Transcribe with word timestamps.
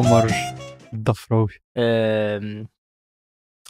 عمر 0.00 0.30
الضفراوي. 0.92 1.52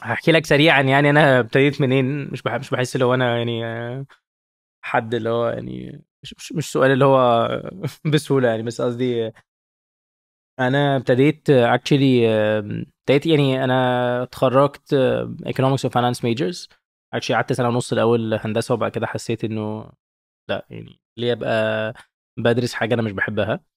هحكي 0.03 0.33
لك 0.33 0.47
سريعا 0.47 0.83
يعني 0.83 1.11
أنا 1.11 1.39
ابتديت 1.41 1.81
منين. 1.81 2.25
مش 2.25 2.43
مش 2.47 2.71
بحس 2.71 2.95
اللي 2.95 3.05
هو 3.05 3.15
أنا 3.15 3.39
يعني 3.39 3.67
آه، 3.67 4.07
حد 4.85 5.15
اللي 5.15 5.31
هو 5.31 5.49
يعني 5.49 6.03
مش 6.23 6.53
مش, 6.53 6.73
سؤال 6.73 6.91
اللي 6.91 7.05
هو 7.05 7.49
بسهولة 8.13 8.49
يعني 8.49 8.63
بس 8.63 8.81
قصدي 8.83 9.33
أنا 10.61 10.97
ابتديت 10.97 11.51
actually 11.51 12.29
ابتديت 12.29 13.27
يعني 13.27 13.65
أنا 13.65 14.23
اتخرجت 14.23 14.93
economics 15.47 15.85
و 15.85 15.89
finance, 15.89 16.21
finance 16.21 16.25
majors 16.25 16.69
actually 17.15 17.35
قعدت 17.37 17.53
سنة 17.53 17.69
ونص 17.69 17.93
الأول 17.93 18.35
هندسة 18.35 18.75
وبعد 18.75 18.91
كده 18.91 19.07
حسيت 19.07 19.45
إنه 19.45 19.93
لا 20.49 20.67
يعني 20.71 21.01
ليه 21.17 21.33
أبقى 21.33 21.95
بدرس 22.39 22.75
حاجة 22.75 22.95
أنا 22.95 23.03
مش 23.03 23.13
بحبها. 23.13 23.70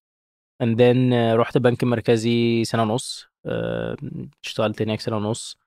Then 0.63 1.13
آه، 1.13 1.35
رحت 1.35 1.57
بنك 1.57 1.83
مركزي 1.83 2.63
سنة 2.63 2.81
ونص 2.83 3.27
آه، 3.45 3.97
اشتغلت 4.43 4.81
هناك 4.81 4.99
سنة 4.99 5.17
ونص. 5.17 5.59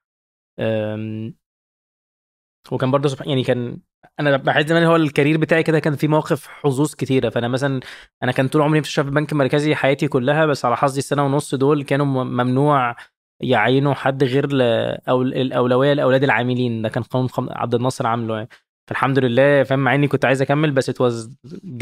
وكان 2.71 2.91
برضه 2.91 3.09
سبحان 3.09 3.29
يعني 3.29 3.43
كان 3.43 3.79
أنا 4.19 4.37
بحس 4.37 4.65
زمان 4.65 4.83
هو 4.83 4.95
الكارير 4.95 5.37
بتاعي 5.37 5.63
كده 5.63 5.79
كان 5.79 5.95
في 5.95 6.07
مواقف 6.07 6.47
حظوظ 6.47 6.93
كتيرة. 6.95 7.29
فأنا 7.29 7.47
مثلا 7.47 7.79
أنا 8.23 8.31
كان 8.31 8.47
طول 8.47 8.61
عمري 8.61 8.83
في 8.83 9.03
بنك 9.03 9.33
مركزي 9.33 9.75
حياتي 9.75 10.07
كلها 10.07 10.45
بس 10.45 10.65
على 10.65 10.77
حظي 10.77 10.99
السنة 10.99 11.25
ونص 11.25 11.55
دول 11.55 11.83
كانوا 11.83 12.05
ممنوع 12.05 12.95
يعينوا 13.41 13.93
حد 13.93 14.23
غير 14.23 14.53
ل... 14.53 14.61
أو 15.09 15.21
الأولوية 15.21 15.93
لأولاد 15.93 16.23
العاملين. 16.23 16.81
ده 16.81 16.89
كان 16.89 17.03
قانون. 17.03 17.29
عبد 17.39 17.75
الناصر 17.75 18.07
عامله 18.07 18.35
يعني. 18.37 18.49
فالحمد 18.87 19.19
لله 19.19 19.63
فاهم 19.63 19.79
مع 19.79 19.95
إني 19.95 20.07
كنت 20.07 20.25
عايز 20.25 20.41
أكمل 20.41 20.71
بس 20.71 20.89
it 20.91 20.93
was 20.93 21.29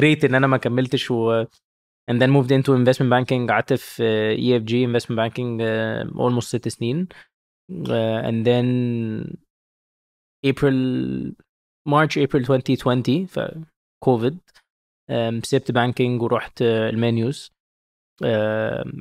great 0.02 0.26
إن 0.26 0.36
أنا 0.36 0.48
ما 0.48 0.58
كملتش 0.58 1.12
و 1.12 1.45
and 2.11 2.22
then 2.22 2.30
moved 2.30 2.52
into 2.52 2.73
investment 2.73 3.09
banking. 3.09 3.48
قعدت 3.50 3.73
في 3.73 4.88
investment 4.88 5.16
banking 5.17 5.59
uh, 5.59 6.20
almost 6.20 6.48
ست 6.48 6.67
سنين. 6.67 7.08
uh, 7.72 8.22
and 8.30 8.45
then 8.45 9.38
April 10.45 10.78
March 11.89 12.17
April 12.17 12.44
2020 12.44 13.26
ف 13.28 13.39
um, 15.09 15.42
سبت 15.44 15.72
banking 15.72 16.22
ورحت 16.22 16.59
uh, 16.59 16.66
المانيوز 16.66 17.52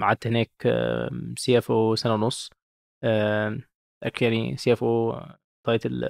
قعدت 0.00 0.27
هناك 0.27 0.50
سي 1.38 1.58
اف 1.58 1.70
أو 1.70 1.94
سنة 1.97 2.14
ونص. 2.14 2.50
يعني 4.22 4.56
CFO 4.56 4.84
title 4.84 6.05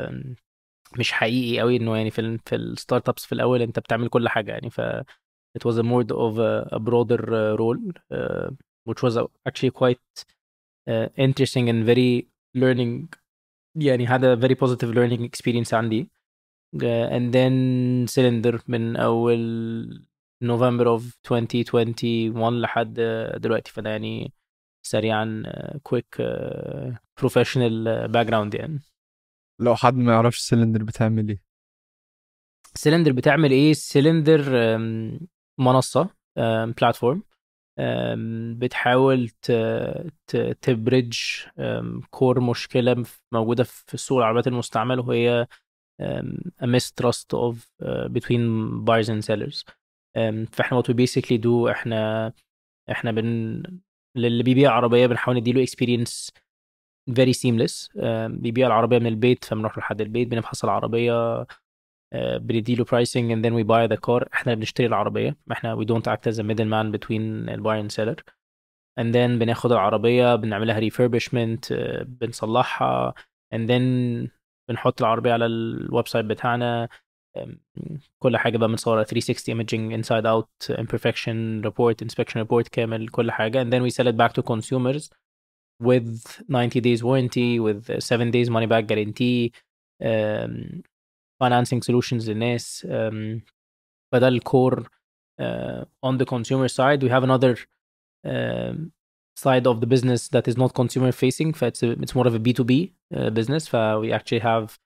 مش 0.99 1.13
حقيقي 1.13 1.61
قوي 1.61 1.77
إنه 1.77 1.97
يعني 1.97 2.11
في 2.11 2.21
ال 2.21 2.39
في 2.47 2.57
ال 2.57 3.09
startups 3.09 3.27
في 3.27 3.33
الأول 3.33 3.63
أنت 3.63 3.79
بتعمل 3.79 4.09
كل 4.09 4.29
حاجة 4.29 4.53
يعني 4.53 4.71
ف 4.71 4.81
it 5.59 5.65
was 5.65 5.79
a 5.79 5.83
more 5.83 6.05
of 6.27 6.39
a, 6.39 6.69
a 6.73 6.81
broader 6.89 7.23
uh, 7.35 7.57
role 7.63 7.83
uh, 8.11 8.49
which 8.89 9.03
was 9.03 9.15
actually 9.49 9.71
quite 9.71 10.25
uh, 10.89 11.07
interesting 11.17 11.69
and 11.69 11.85
very 11.85 12.29
learning 12.55 13.09
يعني 13.77 14.07
had 14.07 14.25
a 14.25 14.37
very 14.37 14.55
positive 14.55 14.91
learning 14.95 15.25
experience 15.25 15.75
عندي 15.75 16.11
uh, 16.77 17.09
and 17.11 17.33
then 17.33 18.07
Sylndr 18.09 18.61
من 18.69 18.97
اول 18.97 20.05
نوفمبر 20.43 20.99
of 20.99 21.03
2021 21.33 22.61
لحد 22.61 22.95
دلوقتي 23.37 23.73
فده 23.73 23.91
يعني 23.91 24.33
سريعا 24.87 25.43
professional 27.19 28.09
background 28.09 28.55
يعني 28.55 28.81
لو 29.61 29.77
حد 29.77 29.95
ما 29.95 30.13
يعرفش 30.13 30.39
سلندر 30.39 30.83
بتعمل 30.83 31.29
إيه 31.29 31.39
سيلندر 32.75 33.13
بتعمل 33.13 33.51
إيه 33.51 33.73
سيلندر 33.73 34.43
منصة 35.59 36.09
platform 36.81 37.23
بتحاول 38.59 39.29
ت 40.63 40.71
bridge 40.71 41.19
core 42.11 42.41
مشكلة 42.41 43.05
موجودة 43.33 43.65
في 43.65 43.95
السوق 43.95 44.19
العربيات 44.19 44.47
المستعمل 44.47 45.01
وهي 45.01 45.47
a 46.63 46.67
mistrust 46.67 47.33
of 47.35 47.55
uh, 47.83 48.09
between 48.09 48.45
buyers 48.85 49.09
and 49.09 49.25
sellers. 49.25 49.65
فاحنا 50.53 50.83
what 50.83 50.85
we 50.89 50.95
basically 50.95 51.39
do 51.39 51.69
إحنا 51.71 52.33
إحنا 52.91 53.13
بن 53.13 53.63
للي 54.17 54.43
بيبيع 54.43 54.73
عربية 54.73 55.07
بنحاول 55.07 55.37
نديله 55.37 55.67
experience 55.67 56.31
very 57.11 57.33
seamless. 57.33 57.99
بيبيع 58.29 58.67
العربية 58.67 58.99
من 58.99 59.07
البيت 59.07 59.45
فبنروح 59.45 59.79
لحد 59.79 60.01
البيت 60.01 60.29
بنفحص 60.29 60.65
العربية 60.65 61.47
بنديله 62.14 62.86
pricing 62.86 63.32
and 63.32 63.44
then 63.46 63.54
we 63.54 63.64
buy 63.64 63.88
the 63.96 64.00
car 64.00 64.28
احنا 64.34 64.54
اللي 64.54 64.56
بنشتري 64.56 64.88
العربيه 64.88 65.38
احنا 65.52 65.76
we 65.76 65.86
don't 65.86 66.08
act 66.12 66.32
as 66.32 66.40
a 66.40 66.44
middleman 66.44 66.92
between 66.98 67.46
the 67.46 67.62
buyer 67.62 67.84
and 67.84 67.92
seller 67.92 68.16
and 69.00 69.14
then 69.14 69.40
بناخد 69.40 69.72
العربيه 69.72 70.36
بنعملها 70.36 70.90
refurbishment 70.90 71.60
uh, 71.72 72.04
بنصلحها 72.04 73.14
and 73.56 73.60
then 73.70 74.28
بنحط 74.70 75.02
العربيه 75.02 75.34
على 75.34 75.46
الويب 75.46 76.08
سايت 76.08 76.26
بتاعنا 76.26 76.90
كل 78.20 78.38
حاجه 78.38 78.58
بقى 78.58 78.68
بنصورها 78.68 79.04
360 79.04 79.54
imaging 79.54 79.94
inside 80.02 80.26
out 80.26 80.76
imperfection 80.80 81.64
report 81.70 81.96
inspection 82.06 82.42
report 82.44 82.70
كامل 82.72 83.08
كل 83.10 83.32
حاجه 83.32 83.64
and 83.64 83.68
then 83.68 83.82
we 83.84 83.90
sell 83.96 84.08
it 84.08 84.16
back 84.18 84.34
to 84.34 84.44
consumers 84.44 85.10
with 85.84 86.42
90 86.50 86.82
days 86.82 87.04
warranty 87.04 87.60
with 87.60 88.00
7 88.00 88.32
days 88.32 88.50
money 88.50 88.68
back 88.68 88.86
guarantee 88.88 89.52
um, 90.04 90.82
financing 91.44 91.82
solutions 91.82 92.30
للناس 92.30 92.88
um, 92.90 93.42
فده 94.12 94.28
الكور 94.28 94.90
uh, 95.42 95.86
on 96.06 96.18
the 96.18 96.26
consumer 96.26 96.68
side 96.68 97.04
we 97.04 97.10
have 97.10 97.24
another 97.24 97.56
um, 98.26 98.92
side 99.36 99.66
of 99.68 99.80
the 99.82 99.88
business 99.88 100.28
that 100.30 100.48
is 100.48 100.58
not 100.58 100.74
consumer 100.74 101.12
facing 101.12 101.54
فit's 101.54 101.84
a, 101.84 101.92
it's 102.04 102.16
more 102.16 102.28
of 102.28 102.36
a 102.36 102.40
B2B 102.40 102.92
uh, 103.16 103.30
business 103.30 103.68
ف 103.68 103.76
we 104.02 104.12
actually 104.12 104.44
have 104.52 104.78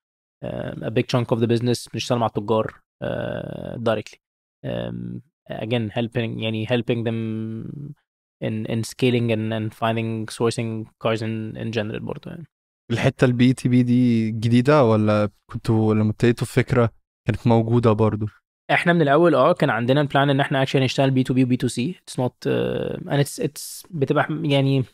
um, 0.43 0.83
a 0.83 0.91
big 0.91 1.07
chunk 1.07 1.31
of 1.31 1.39
the 1.39 1.47
business 1.47 1.89
بنشتغل 1.93 2.19
مع 2.19 2.25
التجار 2.25 2.73
uh, 3.03 3.77
directly 3.77 4.19
um, 4.65 5.21
again 5.49 5.89
helping 5.89 6.39
يعني 6.39 6.67
helping 6.67 7.03
them 7.03 7.95
in 8.41 8.65
in 8.65 8.83
scaling 8.83 9.31
and, 9.31 9.53
and 9.53 9.73
finding 9.73 10.27
sourcing 10.27 10.85
cars 10.99 11.21
in 11.21 11.57
in 11.57 11.71
general 11.71 11.99
برضه 11.99 12.31
يعني 12.31 12.47
الحتة 12.90 13.24
ال 13.24 13.52
B2B 13.52 13.82
دي 13.82 14.30
جديدة 14.30 14.84
ولا 14.84 15.30
كنتوا 15.52 15.94
لما 15.94 16.10
ابتديتوا 16.10 16.46
الفكرة 16.46 16.90
كانت 17.26 17.46
موجودة 17.46 17.92
برضو؟ 17.92 18.26
إحنا 18.70 18.92
من 18.92 19.02
الأول 19.02 19.34
آه 19.34 19.52
كان 19.52 19.70
عندنا 19.70 20.00
ال 20.00 20.06
plan 20.06 20.30
إن 20.30 20.40
إحنا 20.40 20.62
actually 20.62 20.84
نشتغل 20.84 21.10
B2B 21.10 21.22
و 21.22 21.34
B2C 21.34 21.68
it's 21.68 22.18
not 22.18 22.46
أنا 22.46 23.20
it's 23.20 23.86
بتبقى 23.90 24.26
يعني 24.42 24.84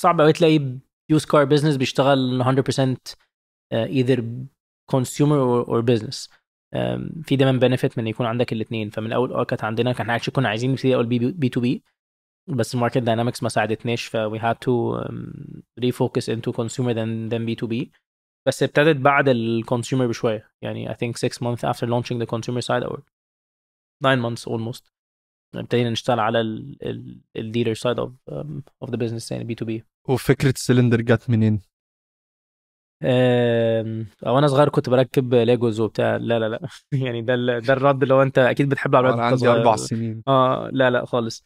صعب 0.00 0.20
قوي 0.20 0.32
تلاقي 0.32 0.60
used 1.10 1.24
car 1.24 1.44
business 1.44 1.76
بيشتغل 1.76 2.44
100% 2.44 2.96
uh, 3.74 3.88
either 3.90 4.22
consumer 4.92 5.38
or, 5.40 5.64
or 5.68 5.82
business. 5.82 6.28
um, 6.76 7.22
في 7.24 7.36
دايما 7.36 7.58
benefit 7.58 7.98
من 7.98 8.06
يكون 8.06 8.26
عندك 8.26 8.52
الاثنين 8.52 8.90
فمن 8.90 9.06
الأول 9.06 9.32
آه 9.32 9.44
كانت 9.44 9.64
عندنا 9.64 9.92
كان 9.92 10.10
actually 10.10 10.32
كنا 10.32 10.48
عايزين 10.48 10.70
نبتدي 10.70 10.94
أول 10.94 11.06
B2B 11.32 11.82
بس 12.48 12.74
ال 12.74 12.77
market 12.77 12.98
dynamics 12.98 13.42
ما 13.42 13.48
ساعدتناش 13.48 14.06
ف 14.06 14.16
we 14.16 14.38
had 14.38 14.54
to 14.56 15.04
um, 15.04 15.60
refocus 15.80 16.24
into 16.34 16.52
consumer 16.52 16.94
than 16.94 17.30
than 17.32 17.46
B2B 17.48 17.86
بس 18.46 18.62
ابتدت 18.62 18.96
بعد 18.96 19.28
ال 19.28 19.37
consumer 19.37 20.06
بشوية. 20.06 20.50
يعني 20.62 20.88
I 20.88 20.92
think 20.92 21.28
six 21.28 21.32
months 21.32 21.64
after 21.72 21.86
launching 21.86 22.18
the 22.22 22.26
consumer 22.26 22.60
side 22.62 22.88
or 22.90 22.98
nine 24.04 24.20
months 24.22 24.44
almost 24.52 24.90
ابتدينا 25.54 25.90
نشتغل 25.90 26.20
على 26.20 26.40
ال 27.36 27.41
dealer 27.41 27.74
side 27.74 27.98
of 27.98 28.12
of 28.82 28.90
the 28.90 28.96
business 28.96 29.32
يعني 29.32 29.44
B2B 29.44 29.84
وفكرة 30.08 30.50
ال 30.50 30.57
Sylndr 30.57 31.00
جت 31.00 31.30
منين؟ 31.30 31.60
أو 34.26 34.38
أنا 34.38 34.46
صغير 34.46 34.68
كنت 34.68 34.88
بركب 34.90 35.34
ليجوز 35.34 35.80
وبتاع. 35.80 36.16
لا 36.16 36.38
لا 36.38 36.48
لا. 36.48 36.68
يعني 37.06 37.22
ده 37.22 37.34
ال- 37.34 37.60
ده 37.60 37.72
الرد 37.72 38.02
اللي 38.02 38.14
هو 38.14 38.22
انت 38.22 38.38
أكيد 38.38 38.68
بتحب 38.68 38.90
العربيات 38.90 39.14
أنا 39.14 39.24
عندي. 39.26 39.48
أربع 39.48 39.76
سنين. 39.76 40.22
آه 40.28 40.70
لا 40.72 40.90
لا 40.90 41.04
خالص. 41.04 41.44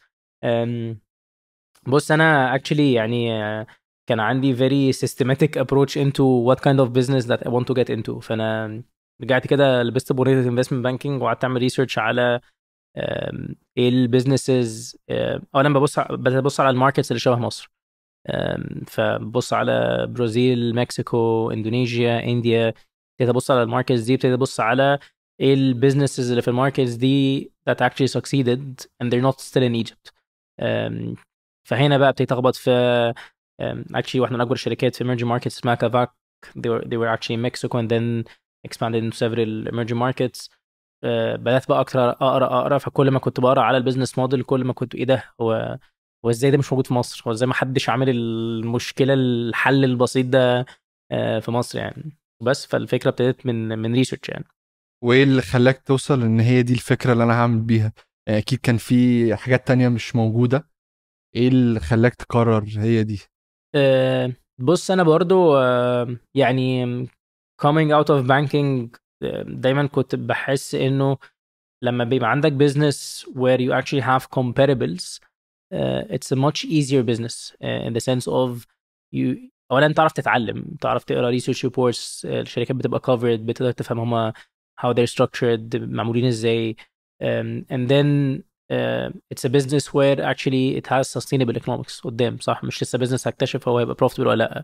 بص 1.87 2.11
أنا 2.11 2.57
actually 2.57 2.79
يعني 2.79 3.43
آه، 3.43 3.67
كان 4.09 4.19
عندي 4.19 4.55
very 4.55 4.95
systematic 4.95 5.61
approach 5.61 5.95
into 5.95 6.23
what 6.47 6.59
kind 6.59 6.79
of 6.79 6.89
business 6.93 7.25
that 7.27 7.39
I 7.47 7.49
want 7.49 7.65
to 7.67 7.73
get 7.75 7.89
into. 7.95 8.19
فأنا 8.19 8.83
رجعت 9.21 9.47
كده 9.47 9.83
لبست 9.83 10.11
بورية 10.13 10.43
investment 10.49 10.85
banking 10.85 11.05
وقعدت 11.21 11.43
أعمل 11.43 11.57
research 11.61 11.97
على 11.99 12.39
إيه 13.77 13.89
ال 13.89 13.99
businesses 13.99 14.97
اولا 15.55 15.69
ببص 15.73 15.99
ع- 15.99 16.07
ببص 16.15 16.59
على 16.59 16.69
ال 16.69 16.74
markets 16.74 17.11
اللي 17.11 17.19
شبه 17.19 17.35
مصر. 17.35 17.71
فببص 18.87 19.53
على 19.53 20.07
برازيل 20.09 20.75
مكسيكو 20.75 21.51
اندونيسيا 21.51 22.23
إنديا 22.23 22.67
ابتديت 22.67 23.29
أبص 23.29 23.51
على 23.51 23.63
ال 23.63 23.68
markets 23.68 23.99
دي 24.01 24.13
ابتديت 24.13 24.33
أبص 24.33 24.59
على 24.59 24.99
إيه 25.39 25.53
ال 25.53 25.60
businesses 25.60 26.29
اللي 26.29 26.41
في 26.41 26.47
ال 26.47 26.53
markets 26.53 26.93
دي 26.93 27.51
that 27.69 27.73
actually 27.73 28.07
succeeded 28.19 28.85
and 29.03 29.07
they're 29.11 29.25
not 29.31 29.39
still 29.41 29.63
in 29.69 29.75
Egypt. 29.85 30.22
فهنا 31.67 31.97
بقى 31.97 32.09
ابتديت 32.09 32.31
اخبط 32.31 32.55
في 32.55 33.13
actually 33.93 34.15
واحدة 34.15 34.35
من 34.35 34.41
أكبر 34.41 34.53
الشركات 34.53 34.95
في 34.95 35.03
emerging 35.03 35.27
markets 35.27 35.47
اسمها 35.47 35.75
كافاك 35.75 36.11
they 36.57 36.69
were, 36.69 36.83
they 36.85 36.97
were 36.97 37.07
actually 37.07 37.35
in 37.35 37.41
Mexico 37.41 37.77
and 37.79 37.89
then 37.89 38.23
expanded 38.67 39.03
into 39.03 39.17
several 39.17 39.67
emerging 39.67 39.97
markets. 39.97 40.49
أه، 41.03 41.35
بدأت 41.35 41.69
بقى 41.69 41.79
أكتر 41.79 42.09
اقرا 42.09 42.45
أقرأ 42.45 42.77
فكل 42.77 43.11
ما 43.11 43.19
كنت 43.19 43.39
بقرأ 43.39 43.61
على 43.61 43.77
ال 43.77 43.81
business 43.81 44.17
model 44.17 44.43
كل 44.43 44.63
ما 44.63 44.73
كنت 44.73 44.95
إيه 44.95 45.05
ده؟ 45.05 45.23
هو 45.41 45.79
هو 46.25 46.29
إزاي 46.29 46.51
ده 46.51 46.57
مش 46.57 46.73
موجود 46.73 46.87
في 46.87 46.93
مصر؟ 46.93 47.23
هو 47.27 47.31
إزاي 47.31 47.47
ما 47.47 47.53
حدش 47.53 47.89
عامل 47.89 48.09
المشكلة 48.09 49.13
الحل 49.13 49.83
البسيط 49.83 50.25
ده 50.25 50.65
آه، 51.11 51.39
في 51.39 51.51
مصر 51.51 51.79
يعني؟ 51.79 52.17
بس 52.41 52.65
فالفكرة 52.65 53.09
ابتدت 53.09 53.45
من 53.45 53.79
من 53.79 53.93
research 53.93 54.29
يعني. 54.29 54.45
وإيه 55.03 55.23
اللي 55.23 55.41
خلاك 55.41 55.81
توصل 55.81 56.21
إن 56.21 56.39
هي 56.39 56.63
دي 56.63 56.73
الفكرة 56.73 57.13
اللي 57.13 57.23
أنا 57.23 57.33
هعمل 57.33 57.59
بيها؟ 57.59 57.93
أكيد 58.27 58.59
كان 58.59 58.77
في 58.77 59.35
حاجات 59.35 59.67
تانية 59.67 59.89
مش 59.89 60.15
موجودة. 60.15 60.69
إيه 61.35 61.47
اللي 61.47 61.79
خلاك 61.79 62.15
تقرر 62.15 62.65
هي 62.77 63.03
دي؟ 63.03 63.21
آه، 63.75 64.33
بص 64.57 64.91
أنا 64.91 65.03
برضو 65.03 65.57
آه، 65.57 66.17
يعني 66.35 66.85
coming 67.63 67.89
out 67.91 68.07
of 68.07 68.27
banking 68.27 68.97
دايما 69.45 69.87
كنت 69.87 70.15
بحس 70.15 70.75
إنه 70.75 71.17
لما 71.83 72.03
بيبقى 72.03 72.31
عندك 72.31 72.51
business 72.51 73.25
where 73.25 73.59
you 73.59 73.71
actually 73.81 74.01
have 74.01 74.27
comparables 74.39 75.19
uh, 75.73 76.03
it's 76.15 76.31
a 76.31 76.35
much 76.35 76.65
easier 76.65 77.03
business 77.03 77.51
uh, 77.63 77.87
in 77.87 77.93
the 77.93 77.99
sense 77.99 78.27
of 78.27 78.65
you 79.15 79.37
اولا 79.71 79.93
تعرف 79.93 80.11
تتعلم 80.11 80.77
تعرف 80.81 81.03
تقرأ 81.03 81.39
research 81.39 81.69
reports 81.69 82.25
الشركات 82.25 82.75
بتبقى 82.75 82.99
covered 82.99 83.39
بتقدر 83.39 83.71
تفهم 83.71 83.99
هما 83.99 84.33
how 84.81 84.93
they're 84.93 85.13
structured 85.13 85.75
معمولين 85.75 86.25
إزاي. 86.25 86.75
Um, 87.23 87.65
and 87.73 87.87
then 87.91 88.07
uh, 88.71 89.09
it's 89.33 89.45
a 89.45 89.49
business 89.57 89.85
where 89.93 90.19
actually 90.31 90.65
it 90.79 90.87
has 90.87 91.05
sustainable 91.09 91.57
economics 91.57 92.01
قدام 92.03 92.37
صح؟ 92.39 92.63
مش 92.63 92.83
لسه 92.83 92.99
business 92.99 93.27
هكتشف 93.27 93.67
هو 93.67 93.79
هيبقى 93.79 93.95
profitable 93.95 94.19
ولا 94.19 94.35
لأ. 94.43 94.63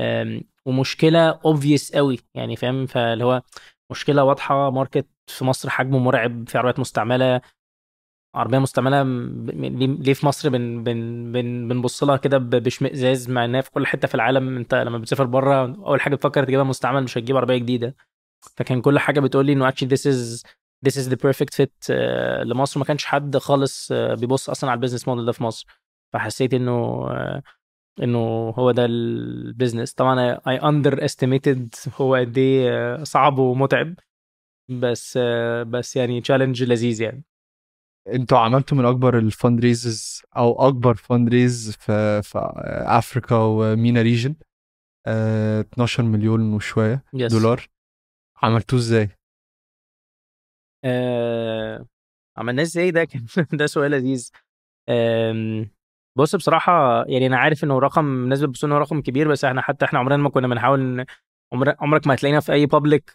Um, 0.00 0.44
ومشكلة 0.66 1.32
obvious 1.32 1.94
قوي 1.94 2.18
يعني 2.34 2.56
فاهم؟ 2.56 2.86
فاللي 2.86 3.24
هو 3.24 3.42
مشكلة 3.90 4.24
واضحة 4.24 4.70
market 4.70 5.06
في 5.26 5.44
مصر 5.44 5.70
حجمه 5.70 5.98
مرعب 5.98 6.48
في 6.48 6.58
عربيات 6.58 6.78
مستعملة 6.80 7.40
عربية 8.34 8.58
مستعملة 8.58 9.02
ليه 10.02 10.14
في 10.14 10.26
مصر 10.26 10.48
بن 10.48 10.84
بن 10.84 11.32
بن 11.32 11.68
بنبص 11.68 12.02
لها 12.04 12.16
كده 12.16 12.38
باشمئزاز 12.38 13.30
مع 13.30 13.44
إنها 13.44 13.60
في 13.60 13.70
كل 13.70 13.86
حتة 13.86 14.08
في 14.08 14.14
العالم. 14.14 14.56
أنت 14.56 14.74
لما 14.74 14.98
بتسافر 14.98 15.24
بره 15.24 15.64
أول 15.64 16.00
حاجة 16.00 16.14
بتفكر 16.14 16.44
تجيبها 16.44 16.64
مستعمل 16.64 17.02
مش 17.02 17.18
هتجيب 17.18 17.36
عربية 17.36 17.56
جديدة. 17.56 17.94
فكان 18.56 18.80
كل 18.80 18.98
حاجة 18.98 19.20
بتقول 19.20 19.46
لي 19.46 19.52
إنه 19.52 19.70
actually 19.70 19.88
this 19.88 20.06
is 20.12 20.42
this 20.84 20.96
is 20.96 21.08
the 21.08 21.16
perfect 21.16 21.54
fit 21.54 21.90
uh, 21.90 21.92
لمصر. 22.42 22.78
ما 22.80 22.84
كانش 22.84 23.04
حد 23.04 23.36
خالص 23.36 23.92
uh, 23.92 23.96
بيبص 23.96 24.50
أصلا 24.50 24.70
على 24.70 24.76
ال 24.76 24.80
business 24.80 25.08
model 25.08 25.26
ده 25.26 25.32
في 25.32 25.42
مصر. 25.42 25.66
فحسيت 26.12 26.54
إنه 26.54 27.08
uh, 27.08 27.42
إنه 28.02 28.50
هو 28.50 28.70
ده 28.70 28.84
ال 28.84 28.96
business 28.96 29.92
طبعا 29.92 30.34
I 30.36 30.60
underestimated 30.60 31.88
هو 32.00 32.14
قد 32.14 32.38
إيه 32.38 33.04
صعب 33.04 33.38
ومتعب. 33.38 33.94
بس 34.68 35.18
بس 35.66 35.96
يعني 35.96 36.20
challenge 36.20 36.62
لذيذ 36.62 37.00
يعني. 37.02 37.24
أنتوا 38.08 38.38
عملتوا 38.38 38.78
من 38.78 38.84
أكبر 38.84 39.18
ال 39.18 39.60
fundraises 39.60 40.22
أو 40.36 40.68
أكبر 40.68 40.94
fundraise 40.94 41.76
في 41.80 42.22
في 42.22 42.38
افريكا 42.86 43.36
و 43.36 43.49
MENA 43.49 44.02
region 44.02 44.34
آه 45.06 45.60
12 45.60 46.02
مليون 46.02 46.52
وشوية 46.52 47.04
yes. 47.16 47.26
دولار. 47.26 47.68
عملتوه 48.42 48.78
إزاي؟ 48.78 49.08
آه 50.84 51.86
عملناه 52.36 52.62
إزاي؟ 52.62 52.90
ده 52.90 53.04
كان 53.04 53.26
ده 53.58 53.66
سؤال 53.66 53.90
لذيذ. 53.90 54.30
بص 56.16 56.36
بصراحة 56.36 57.04
يعني 57.06 57.26
أنا 57.26 57.36
عارف 57.38 57.64
إنه 57.64 57.78
رقم 57.78 58.04
الناس 58.06 58.40
بتبص 58.40 58.64
انه 58.64 58.78
رقم 58.78 59.00
كبير 59.02 59.28
بس 59.28 59.44
إحنا 59.44 59.62
حتى 59.62 59.84
إحنا 59.84 59.98
عمرنا 59.98 60.16
ما 60.22 60.28
كنا 60.30 60.48
بنحاول 60.48 61.04
عمر 61.52 61.74
عمرك 61.80 62.06
ما 62.06 62.14
هتلاقينا 62.14 62.40
في 62.40 62.52
أي 62.52 62.66
public 62.66 63.12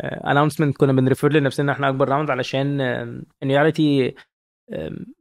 announcement 0.00 0.76
كنا 0.76 0.92
بن 0.92 1.03
refer 1.03 1.32
لنفسنا 1.32 1.72
إحنا 1.72 1.88
أكبر 1.88 2.08
round 2.08 2.30
علشان 2.30 2.80
in 2.80 3.24
reality 3.44 4.14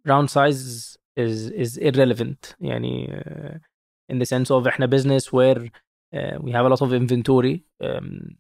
round 0.08 0.30
size 0.30 0.92
is 1.20 1.52
is 1.52 1.78
irrelevant. 1.82 2.56
يعني 2.60 3.08
uh, 3.08 3.58
in 4.14 4.18
the 4.20 4.26
sense 4.26 4.52
of 4.52 4.68
إحنا 4.68 4.88
uh, 4.88 6.38
we 6.40 6.52
have 6.52 6.66
a 6.66 6.70
lot 6.70 6.82
of 6.82 6.94
inventory 6.94 7.64
um, 7.84 8.36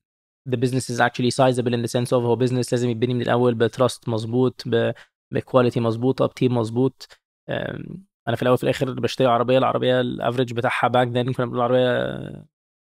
the 0.49 0.57
business 0.57 0.89
is 0.89 0.99
actually 0.99 1.31
sizable 1.31 1.73
in 1.73 1.81
the 1.85 1.91
sense 1.97 2.09
of 2.11 2.13
هو 2.13 2.35
business 2.35 2.71
لازم 2.71 2.89
يتبني 2.89 3.13
من 3.13 3.21
الأول 3.21 3.55
ب 3.55 3.64
trust 3.64 4.09
مظبوط 4.09 4.63
ب 5.33 5.39
quality 5.39 5.79
مظبوطه 5.79 6.25
ب 6.25 6.32
team 6.32 6.57
مظبوط 6.57 7.07
أنا 8.27 8.35
في 8.35 8.41
الأول 8.41 8.57
في 8.57 8.63
الآخر 8.63 8.93
بشتري 8.93 9.27
عربية 9.27 9.57
العربية 9.57 10.01
ال 10.01 10.08
average 10.08 10.53
بتاعها 10.53 10.87
back 10.87 11.07
then 11.07 11.33
كنا 11.33 11.45
بنقول 11.45 11.57
العربية 11.57 12.45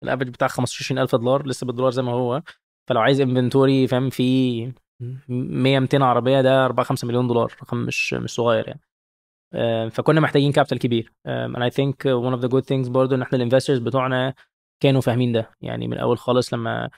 ال 0.03 0.06
average 0.06 0.29
بتاعها 0.29 0.49
15000 0.50 1.14
دولار 1.14 1.46
لسه 1.46 1.67
بالدولار 1.67 1.91
زي 1.91 2.02
ما 2.02 2.12
هو. 2.12 2.43
فلو 2.88 3.00
عايز 3.00 3.20
inventory 3.21 3.87
فاهم 3.87 4.11
في 4.11 4.61
100 5.29 5.79
200 5.81 6.05
عربية 6.05 6.41
ده 6.41 6.64
4 6.64 6.87
5 6.87 7.08
مليون 7.08 7.26
دولار 7.26 7.55
رقم 7.62 7.76
مش 7.76 8.14
مش 8.14 8.31
صغير 8.31 8.69
يعني. 8.69 8.81
فكنا 9.91 10.20
محتاجين 10.20 10.52
capital 10.53 10.79
كبير. 10.79 11.12
and 11.29 11.62
I 11.62 11.70
think 11.70 11.94
one 12.05 12.35
of 12.38 12.41
the 12.44 12.49
good 12.49 12.64
things 12.64 12.88
برضه 12.91 13.17
إن 13.17 13.23
إحنا 13.23 13.37
ال 13.37 13.41
investors 13.41 13.79
بتوعنا 13.79 14.35
كانوا 14.82 15.00
فاهمين 15.00 15.32
ده. 15.32 15.50
يعني 15.61 15.87
من 15.88 15.93
الأول 15.93 16.19
خالص 16.19 16.55
لما 16.55 16.91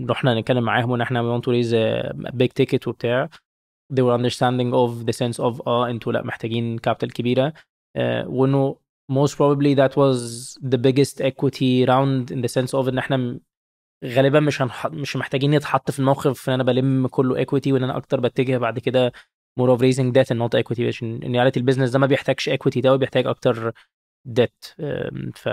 رحنا 0.00 0.40
نتكلم 0.40 0.64
معاهم 0.64 0.92
ان 0.92 1.00
إحنا 1.00 1.38
want 1.38 1.42
to 1.42 1.48
raise 1.48 1.72
a 1.72 2.32
big 2.32 2.48
ticket 2.62 2.88
وبتاع. 2.88 3.28
They 3.92 4.02
were 4.02 4.16
understanding 4.18 4.72
of 4.72 5.06
the 5.06 5.12
sense 5.12 5.38
of 5.44 5.66
آه 5.66 5.90
أنتوا 5.90 6.12
لا 6.12 6.22
محتاجين 6.22 6.78
capital 6.78 7.12
كبيرة. 7.12 7.50
uh, 7.50 8.00
وإنه 8.26 8.76
most 9.12 9.32
probably 9.34 9.74
that 9.74 9.92
was 9.96 10.18
the 10.72 10.78
biggest 10.78 11.20
equity 11.20 11.84
round 11.86 12.30
in 12.30 12.40
the 12.40 12.48
sense 12.48 12.74
of 12.74 12.88
إن 12.88 12.98
إحنا 12.98 13.40
غالبا 14.04 14.40
مش 14.40 14.62
هنح... 14.62 14.86
مش 14.86 15.16
محتاجين 15.16 15.50
نتحط 15.50 15.90
في 15.90 15.98
الموقف 15.98 16.48
إن 16.48 16.54
أنا 16.54 16.62
بلم 16.62 17.06
كله 17.06 17.36
equity 17.36 17.72
وإن 17.72 17.82
أنا 17.84 17.96
أكتر 17.96 18.20
بتجه 18.20 18.58
بعد 18.58 18.78
كده 18.78 19.12
more 19.60 19.76
of 19.76 19.80
raising 19.80 20.12
debt 20.12 20.26
and 20.34 20.38
not 20.38 20.60
equity. 20.62 20.80
عشان 20.80 21.22
in 21.22 21.32
reality 21.32 21.60
ال 21.60 21.63
business 21.63 21.90
ده 21.90 21.98
ما 21.98 22.06
بيحتاجش 22.06 22.50
equity 22.50 22.78
ده 22.80 22.96
بيحتاج 22.96 23.26
أكتر 23.26 23.72
debt. 24.40 24.82
ف 25.34 25.48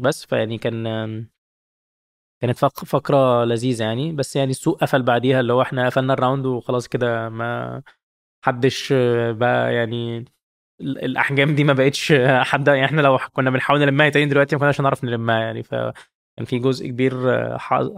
بس 0.00 0.24
فيعني 0.26 0.58
كان 0.58 0.86
كانت 2.42 2.58
فقرة 2.64 3.44
لذيذة 3.44 3.84
يعني. 3.84 4.12
بس 4.12 4.36
يعني 4.36 4.50
السوق 4.50 4.80
قفل 4.80 5.02
بعديها 5.02 5.40
اللي 5.40 5.52
هو 5.52 5.62
إحنا 5.62 5.86
قفلنا 5.86 6.12
ال 6.12 6.18
round 6.18 6.46
وخلاص 6.46 6.88
كده 6.88 7.28
ما 7.28 7.82
حدش 8.44 8.92
بقى 9.30 9.74
يعني 9.74 10.24
الأحجام 10.80 11.54
دي 11.54 11.64
ما 11.64 11.72
بقتش 11.72 12.12
حد 12.40 12.68
يعني. 12.68 12.84
إحنا 12.84 13.00
لو 13.00 13.18
كنا 13.32 13.50
بنحاول 13.50 13.80
نلمها 13.80 14.08
تاني 14.08 14.26
دلوقتي 14.26 14.56
ما 14.56 14.60
كناش 14.60 14.80
هنعرف 14.80 15.04
نلمها 15.04 15.40
يعني. 15.40 15.62
فكان 15.62 16.44
في 16.46 16.58
جزء 16.58 16.86
كبير 16.86 17.12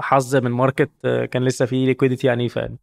حظ 0.01 0.37
من 0.37 0.51
market 0.51 0.91
كان 1.31 1.45
لسه 1.45 1.67
فيه 1.67 1.87
liquidity 1.87 2.31
عنيفه 2.31 2.61
يعني 2.61 2.79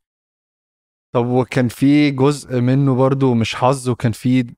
طب 1.15 1.25
وكان 1.25 1.67
في 1.67 2.11
جزء 2.11 2.61
منه 2.61 2.95
برضو 2.95 3.33
مش 3.33 3.55
حظ 3.55 3.89
وكان 3.89 4.11
في 4.11 4.53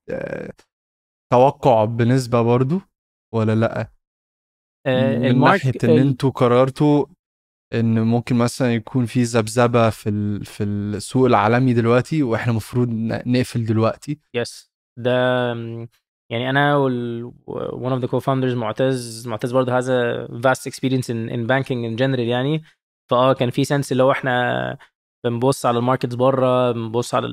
توقع 1.32 1.86
بنسبة 1.86 2.41
برضو 2.41 2.82
ولا 3.34 3.56
لأ؟ 3.56 3.99
آه، 4.86 5.17
من 5.17 5.39
ناحية 5.39 5.74
إن 5.83 5.89
أنتوا 5.89 6.29
قررتوا 6.29 7.05
إن 7.74 8.00
ممكن 8.01 8.36
مثلا 8.36 8.74
يكون 8.74 9.05
في 9.05 9.24
ذبذبة 9.24 9.89
في 9.89 10.39
في 10.43 10.63
السوق 10.63 11.25
العالمي 11.25 11.74
دلوقتي 11.74 12.24
وإحنا 12.24 12.51
المفروض 12.51 12.89
نقفل 13.25 13.65
دلوقتي 13.65 14.19
yes 14.34 14.63
yes. 14.63 14.69
ده 14.98 15.12
يعني 16.31 16.50
أنا 16.50 16.75
وال 16.75 17.31
one 17.71 18.00
of 18.00 18.03
the 18.03 18.07
co-founders 18.12 18.55
معتز 18.55 19.27
معتز 19.27 19.51
برضه 19.51 19.79
has 19.79 19.86
a 19.86 20.27
vast 20.31 20.71
experience 20.71 21.09
in, 21.09 21.29
in 21.29 21.48
banking 21.48 21.83
in 21.86 21.98
general 22.01 22.19
يعني 22.19 22.63
فآه 23.12 23.33
كان 23.33 23.50
في 23.50 23.63
sense 23.63 23.91
اللي 23.91 24.03
هو 24.03 24.12
إحنا 24.12 24.77
بنبص 25.25 25.65
على 25.65 25.77
ال 25.77 25.82
markets 25.82 26.15
بره 26.15 26.71
بنبص 26.71 27.15
على 27.15 27.27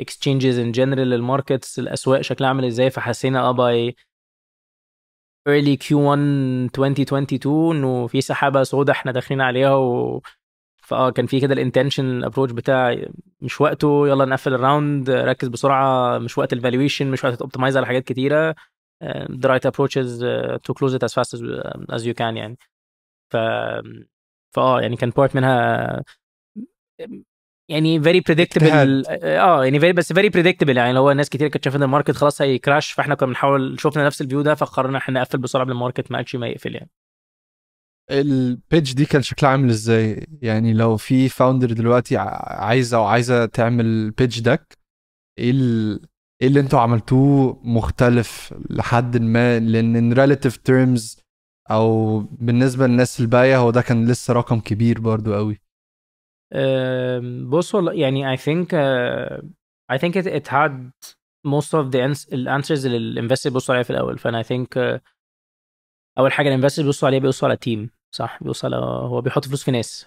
ال 0.00 0.06
exchanges 0.06 0.58
in 0.58 0.72
general 0.72 1.12
ال 1.12 1.20
markets 1.20 1.78
الأسواق 1.78 2.20
شكلها 2.20 2.48
عامل 2.48 2.64
إزاي 2.64 2.90
فحسينا 2.90 3.40
آه 3.40 3.50
by 3.52 3.96
early 5.48 5.76
Q1 5.76 6.18
2022 6.78 7.76
إنه 7.76 8.06
في 8.06 8.20
سحابة 8.20 8.62
سوداء 8.62 8.96
إحنا 8.96 9.12
داخلين 9.12 9.40
عليها 9.40 9.74
و 9.74 10.22
فآه 10.82 11.10
كان 11.10 11.26
في 11.26 11.40
كده 11.40 11.54
ال 11.54 11.59
intention 11.59 12.04
ال 12.04 12.09
approach 12.09 12.50
بتاع 12.50 12.96
مش 13.40 13.60
وقته 13.60 14.08
يلا 14.08 14.24
نقفل 14.24 14.54
ال 14.54 14.63
round 14.63 15.10
ركز 15.10 15.48
بسرعة 15.48 16.18
مش 16.18 16.38
وقت 16.38 16.52
ال 16.52 16.58
valuation 16.58 17.10
مش 17.10 17.24
وقت 17.24 17.34
to 17.34 17.42
optimize 17.42 17.76
على 17.76 17.86
حاجات 17.86 18.04
كتيرة 18.04 18.54
the 19.30 19.48
right 19.48 19.70
approaches 19.70 20.20
to 20.66 20.72
close 20.74 20.94
it 20.94 21.02
as 21.02 21.12
fast 21.14 21.34
as, 21.34 21.40
as 21.92 22.02
you 22.06 22.14
can 22.14 22.36
يعني. 22.36 22.58
ف 23.32 23.36
فآه 24.54 24.80
يعني 24.80 24.96
كان 24.96 25.10
part 25.10 25.36
منها 25.36 26.04
يعني 27.68 28.02
very 28.02 28.20
predictable 28.20 29.02
آه 29.08 29.64
يعني 29.64 29.80
very 29.80 29.92
بس 29.92 30.12
very 30.12 30.28
predictable 30.28 30.76
يعني 30.76 30.98
هو 30.98 31.12
ناس 31.12 31.28
كتير 31.28 31.48
كانت 31.48 31.64
شايفة 31.64 31.76
إن 31.76 31.82
ال 31.82 31.86
market 31.86 32.10
خلاص 32.10 32.42
هي 32.42 32.56
crash 32.56 32.92
فإحنا 32.92 33.14
كنا 33.14 33.28
بنحاول 33.28 33.80
شفنا 33.80 34.06
نفس 34.06 34.20
ال 34.20 34.24
view 34.24 34.42
ده 34.42 34.54
فقررنا 34.54 34.98
إحنا 34.98 35.20
نقفل 35.20 35.38
بسرعة 35.38 35.64
قبل 35.64 35.72
ال 35.72 35.78
market 35.78 36.12
ما 36.12 36.24
ما 36.34 36.46
يقفل 36.46 36.74
يعني. 36.74 36.90
ال 38.10 38.24
pitch 38.24 38.94
دي 38.94 39.04
كان 39.04 39.22
شكلها 39.22 39.50
عامل 39.50 39.70
إزاي؟ 39.70 40.26
يعني 40.42 40.72
لو 40.72 40.96
في 40.96 41.28
founder 41.28 41.72
دلوقتي 41.72 42.16
عايزة 42.16 42.96
أو 42.96 43.04
عايزة 43.04 43.46
تعمل 43.46 44.10
pitch 44.10 44.40
deck 44.40 44.78
إيه 45.38 45.52
إيه 46.42 46.48
اللي 46.48 46.60
أنتوا 46.60 46.80
عملتوه 46.80 47.60
مختلف 47.64 48.54
لحد 48.70 49.16
ما؟ 49.16 49.58
لأن 49.58 49.96
in 49.96 50.12
relative 50.12 50.56
terms 50.56 51.20
أو 51.70 52.18
بالنسبة 52.20 52.86
للناس 52.86 53.20
الباقية 53.20 53.58
هو 53.58 53.70
ده 53.70 53.82
كان 53.82 54.10
لسه 54.10 54.34
رقم 54.34 54.60
كبير 54.60 55.00
برضو 55.00 55.34
قوي 55.34 55.63
بص 57.48 57.74
والله 57.74 57.92
يعني 57.92 58.36
uh, 58.36 59.42
I 59.92 59.98
think 59.98 60.12
it, 60.16 60.26
it 60.26 60.46
had 60.48 60.92
most 61.46 61.74
of 61.74 61.90
the 61.90 61.98
answers 62.48 62.84
اللي 62.84 62.96
ال 62.96 63.02
investor 63.02 63.50
بيبصوا 63.50 63.74
عليها 63.74 63.84
في 63.84 63.90
الأول. 63.90 64.18
فأنا 64.18 64.42
I 64.42 64.46
think 64.46 64.66
uh, 64.76 65.00
أول 66.18 66.32
حاجة 66.32 66.48
ال 66.48 66.52
investor 66.52 66.82
بيبصوا 66.82 67.08
عليها 67.08 67.20
بيبصوا 67.20 67.48
على 67.48 67.54
ال 67.54 67.61
team 67.61 67.90
صح؟ 68.14 68.42
على 68.64 68.76
هو 68.76 69.20
بيحط 69.20 69.44
فلوس 69.44 69.64
في 69.64 69.70
ناس. 69.70 70.04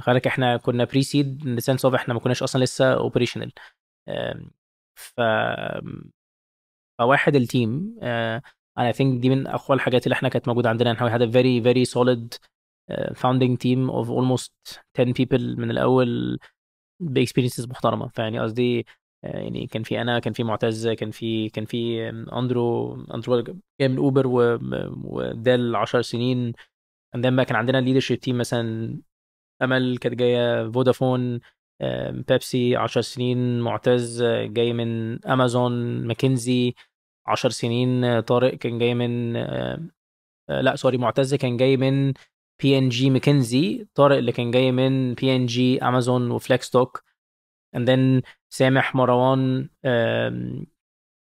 خلي 0.00 0.20
إحنا 0.26 0.56
كنا 0.56 0.84
pre-seed 0.84 1.46
in 1.46 1.60
sense 1.60 1.84
of 1.84 1.94
إحنا 1.94 2.14
ما 2.14 2.20
كناش 2.20 2.42
أصلا 2.42 2.64
لسه 2.64 2.94
operational 2.94 3.52
ف 4.94 5.20
فواحد 6.98 7.36
ال 7.36 7.48
team 7.48 7.98
أنا 8.78 8.92
think 8.92 9.20
دي 9.20 9.30
من 9.30 9.46
أقوى 9.46 9.74
الحاجات 9.76 10.06
اللي 10.06 10.12
إحنا 10.14 10.28
كانت 10.28 10.48
موجودة 10.48 10.68
عندنا. 10.68 10.92
إحنا 10.92 11.18
had 11.18 11.22
a 11.22 11.32
very 11.32 11.60
very 11.64 11.90
founding 12.92 13.56
team 13.56 13.90
of 13.90 14.08
almost 14.10 14.52
10 14.94 15.12
people 15.12 15.58
من 15.58 15.70
الأول 15.70 16.38
ب 17.00 17.06
experiences 17.06 17.66
محترمة. 17.66 18.08
فيعني 18.08 18.40
قصدي 18.40 18.86
يعني 19.22 19.66
كان 19.66 19.82
في 19.82 20.00
أنا 20.00 20.18
كان 20.18 20.32
في 20.32 20.44
معتز 20.44 20.88
كان 20.88 21.10
في 21.10 21.48
كان 21.48 21.64
في 21.64 22.08
أندرو 22.32 22.94
أندرو 23.14 23.40
جاي 23.80 23.88
من 23.88 23.98
أوبر 23.98 24.26
ودال 25.04 25.76
10 25.76 26.00
سنين. 26.00 26.52
عندنا 27.14 27.44
كان 27.44 27.56
عندنا 27.56 27.78
leadership 27.78 28.20
team 28.20 28.38
مثلا 28.38 28.98
أمل 29.62 29.98
كانت 29.98 30.14
جاية 30.14 30.70
فودافون 30.70 31.40
بيبسي 32.10 32.76
10 32.76 33.00
سنين 33.00 33.60
معتز 33.60 34.22
جاي 34.24 34.72
من 34.72 35.24
أمازون 35.26 36.06
ماكنزي 36.06 36.74
10 37.26 37.50
سنين 37.50 38.20
طارق 38.20 38.54
كان 38.54 38.78
جاي 38.78 38.94
من 38.94 39.32
لا 40.48 40.76
sorry 40.76 40.98
معتز 40.98 41.34
كان 41.34 41.56
جاي 41.56 41.76
من 41.76 42.12
بي 42.62 42.78
ان 42.78 42.88
جي 42.88 43.10
ماكنزي 43.10 43.86
طارق 43.94 44.16
اللي 44.16 44.32
كان 44.32 44.50
جاي 44.50 44.72
من 44.72 45.14
بي 45.14 45.36
ان 45.36 45.46
جي 45.46 45.82
امازون 45.82 46.30
وفليكس 46.30 46.70
توك 46.70 47.04
and 47.76 47.80
then 47.80 48.22
سامح 48.50 48.94
مروان 48.94 49.68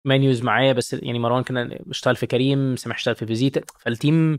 من 0.06 0.18
news 0.18 0.42
معايا 0.42 0.72
بس 0.72 0.92
يعني 0.94 1.18
مروان 1.18 1.42
كان 1.42 1.78
بيشتغل 1.86 2.16
في 2.16 2.26
كريم 2.26 2.76
سامح 2.76 2.96
اشتغل 2.96 3.14
في 3.14 3.26
فيزيتا 3.26 3.60
فال 3.78 3.98
team 3.98 4.38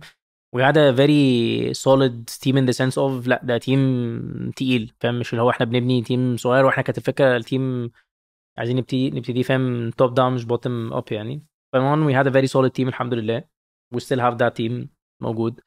we 0.55 0.59
had 0.59 0.77
a 0.77 0.93
very 0.93 1.73
solid 1.73 2.15
team 2.43 2.55
in 2.57 2.65
the 2.69 2.73
sense 2.73 2.97
of 2.97 3.27
لا 3.27 3.41
ده 3.43 3.57
team 3.57 4.51
تقيل 4.55 4.93
فاهم؟ 4.99 5.19
مش 5.19 5.33
اللي 5.33 5.41
هو 5.41 5.49
إحنا 5.49 5.65
بنبني 5.65 6.01
team 6.01 6.37
صغير 6.37 6.65
وإحنا 6.65 6.83
كانت 6.83 6.97
الفكرة 6.97 7.35
ال 7.37 7.48
team 7.48 7.91
عايزين 8.57 8.75
نبتدي 8.77 9.09
نبتدي 9.11 9.43
فاهم؟ 9.43 9.89
top 9.91 10.13
down 10.13 10.33
مش 10.33 10.45
bottom 10.45 10.93
up 10.93 11.03
يعني. 11.11 11.45
فمن 11.73 12.07
we 12.07 12.15
had 12.23 12.27
a 12.27 12.33
very 12.33 12.47
solid 12.51 12.71
team 12.79 12.87
الحمد 12.87 13.13
لله 13.13 13.43
we 13.95 13.97
still 13.99 14.19
have 14.19 14.37
that 14.37 14.53
team 14.61 14.87
موجود. 15.21 15.59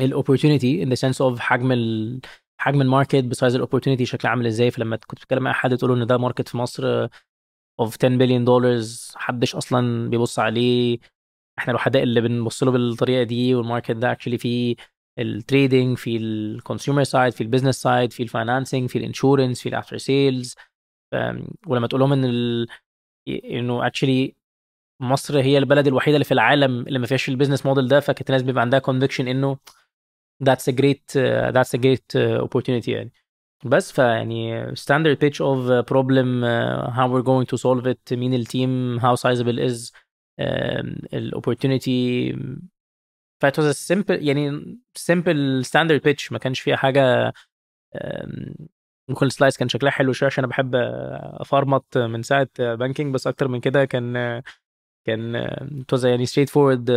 ال 0.00 0.07
opportunity 0.07 0.84
in 0.84 0.88
the 0.88 0.96
sense 1.00 1.18
of 1.18 1.38
حجم 1.38 1.72
ال 1.72 2.20
حجم 2.60 2.82
ال 2.82 2.88
market 2.88 3.24
ب 3.24 3.30
size 3.30 3.54
ال 3.54 3.58
opportunity 3.58 4.06
شكلها 4.06 4.30
عامل 4.30 4.46
إزاي. 4.46 4.70
فلما 4.70 4.96
كنت 4.96 5.18
بتكلم 5.20 5.42
مع 5.42 5.52
حد 5.52 5.76
تقول 5.76 6.00
إن 6.00 6.06
ده 6.06 6.18
market 6.18 6.48
في 6.48 6.56
مصر 6.56 7.06
of 7.82 7.88
10 7.98 8.08
بليون 8.08 8.44
دولار 8.44 8.82
محدش 9.16 9.54
أصلا 9.56 10.10
بيبص 10.10 10.38
عليه. 10.38 10.98
إحنا 11.58 11.70
الوحداء 11.70 12.02
اللي 12.02 12.20
بنبص 12.20 12.62
له 12.62 12.70
بالطريقة 12.70 13.22
دي 13.22 13.54
وال 13.54 13.63
market 13.63 13.90
ده 13.90 14.12
actually 14.12 14.38
في 14.38 14.76
ال 15.18 15.28
trading 15.28 15.96
في 15.96 16.16
ال 16.16 16.26
consumer 16.26 17.04
side 17.04 17.32
في 17.32 17.40
ال 17.40 17.44
business 17.44 17.76
side 17.82 18.12
في 18.12 18.22
ال 18.22 18.29
financing 18.29 18.88
في 18.88 18.98
ال 18.98 19.04
insurance 19.04 19.62
في 19.62 19.68
ال 19.68 19.73
after 19.73 19.96
sales 19.96 20.54
ولما 21.66 21.86
تقول 21.86 22.00
لهم 22.00 22.12
ان. 22.12 22.66
إنه 23.28 23.86
actually 23.86 24.34
مصر 25.04 25.40
هي 25.40 25.58
البلد 25.58 25.86
الوحيدة 25.86 26.16
اللي 26.16 26.24
في 26.24 26.34
العالم 26.34 26.80
اللي 26.80 26.98
ما 26.98 27.06
فيهاش 27.06 27.28
ال 27.28 27.32
business 27.32 27.66
model 27.66 27.88
ده 27.88 28.00
فكانت 28.00 28.30
الناس 28.30 28.42
بيبقى 28.42 28.60
عندها 28.62 28.78
conviction 28.78 29.28
إنه 29.28 29.56
great 30.44 31.16
uh, 31.16 31.52
that's 31.52 31.72
a 31.74 31.80
great 31.80 32.16
uh, 32.16 32.44
opportunity 32.46 32.88
يعني. 32.88 33.12
بس 33.64 33.92
فيعني 33.92 34.66
pitch 35.16 35.38
of 35.40 35.84
problem 35.86 36.44
uh, 36.44 36.90
how 36.96 37.08
we're 37.08 37.26
going 37.26 37.46
to 37.46 37.58
solve 37.58 37.86
it 37.86 38.12
مين 38.12 38.34
ال 38.34 38.47
team 38.47 39.00
how 39.00 39.14
sizable 39.16 39.58
is 39.70 39.92
ال 41.14 41.24
opportunity 41.24 42.32
ف 43.42 43.46
it 43.46 43.52
was 43.56 43.74
a 43.74 43.94
simple 43.94 44.10
يعني 44.10 44.50
simple 44.98 45.64
standard 45.64 46.00
pitch 46.08 46.32
ما 46.32 46.38
كانش 46.38 46.60
فيها 46.60 46.76
حاجة 46.76 47.32
كل 49.14 49.32
slice 49.32 49.56
كان 49.56 49.68
شكلها 49.68 49.90
حلو 49.92 50.12
شوية 50.12 50.26
عشان 50.26 50.44
أنا 50.44 50.50
بحب 50.50 50.74
أ 51.40 51.48
format 51.48 51.98
من 51.98 52.22
ساعة 52.22 52.48
banking 52.58 53.14
بس 53.14 53.26
أكتر 53.26 53.48
من 53.48 53.60
كده 53.60 53.84
كان 53.84 54.42
كان 55.06 55.46
was 55.94 56.04
يعني 56.04 56.26
straight 56.26 56.48
forward 56.48 56.90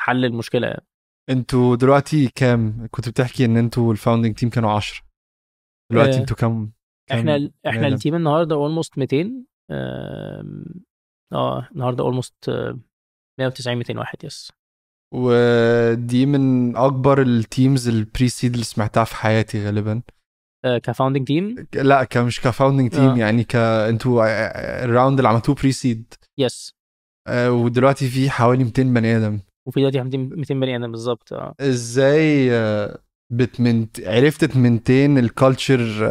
حل 0.00 0.24
المشكلة 0.24 0.66
يعني. 0.66 0.86
أنتوا 1.30 1.76
دلوقتي 1.76 2.28
كام؟ 2.28 2.88
كنت 2.90 3.08
بتحكي 3.08 3.44
ان 3.44 3.56
أنتوا 3.56 3.92
ال 3.92 3.97
founding 3.97 4.34
team 4.34 4.50
كانوا 4.50 4.70
10 4.70 5.04
دلوقتي 5.92 6.18
أنتوا 6.18 6.36
كام؟ 6.36 6.72
إحنا 7.12 7.50
إحنا 7.66 7.86
ال 7.86 7.92
team 7.92 8.14
النهارده 8.14 8.54
اولموست 8.54 8.98
200 8.98 9.32
آه 9.70 11.68
النهارده 11.72 12.04
almost 12.04 12.50
190 13.40 13.76
200 13.76 13.98
واحد 13.98 14.24
yes 14.24 14.52
ودي 15.14 16.26
من 16.26 16.76
أكبر 16.76 17.22
ال 17.22 17.31
teams 17.31 17.79
ال 17.79 17.88
pre-seed 17.88 18.52
اللي 18.52 18.64
سمعتها 18.64 19.04
في 19.04 19.16
حياتي 19.16 19.66
غالبا. 19.66 20.02
آه 20.64 20.78
ك 20.78 20.83
founding 20.83 21.26
team 21.26 21.66
لا 21.74 22.04
كمش 22.04 22.40
ك 22.40 22.46
founding 22.46 22.90
team 22.90 23.10
آه. 23.10 23.18
يعني 23.18 23.44
ك 23.44 23.56
أنتوا 23.56 24.24
ال 24.84 24.90
round 24.90 25.18
اللي 25.18 25.28
عملتوه 25.28 25.54
pre-seed 25.54 26.14
yes 26.38 26.74
آه 27.28 27.52
ودلوقتي 27.52 28.08
في 28.08 28.30
حوالي 28.30 28.64
200 28.64 28.82
بني 28.82 29.16
آدم 29.16 29.40
وفي 29.68 29.80
دلوقتي 29.80 30.00
200 30.02 30.54
بني 30.54 30.76
آدم 30.76 30.90
بالظبط 30.90 31.32
آه 31.32 31.54
إزاي 31.60 32.50
بت 33.32 33.51
maint 33.51 34.00
عرفت 34.00 34.44
ت 34.44 34.52
maintain 34.52 35.18
ال 35.18 35.29
culture 35.29 36.10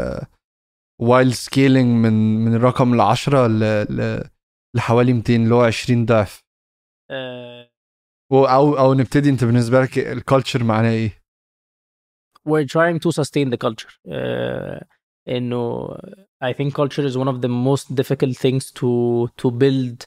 while 1.02 1.34
scaling 1.34 2.06
من 2.06 2.46
من 2.46 2.56
الرقم 2.56 2.94
ال 2.94 3.02
10 3.02 3.48
ل... 3.48 3.60
ل... 3.84 4.30
لحوالي 4.76 5.14
200 5.14 5.36
اللي 5.36 5.56
هو 5.56 5.62
20 5.62 6.06
ضعف 6.06 6.44
أه... 7.12 7.70
أو 8.32 8.78
أو 8.78 8.94
نبتدي 8.94 9.30
أنت 9.30 9.44
بالنسبة 9.44 9.82
لك 9.82 10.00
ال 10.00 10.08
culture 10.08 10.64
معناه 10.64 10.92
إيه؟ 10.92 11.24
We're 12.50 12.68
trying 12.68 13.00
to 13.00 13.12
sustain 13.12 13.50
the 13.50 13.58
culture. 13.58 13.94
Uh, 14.08 14.84
إنه 15.28 15.88
I 16.50 16.52
think 16.58 16.70
culture 16.82 17.06
is 17.10 17.16
one 17.24 17.30
of 17.34 17.38
the 17.46 17.52
most 17.70 17.86
difficult 18.00 18.36
things 18.44 18.64
to 18.80 18.90
to 19.42 19.48
build 19.64 19.98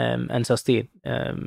um, 0.00 0.22
and 0.34 0.42
sustain. 0.52 0.84
Um, 1.12 1.40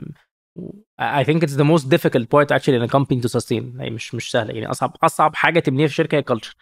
I 1.19 1.23
think 1.27 1.39
it's 1.45 1.57
the 1.63 1.69
most 1.73 1.85
difficult 1.95 2.25
part 2.33 2.47
actually 2.55 2.77
in 2.81 2.85
a 2.89 2.93
company 2.97 3.19
to 3.25 3.29
sustain. 3.37 3.63
يعني 3.77 3.89
مش 3.89 4.15
مش 4.15 4.31
سهلة. 4.31 4.53
يعني 4.53 4.71
أصعب 4.71 4.95
أصعب 5.03 5.35
حاجة 5.35 5.59
تبنيها 5.59 5.87
في 5.87 5.91
الشركة 5.91 6.15
هي 6.15 6.19
ال 6.19 6.24
culture 6.24 6.55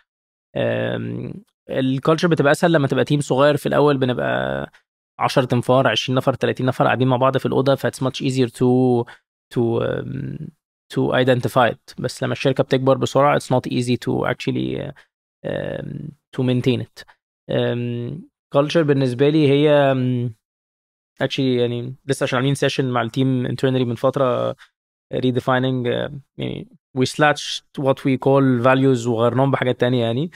ال 1.70 1.77
culture 1.77 2.27
بتبقى 2.27 2.51
أسهل 2.51 2.72
لما 2.74 2.88
تبقى 2.88 3.06
team 3.06 3.22
صغير 3.22 3.58
في 3.58 3.65
الأول 3.65 3.98
بنبقى 3.98 4.72
10 5.20 5.46
أنفار 5.46 5.88
20 5.88 6.18
نفر 6.18 6.36
30 6.36 6.65
نفر 6.65 6.86
قاعدين 6.86 7.08
مع 7.08 7.18
بعض 7.18 7.38
في 7.38 7.46
الأوضة 7.46 7.75
ف 7.75 7.81
it's 7.81 8.03
much 8.03 8.22
easier 8.22 8.48
to 8.48 9.06
to 9.53 9.84
to 10.89 11.15
identify 11.15 11.75
بس 12.00 12.24
لما 12.24 12.34
الشركة 12.34 12.63
بتكبر 12.63 12.98
بسرعة 12.98 13.36
it's 13.36 13.51
not 13.51 13.68
easy 13.68 13.98
to 13.98 14.25
actually 14.25 14.94
to 16.32 16.44
maintain 16.44 16.82
it 16.82 17.00
culture 18.51 18.84
بالنسبة 18.84 19.30
لي 19.30 19.48
هي 19.50 19.96
actually 21.22 21.56
يعني 21.56 21.96
لسه 22.06 22.24
عشان 22.24 22.38
عاملين 22.38 22.56
session 22.56 22.89
مع 22.92 23.02
ال 23.01 23.10
team 23.10 23.46
internally 23.46 23.86
من 23.86 23.96
فترة 23.96 24.56
redefining 25.13 25.88
يعني 26.38 26.68
we 26.98 27.02
slashed 27.06 27.64
what 27.82 27.98
we 28.06 28.18
call 28.18 28.64
values 28.64 29.08
وغيرناهم 29.08 29.52
بحاجات 29.52 29.80
تانية 29.80 30.06
يعني. 30.06 30.32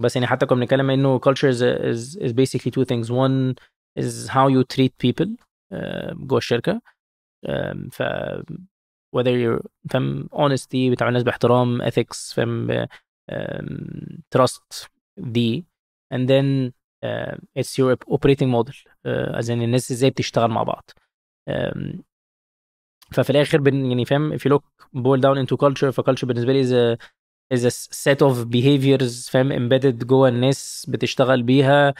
بس 0.00 0.16
يعني 0.16 0.26
حتى 0.26 0.46
كنا 0.46 0.60
بنتكلم 0.60 0.90
إنه 0.90 1.18
culture 1.18 1.50
is, 1.52 1.60
is, 1.62 2.16
is 2.16 2.32
basically 2.32 2.70
two 2.70 2.84
things. 2.84 3.10
One 3.10 3.54
is 4.00 4.28
how 4.28 4.48
you 4.48 4.64
treat 4.76 4.92
people 5.06 5.28
جوه 6.12 6.38
الشركة. 6.38 6.80
um, 7.46 7.88
ف 7.92 8.02
whether 9.16 9.32
you're 9.32 9.66
فاهم 9.90 10.28
honesty 10.32 10.90
بتعامل 10.90 11.08
الناس 11.08 11.22
باحترام 11.22 11.82
ethics 11.82 12.34
فاهم 12.34 12.86
um, 13.32 13.66
trust 14.36 14.88
دي. 15.16 15.64
And 16.14 16.28
then 16.28 16.72
uh, 17.02 17.34
it's 17.54 17.78
your 17.78 17.96
operating 18.16 18.50
model 18.50 18.74
uh, 19.06 19.38
as 19.38 19.48
in 19.48 19.62
الناس 19.62 19.90
إزاي 19.92 20.10
بتشتغل 20.10 20.50
مع 20.50 20.62
بعض 20.62 20.90
um, 21.50 22.00
ففي 23.12 23.30
الآخر 23.30 23.60
بن 23.60 23.86
يعني 23.86 24.04
فاهم 24.04 24.38
if 24.38 24.40
you 24.40 24.50
look 24.52 24.64
boil 24.94 25.20
down 25.20 25.38
into 25.38 25.56
culture 25.56 25.90
فculture 25.92 26.24
بالنسبة 26.26 26.52
لي 26.52 26.62
is 26.64 26.72
a, 26.72 26.98
is 27.58 27.64
a 27.64 27.70
set 27.94 28.22
of 28.22 28.48
behaviors 28.50 29.30
فاهم 29.30 29.52
embedded 29.52 30.04
جوه 30.04 30.28
الناس 30.28 30.86
بتشتغل 30.88 31.42
بيها 31.42 31.94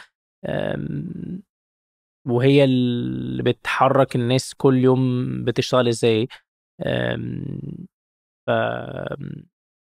um, 0.47 1.39
وهي 2.27 2.63
اللي 2.63 3.43
بتحرك 3.43 4.15
الناس 4.15 4.53
كل 4.53 4.77
يوم 4.77 5.43
بتشتغل 5.43 5.87
إزاي 5.87 6.27
ف 8.47 8.51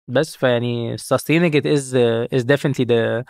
بس 0.09 0.37
فيعني 0.37 0.99
sustaining 0.99 1.53
it 1.55 1.65
is 1.65 1.95
is 2.35 2.45
definitely 2.45 2.85
the 2.85 3.25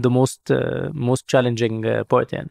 the 0.00 0.10
most 0.10 0.50
uh, 0.50 0.90
most 0.92 1.22
challenging 1.32 2.04
part 2.12 2.32
يعني. 2.32 2.50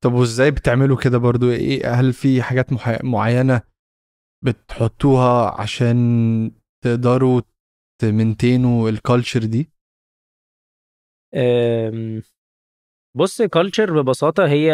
طب 0.00 0.12
وازاي 0.12 0.50
بتعملوا 0.50 0.96
كده 0.96 1.18
برضو؟ 1.18 1.50
إيه 1.50 1.94
هل 1.94 2.12
في 2.12 2.42
حاجات 2.42 2.72
محي... 2.72 2.98
معينة 3.02 3.62
بتحطوها 4.44 5.60
عشان 5.60 6.50
تقدروا 6.84 7.40
تمنتينوا 8.00 8.90
الكالتشر 8.90 9.44
دي؟ 9.44 9.70
um, 11.36 12.22
بص 13.16 13.42
culture 13.42 14.02
ببساطة 14.02 14.46
هي 14.46 14.70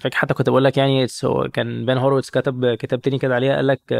فاكر 0.00 0.16
حتى 0.16 0.34
كنت 0.34 0.50
بقول 0.50 0.64
لك 0.64 0.76
يعني 0.76 1.06
هو 1.24 1.48
كان 1.48 1.86
بن 1.86 1.98
هورويتز 1.98 2.30
كتب 2.30 2.74
كتاب 2.74 3.00
تاني 3.00 3.18
كده 3.18 3.34
عليها 3.34 3.56
قال 3.56 3.66
لك 3.66 3.92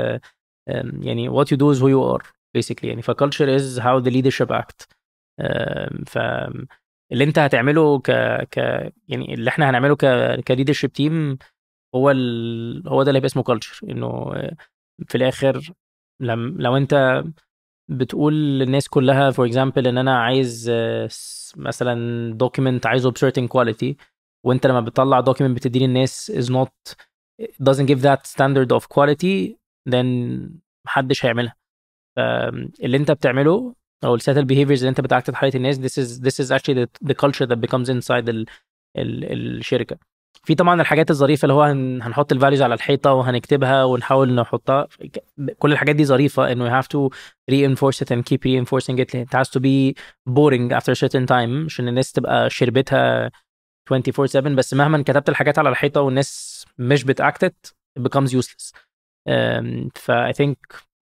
يعني 1.02 1.30
what 1.30 1.44
you 1.44 1.56
do 1.56 1.76
is 1.76 1.80
who 1.80 1.88
you 1.88 2.18
are 2.18 2.26
basically 2.58 2.84
يعني. 2.84 3.02
ف 3.02 3.09
culture 3.09 3.58
is 3.58 3.78
how 3.80 4.04
the 4.04 4.12
leadership 4.12 4.50
act. 4.50 4.86
ف 6.06 6.18
اللي 7.12 7.24
انت 7.24 7.38
هتعمله 7.38 7.98
ك 8.00 8.10
ك 8.50 8.56
يعني 9.08 9.34
اللي 9.34 9.50
إحنا 9.50 9.70
هنعمله 9.70 9.96
ك 9.96 10.06
ك 10.48 10.52
leadership 10.52 10.92
team 10.92 11.38
هو 11.94 12.10
ال... 12.10 12.88
هو 12.88 13.02
ده 13.02 13.10
اللي 13.10 13.16
هيبقى 13.18 13.26
اسمه 13.26 13.42
culture 13.42 13.86
انه 13.90 14.32
في 15.08 15.14
الآخر 15.14 15.70
لم... 16.20 16.56
لو 16.60 16.76
انت 16.76 17.24
بتقول 17.88 18.34
للناس 18.34 18.88
كلها 18.88 19.30
for 19.30 19.46
example 19.46 19.86
إن 19.86 19.98
أنا 19.98 20.18
عايز 20.22 20.72
مثلا 21.56 21.94
document 22.34 22.86
عايزه 22.86 23.10
ب 23.10 23.15
certain 23.15 23.46
quality 23.46 23.96
وأنت 24.44 24.66
لما 24.66 24.80
بتطلع 24.80 25.20
document 25.20 25.56
بتدي 25.56 25.78
للناس 25.78 26.32
is 26.32 26.52
not 26.52 26.94
doesn't 27.42 27.86
give 27.88 28.02
that 28.02 28.26
standard 28.26 28.70
of 28.78 28.84
quality 28.94 29.54
then 29.90 30.06
محدش 30.86 31.24
هيعملها. 31.24 31.56
اللي 32.84 32.96
انت 32.96 33.10
بتعمله 33.10 33.74
أو 34.04 34.14
ال 34.14 34.18
subtle 34.18 34.42
behaviors 34.42 34.78
اللي 34.78 34.88
أنت 34.88 35.00
بت 35.00 35.14
act 35.14 35.34
حيال 35.34 35.52
الناس. 35.54 35.76
This 35.78 36.04
is 36.04 36.20
this 36.20 36.44
is 36.46 36.50
actually 36.50 36.74
the, 36.74 37.08
the 37.08 37.14
culture 37.14 37.46
that 37.46 37.60
becomes 37.60 37.88
inside 37.88 38.28
ال, 38.28 38.46
ال, 38.96 39.24
الشركة. 39.58 39.96
في 40.44 40.54
طبعا 40.54 40.80
الحاجات 40.80 41.10
الظريفة 41.10 41.42
اللي 41.46 41.54
هو 41.54 41.62
هنحط 42.02 42.32
ال 42.32 42.37
values 42.37 42.62
على 42.62 42.74
الحيطة 42.74 43.12
وهنكتبها 43.12 43.84
ونحاول 43.84 44.34
نحطها. 44.34 44.88
كل 45.58 45.72
الحاجات 45.72 45.96
دي 45.96 46.04
ظريفة 46.04 46.52
انه 46.52 46.68
you 46.68 46.82
have 46.82 46.86
to 46.86 47.16
reinforce 47.50 47.98
it 48.00 48.08
and 48.10 48.20
keep 48.22 48.40
reinforcing 48.44 48.98
it. 48.98 49.14
It 49.14 49.32
has 49.38 49.48
to 49.48 49.60
be 49.60 49.94
boring 50.30 50.72
after 50.72 50.92
a 50.92 50.96
certain 50.96 51.26
time. 51.26 51.64
عشان 51.66 51.88
الناس 51.88 52.12
تبقى 52.12 52.50
شربتها 52.50 53.30
24 53.92 54.26
7 54.26 54.54
بس 54.54 54.74
مهما 54.74 55.02
كتبت 55.02 55.28
الحاجات 55.28 55.58
على 55.58 55.68
الحيطة 55.68 56.00
والناس 56.00 56.64
مش 56.78 57.04
بتاكتت 57.04 57.74
it 57.98 58.02
becomes 58.02 58.30
useless. 58.30 58.72
Um, 59.28 59.88
ف 59.94 60.10
I 60.10 60.32
think 60.32 60.56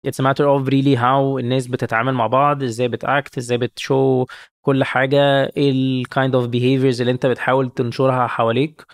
it's 0.06 0.18
a 0.20 0.22
matter 0.22 0.46
of 0.46 0.68
really 0.68 0.96
how 0.96 1.38
الناس 1.38 1.66
بتتعامل 1.66 2.14
مع 2.14 2.26
بعض 2.26 2.62
إزاي 2.62 2.88
بتأكت 2.88 3.38
إزاي 3.38 3.58
بتشو 3.58 4.26
كل 4.64 4.84
حاجة 4.84 5.52
إيه 5.56 5.70
ال 5.70 6.04
kind 6.14 6.32
of 6.32 6.46
behaviors 6.50 7.00
اللي 7.00 7.10
أنت 7.10 7.26
بتحاول 7.26 7.70
تنشرها 7.70 8.26
حواليك. 8.26 8.86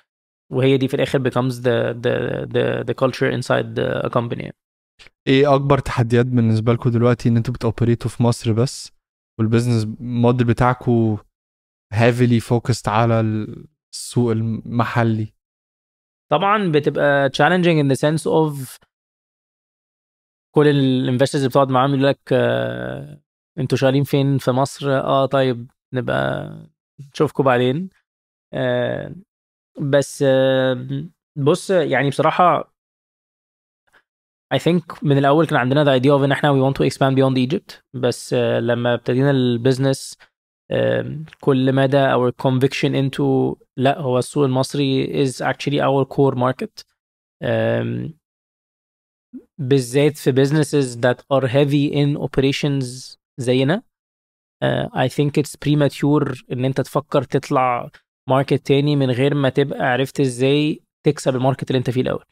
وهي 0.52 0.76
دي 0.76 0.88
في 0.88 0.95
الآخر 0.95 1.19
becomes 1.31 1.55
the 1.55 1.95
the 1.95 2.47
the, 2.47 2.85
the 2.85 2.95
culture 2.95 3.31
inside 3.31 3.79
a 4.07 4.11
company. 4.11 4.50
إيه 5.26 5.55
أكبر 5.55 5.79
تحديات 5.79 6.26
بالنسبة 6.26 6.73
لكم 6.73 6.90
دلوقتي 6.90 7.29
إن 7.29 7.37
أنتوا 7.37 7.55
بت 7.55 7.66
operate 7.66 8.05
وا 8.05 8.11
في 8.11 8.23
مصر 8.23 8.52
بس؟ 8.52 8.93
وال 9.38 9.48
business 9.48 9.87
model 10.00 10.47
بتاعكم 10.47 11.17
heavily 11.95 12.40
focused 12.40 12.88
على 12.88 13.21
السوق 13.93 14.31
المحلي. 14.33 15.35
طبعا 16.31 16.73
بتبقى 16.73 17.31
challenging 17.31 17.83
in 17.83 17.88
the 17.93 17.99
sense 18.00 18.25
of 18.26 18.79
كل 20.54 20.69
ال 20.69 20.76
investors 20.76 21.40
اللي 21.40 21.49
بتقعد 21.49 21.69
معاهم 21.69 21.90
يقول 21.90 22.04
لك 22.07 22.21
آه 22.33 23.21
أنتوا 23.59 23.78
شغالين 23.78 24.04
فين 24.04 24.38
في 24.38 24.50
مصر؟ 24.50 24.90
آه 24.92 25.26
طيب 25.26 25.71
نبقى 25.92 26.52
نشوفكم 27.14 27.45
بعدين. 27.45 27.90
آه 28.52 29.14
بس 29.80 30.25
آه 30.26 30.87
بص 31.37 31.71
يعني 31.71 32.09
بصراحة 32.11 32.75
I 34.54 34.59
think 34.59 34.83
من 35.02 35.19
الأول 35.19 35.47
كان 35.47 35.57
عندنا 35.59 35.85
the 35.85 36.00
idea 36.02 36.11
of 36.19 36.23
إن 36.25 36.33
إحنا 36.33 36.52
we 36.52 36.73
want 36.73 36.76
to 36.76 36.87
expand 36.90 37.14
beyond 37.16 37.37
Egypt. 37.49 37.83
بس 37.95 38.35
آه 38.35 38.61
لما 38.61 38.95
ابتدينا 38.95 39.30
البيزنس 39.30 40.19
آه 40.71 41.16
كل 41.40 41.73
مدى 41.73 42.07
our 42.14 42.33
conviction 42.42 42.92
into 42.95 43.57
لا 43.76 43.99
هو 44.00 44.19
السوق 44.19 44.45
المصري 44.45 45.27
is 45.27 45.31
actually 45.31 45.81
our 45.81 46.05
core 46.05 46.35
market. 46.37 46.85
بالذات 49.61 50.18
في 50.18 50.33
businesses 50.33 50.96
that 50.96 51.18
are 51.33 51.46
heavy 51.46 51.94
in 51.94 52.23
operations 52.27 53.16
زينا. 53.38 53.83
Uh, 54.64 54.88
I 54.94 55.09
think 55.09 55.31
it's 55.42 55.57
premature 55.64 56.42
إن 56.53 56.64
أنت 56.64 56.81
تفكر 56.81 57.23
تطلع 57.23 57.90
market 58.29 58.66
تاني 58.66 58.96
من 58.96 59.11
غير 59.11 59.35
ما 59.35 59.49
تبقى 59.49 59.92
عرفت 59.92 60.20
إزاي 60.20 60.83
تكسب 61.07 61.37
ال 61.37 61.41
market 61.41 61.70
اللي 61.70 61.79
أنت 61.79 61.90
فيه 61.90 62.01
الأول. 62.01 62.25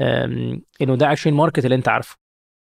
Um, 0.00 0.60
إنه 0.82 0.96
ده 0.96 1.14
actually 1.14 1.26
ال 1.26 1.31
market 1.31 1.64
اللي 1.64 1.74
أنت 1.76 1.88
عارفه. 1.88 2.16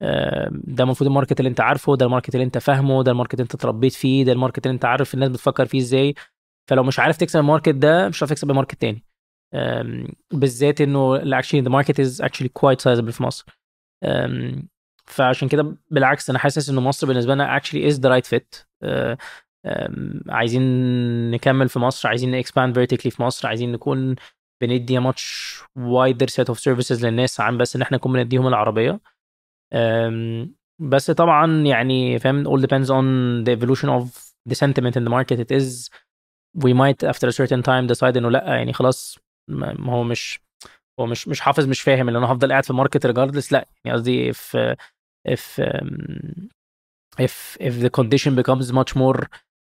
Um, 0.05 0.51
ده 0.53 0.85
المفروض 0.85 1.09
ال 1.09 1.13
market 1.13 1.41
اللي 1.41 1.49
أنت 1.49 1.61
عارفه 1.61 1.97
ده 1.97 2.07
ال 2.07 2.11
market 2.11 2.35
اللي 2.35 2.45
أنت 2.45 2.59
فاهمه 2.59 3.03
ده 3.03 3.11
ال 3.13 3.16
market 3.16 3.35
اللي 3.35 3.43
أنت 3.43 3.55
اتربيت 3.55 3.93
فيه 3.93 4.25
ده 4.25 4.33
ال 4.33 4.38
market 4.38 4.67
اللي 4.67 4.75
أنت 4.75 4.85
عارف 4.85 5.15
الناس 5.15 5.29
بتفكر 5.29 5.67
فيه 5.67 5.79
إزاي. 5.79 6.15
فلو 6.71 6.83
مش 6.83 6.99
عارف 6.99 7.17
تكسب 7.17 7.41
ال 7.41 7.45
market 7.45 7.75
ده 7.75 8.09
مش 8.09 8.19
هتعرف 8.19 8.31
تكسب 8.31 8.51
ال 8.51 8.55
market 8.55 8.81
تاني. 8.81 9.05
Um, 9.55 10.13
بالذات 10.31 10.81
إنه 10.81 11.19
actually 11.41 11.65
the 11.65 11.71
market 11.71 11.99
is 12.05 12.21
actually 12.25 12.49
quite 12.49 12.81
sizable 12.81 13.11
في 13.11 13.23
مصر. 13.23 13.45
فعشان 15.07 15.49
كده 15.49 15.77
بالعكس 15.91 16.31
أنا 16.31 16.39
حاسس 16.39 16.71
ان 16.71 16.77
مصر 16.77 17.07
بالنسبة 17.07 17.35
لنا 17.35 17.61
actually 17.61 17.93
is 17.93 17.97
the 17.97 18.09
right 18.11 18.27
fit. 18.35 18.65
عايزين 20.29 20.63
نكمل 21.31 21.69
في 21.69 21.79
مصر 21.79 22.09
عايزين 22.09 22.31
ن 22.31 22.37
expand 22.37 22.75
vertically 22.75 23.11
في 23.11 23.23
مصر 23.23 23.49
عايزين 23.49 23.73
نكون 23.73 24.17
بندي 24.61 24.99
much 24.99 25.61
wider 25.77 26.27
set 26.27 26.49
of 26.49 26.61
services 26.61 27.07
للناس 27.07 27.41
عن 27.41 27.59
بس 27.59 27.77
إن 27.77 27.83
إحنا 27.83 27.97
نكون 27.97 28.13
بنديهم 28.13 28.47
العربية. 28.47 29.01
بس 30.79 31.11
طبعا 31.11 31.63
يعني 31.63 32.19
فاهم 32.19 32.45
all 32.45 32.61
depends 32.61 32.89
on 32.89 33.05
the 33.47 33.53
evolution 33.57 33.89
of 33.89 34.25
the 34.51 34.55
sentiment 34.55 34.97
in 34.97 35.05
the 35.05 35.11
market. 35.11 35.39
It 35.39 35.51
is 35.51 35.89
we 36.65 36.73
might 36.73 37.03
after 37.05 37.29
a 37.29 37.33
certain 37.33 37.63
time 37.63 37.87
decide 37.87 38.17
إنه 38.17 38.31
لأ 38.31 38.45
يعني 38.57 38.73
خلاص 38.73 39.19
ما 39.51 39.93
هو 39.93 40.05
مش 40.05 40.41
هو 41.01 41.07
مش 41.07 41.29
مش 41.29 41.41
حافظ 41.41 41.67
مش 41.69 41.81
فاهم 41.81 42.09
ان 42.09 42.17
أنا 42.17 42.27
هفضل 42.27 42.51
قاعد 42.53 42.65
في 42.65 42.71
ال 42.71 42.76
market 42.76 43.07
regardless 43.07 43.53
لا 43.53 43.67
يعني 43.85 43.99
قصدي 43.99 44.33
if 44.33 44.57
if 45.29 45.61
um, 45.61 46.49
if 47.21 47.57
if 47.61 47.75
the 47.85 47.91
condition 48.01 48.33
becomes 48.41 48.73
much 48.73 48.95
more 48.97 49.19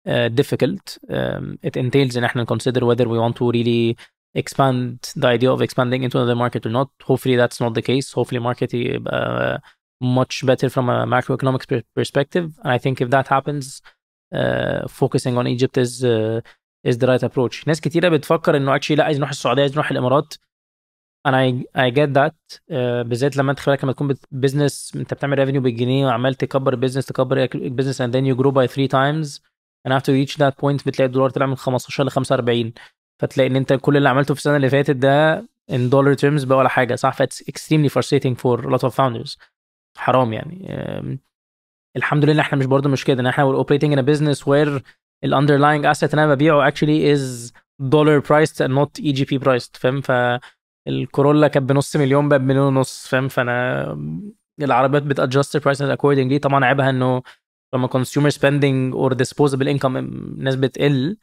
uh, 0.07 0.29
difficult 0.39 0.97
um, 1.09 1.57
it 1.67 1.75
entails 1.77 2.17
ان 2.17 2.23
إحنا 2.23 2.45
consider 2.45 2.79
whether 2.81 3.05
we 3.05 3.17
want 3.19 3.35
to 3.35 3.51
really 3.51 3.95
expand 4.37 4.99
the 5.21 5.27
idea 5.27 5.51
of 5.55 5.61
expanding 5.61 6.01
into 6.03 6.17
another 6.19 6.35
market 6.43 6.65
or 6.65 6.71
not 6.79 6.89
hopefully 7.09 7.35
that's 7.41 7.59
not 7.63 7.73
the 7.73 7.81
case 7.81 8.13
hopefully 8.13 8.39
market 8.39 8.73
يبقى 8.73 9.61
much 10.03 10.45
better 10.45 10.69
from 10.69 10.85
a 10.89 11.05
macroeconomic 11.15 11.63
perspective 11.97 12.45
and 12.63 12.71
I 12.71 12.77
think 12.83 12.95
if 13.03 13.09
that 13.15 13.27
happens 13.35 13.65
uh, 14.39 14.87
focusing 15.01 15.35
on 15.39 15.45
Egypt 15.55 15.75
is 15.85 15.91
uh, 16.03 16.39
is 16.89 16.97
the 16.97 17.07
right 17.07 17.23
approach 17.23 17.67
ناس 17.67 17.81
كتيرة 17.81 18.09
بتفكر 18.09 18.57
انه 18.57 18.77
actually 18.79 18.91
لا 18.91 19.03
عايز 19.03 19.17
نروح 19.17 19.29
السعودية 19.29 19.61
عايز 19.61 19.73
نروح 19.73 19.91
الامارات 19.91 20.33
أنا 21.25 21.39
اي 21.77 21.91
جيت 21.91 22.09
ذات 22.09 22.35
بالذات 23.07 23.37
لما 23.37 23.51
أنت 23.51 23.69
بالك 23.69 23.83
لما 23.83 23.93
تكون 23.93 24.15
business 24.31 24.93
أنت 24.95 25.13
بتعمل 25.13 25.37
revenue 25.39 25.61
بالجنيه 25.61 26.05
وعمال 26.05 26.35
تكبر 26.35 26.73
ال 26.73 26.77
business 26.77 27.05
تكبر 27.05 27.43
ال 27.55 27.60
business 27.60 28.01
and 28.01 28.13
then 28.13 28.25
you 28.33 28.41
grow 28.41 28.51
by 28.51 28.67
3 28.67 28.87
times 28.87 29.39
and 29.87 29.91
after 29.93 30.11
you 30.11 30.25
reach 30.25 30.37
that 30.37 30.53
point 30.61 30.85
بتلاقي 30.87 31.05
الدولار 31.05 31.29
طلع 31.29 31.45
من 31.45 31.55
15 31.55 32.03
ل 32.03 32.09
45 32.11 32.73
فتلاقي 33.21 33.49
إن 33.49 33.55
أنت 33.55 33.73
كل 33.73 33.97
اللي 33.97 34.09
عملته 34.09 34.33
في 34.33 34.39
السنة 34.39 34.55
اللي 34.55 34.69
فاتت 34.69 34.95
ده 34.95 35.39
in 35.71 35.89
dollar 35.91 36.15
terms 36.21 36.45
بقى 36.45 36.57
ولا 36.57 36.69
حاجة 36.69 36.95
صح؟ 36.95 37.13
ف 37.13 37.19
it's 37.19 37.43
extremely 37.43 37.89
frustrating 37.89 38.35
for 38.35 38.61
a 38.65 38.69
lot 38.69 38.89
of 38.89 38.93
founders. 38.93 39.37
حرام 39.97 40.33
يعني. 40.33 41.19
الحمد 41.97 42.25
لله 42.25 42.41
إحنا 42.41 42.57
مش 42.57 42.65
برضه 42.65 42.89
مش 42.89 43.05
كده 43.05 43.21
إن 43.21 43.27
إحنا 43.27 43.43
we're 43.51 43.63
operating 43.65 43.91
in 43.95 43.99
a 43.99 44.05
business 44.05 44.39
where 44.45 44.81
ال 45.23 45.33
underlying 45.35 45.95
asset 45.97 46.03
اللي 46.09 46.23
أنا 46.23 46.35
ببيعه 46.35 46.71
actually 46.71 47.15
is 47.17 47.51
dollar 47.83 48.21
priced 48.27 48.55
and 48.65 48.71
not 48.71 49.03
EGP 49.03 49.39
priced 49.45 49.77
فاهم؟ 49.79 50.01
ف 50.01 50.11
الكورولا 50.89 51.47
كانت 51.47 51.69
بنص 51.69 51.95
مليون 51.95 52.29
بقى 52.29 52.39
بمليون 52.39 52.77
ونص 52.77 53.07
فاهم؟ 53.07 53.27
فأنا 53.27 53.97
العربيات 54.61 55.03
بت 55.03 55.17
adjust 55.17 55.57
prices 55.57 55.89
accordingly 55.89 56.39
طبعا 56.39 56.65
عيبها 56.65 56.89
إنه 56.89 57.21
لما 57.75 57.87
consumer 57.87 58.29
spending 58.29 58.95
or 58.95 59.13
disposable 59.13 59.67
income 59.67 59.97
الناس 59.97 60.55
بتقل 60.55 61.17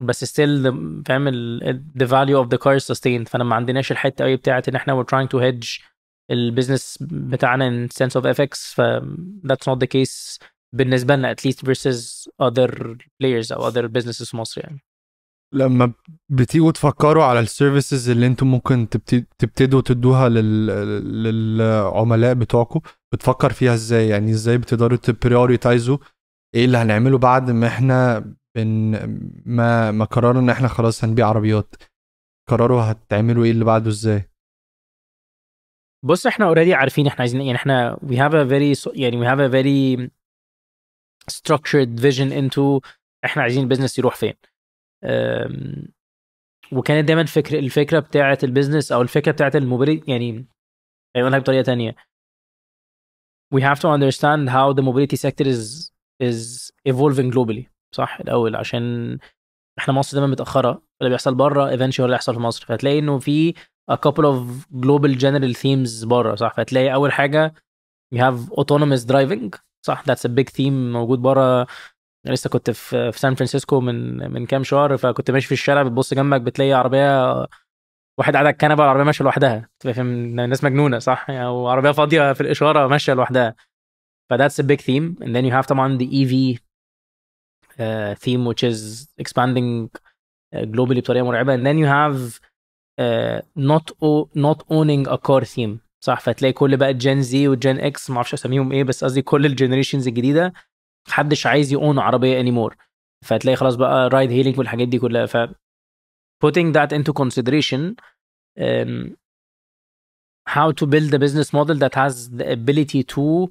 بس 0.00 0.24
still 0.24 0.62
فاهم؟ 1.06 1.28
the 1.98 2.06
value 2.06 2.38
of 2.38 2.48
the 2.48 2.56
car 2.56 2.78
sustained 2.78 3.28
فأنا 3.28 3.44
ما 3.44 3.56
عندناش 3.56 3.92
الحتة 3.92 4.24
قوي 4.24 4.36
بتاعت 4.36 4.68
إن 4.68 4.74
إحنا 4.74 5.02
we're 5.02 5.06
trying 5.06 5.28
to 5.28 5.40
hedge 5.42 5.82
ال 6.30 6.38
business 6.38 6.98
بتاعنا 7.00 7.86
in 7.86 7.90
sense 7.90 8.20
of 8.20 8.24
FX 8.24 8.74
ف 8.74 8.80
that's 9.46 9.72
not 9.72 9.78
the 9.78 9.86
case 9.86 10.38
بالنسبة 10.72 11.16
لنا 11.16 11.34
least 11.46 11.64
versus 11.66 12.28
other 12.42 12.70
players 13.22 13.52
أو 13.52 13.70
other 13.70 13.88
businesses 13.88 14.30
في 14.30 14.36
مصر 14.36 14.60
يعني. 14.60 14.80
لما 15.52 15.92
بتيجوا 16.28 16.72
تفكروا 16.72 17.24
على 17.24 17.40
ال 17.40 17.48
services 17.48 18.10
اللي 18.10 18.26
أنتم 18.26 18.46
ممكن 18.46 18.88
تبتدوا 19.38 19.80
تدوها 19.80 20.28
لل... 20.28 20.66
للعملاء 21.22 22.34
بتوعكم 22.34 22.80
بتفكر 23.12 23.52
فيها 23.52 23.74
إزاي؟ 23.74 24.08
يعني 24.08 24.30
إزاي 24.30 24.58
بتقدروا 24.58 24.98
ت 24.98 25.06
prioritize 25.06 25.90
وا 25.90 25.98
إيه 26.54 26.64
اللي 26.64 26.78
هنعمله 26.78 27.18
بعد 27.18 27.50
ما 27.50 27.66
إحنا 27.66 28.18
بن 28.56 28.90
ما 29.46 29.90
ما 29.90 30.04
قررنا 30.04 30.40
ان 30.40 30.50
إحنا 30.50 30.68
خلاص 30.68 31.04
هنبيع 31.04 31.26
عربيات؟ 31.28 31.74
قرروا 32.48 32.82
هتعملوا 32.82 33.44
إيه 33.44 33.50
اللي 33.50 33.64
بعده 33.64 33.90
إزاي؟ 33.90 34.30
بص 36.04 36.26
إحنا 36.26 36.46
already 36.46 36.74
عارفين 36.74 37.06
إحنا 37.06 37.20
عايزين 37.20 37.40
يعني 37.40 37.56
إحنا 37.56 37.96
we 37.96 38.14
have 38.14 38.32
a 38.32 38.48
very 38.50 38.92
يعني 38.98 39.20
we 39.20 39.24
have 39.28 39.40
a 39.40 39.52
very 39.52 40.10
structured 41.30 42.00
vision 42.00 42.32
into 42.32 42.80
إحنا 43.24 43.42
عايزين 43.42 43.62
ال 43.62 43.66
business 43.66 43.98
يروح 43.98 44.16
فين. 44.16 44.34
وكانت 46.72 47.08
دايما 47.08 47.24
فكر 47.24 47.58
الفكرة 47.58 47.98
بتاعه 48.00 48.38
ال 48.42 48.48
business 48.48 48.92
أو 48.92 49.02
الفكرة 49.02 49.32
بتاعه 49.32 49.52
ال 49.54 49.60
mobility 49.60 50.10
يعني 50.10 50.46
هقولها 51.16 51.38
بطريقة 51.38 51.62
تانية. 51.62 51.96
We 53.54 53.60
have 53.60 53.78
to 53.78 53.88
understand 53.88 54.48
how 54.48 54.72
the 54.74 54.82
mobility 54.82 55.16
sector 55.16 55.46
is 55.46 55.90
is 56.22 56.70
evolving 56.88 57.30
globally. 57.30 57.64
صح؟ 57.94 58.20
الأول 58.20 58.56
عشان 58.56 59.18
إحنا 59.78 59.94
مصر 59.94 60.16
دايما 60.18 60.32
متأخرة. 60.32 60.82
اللي 61.00 61.10
بيحصل 61.10 61.34
بره 61.34 61.76
eventually 61.76 62.00
اللي 62.00 62.14
يحصل 62.14 62.34
في 62.34 62.40
مصر. 62.40 62.66
فهتلاقي 62.66 62.98
إنه 62.98 63.18
في 63.18 63.54
a 63.90 63.94
couple 63.94 64.24
of 64.24 64.66
global 64.84 65.18
general 65.18 65.54
themes 65.62 66.06
بره 66.06 66.34
صح؟ 66.34 66.54
فهتلاقي 66.54 66.94
أول 66.94 67.12
حاجة 67.12 67.54
you 68.14 68.18
have 68.18 68.50
autonomous 68.52 69.04
driving. 69.06 69.58
صح؟ 69.86 70.04
that's 70.04 70.24
a 70.24 70.28
big 70.28 70.50
theme 70.56 70.70
موجود 70.92 71.18
بره 71.18 71.66
لسه 72.30 72.50
كنت 72.50 72.70
في 72.70 73.12
في 73.12 73.18
سان 73.18 73.34
فرانسيسكو 73.34 73.80
من 73.80 74.30
من 74.32 74.46
كام 74.46 74.62
شهر 74.64 74.96
فكنت 74.96 75.30
ماشي 75.30 75.46
في 75.46 75.52
الشارع 75.52 75.82
بتبص 75.82 76.14
جنبك 76.14 76.40
بتلاقي 76.40 76.72
عربية 76.72 77.32
واحد 78.18 78.32
قاعد 78.32 78.36
على 78.46 78.50
الكنبة 78.52 78.82
والعربيه 78.82 79.04
ماشية 79.04 79.24
لوحدها. 79.24 79.68
فاهم؟ 79.80 80.06
الناس 80.40 80.64
مجنونة 80.64 80.98
صح؟ 80.98 81.30
يعني 81.30 81.46
وعربية 81.46 81.90
فاضية 81.90 82.32
في 82.32 82.40
الإشارة 82.40 82.86
ماشية 82.86 83.12
لوحدها. 83.12 83.54
فذاتس 84.30 84.60
a 84.60 84.64
big 84.64 84.80
theme. 84.80 85.22
And 85.24 85.34
then 85.36 85.44
you 85.44 85.52
have 85.62 85.66
طبعا 85.66 85.98
the 85.98 86.04
EV 86.06 86.58
uh, 87.78 88.14
theme 88.24 88.44
which 88.44 88.62
is 88.62 89.08
expanding 89.18 89.90
uh, 90.54 90.64
globally 90.64 90.98
بطريقة 91.00 91.24
مرعبة. 91.24 91.56
And 91.56 91.66
then 91.66 91.78
you 91.78 91.86
have 91.86 92.40
uh, 93.00 93.40
not 93.56 93.90
o- 94.02 94.28
not 94.34 94.62
owning 94.70 95.06
a 95.08 95.18
car 95.18 95.44
theme 95.44 95.78
صح؟ 96.04 96.20
فتلاقي 96.20 96.52
كل 96.52 96.76
بقى 96.76 96.94
Gen 96.94 97.22
Z 97.22 97.48
و 97.48 97.56
Gen 97.56 97.80
X 97.80 98.10
ما 98.10 98.16
أعرفش 98.16 98.34
اساميهم 98.34 98.72
إيه 98.72 98.84
بس 98.84 99.04
قصدي 99.04 99.22
كل 99.22 99.46
ال 99.46 99.51
generations 99.51 100.08
الجديدة 100.08 100.52
محدش 101.08 101.46
عايز 101.46 101.72
own 101.72 101.92
ي 101.92 101.98
عربية 101.98 102.40
anymore 102.40 102.76
فتلاقي 103.24 103.56
خلاص 103.56 103.74
بقى 103.74 104.08
ride 104.08 104.30
hailing 104.30 104.58
والحاجات 104.58 104.88
دي 104.88 104.98
كلها. 104.98 105.26
ف 105.26 105.36
putting 106.46 106.72
that 106.72 106.92
into 106.92 107.12
consideration 107.12 107.94
um, 108.60 109.16
how 110.48 110.70
to 110.80 110.86
build 110.86 111.10
a 111.14 111.18
business 111.18 111.52
model 111.52 111.76
that 111.84 111.94
has 111.94 112.14
the 112.38 112.46
ability 112.58 113.02
to 113.14 113.48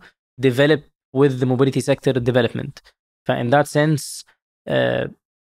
develop 0.48 0.82
with 1.20 1.34
the 1.42 1.46
mobility 1.46 1.82
sector 1.82 2.14
development. 2.14 2.82
ف 3.28 3.32
in 3.32 3.50
that 3.50 3.68
sense 3.68 4.24
uh, 4.70 5.10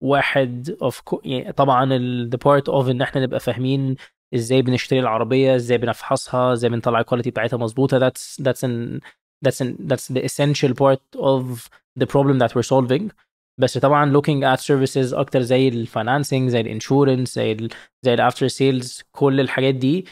واحد 0.03 0.77
of 0.81 1.01
يعني 1.23 1.53
طبعا 1.53 1.83
ال, 1.93 2.29
the 2.33 2.38
part 2.38 2.73
of 2.73 2.89
إن 2.89 3.01
إحنا 3.01 3.21
نبقى 3.21 3.39
فاهمين 3.39 3.95
إزاي 4.35 4.62
بنشتري 4.62 4.99
العربية 4.99 5.55
إزاي 5.55 5.77
بنفحصها 5.77 6.53
إزاي 6.53 6.69
بنطلع 6.69 6.99
ال 6.99 7.03
quality 7.03 7.29
بتاعتها 7.31 7.57
مظبوطة. 7.57 8.09
That's 8.09 8.43
that's 8.43 8.63
an 8.63 8.99
that's 9.45 9.62
an 9.65 9.75
that's 9.89 10.08
the 10.15 10.23
essential 10.30 10.73
part 10.73 11.04
of 11.34 11.69
the 11.99 12.06
problem 12.13 12.38
that 12.39 12.52
we're 12.56 12.69
solving. 12.75 13.12
بس 13.60 13.78
طبعا 13.78 14.13
looking 14.13 14.43
at 14.43 14.60
services 14.65 15.13
أكتر 15.13 15.41
زي 15.41 15.67
ال 15.67 15.76
financing 15.76 16.49
زي 16.49 16.62
ال 16.62 16.69
insurance 16.69 17.35
زي 17.36 17.52
ال 17.52 17.69
زي 18.06 18.13
ال 18.13 18.19
after 18.19 18.47
sales 18.47 19.03
كل 19.12 19.39
الحاجات 19.39 19.75
دي 19.75 20.06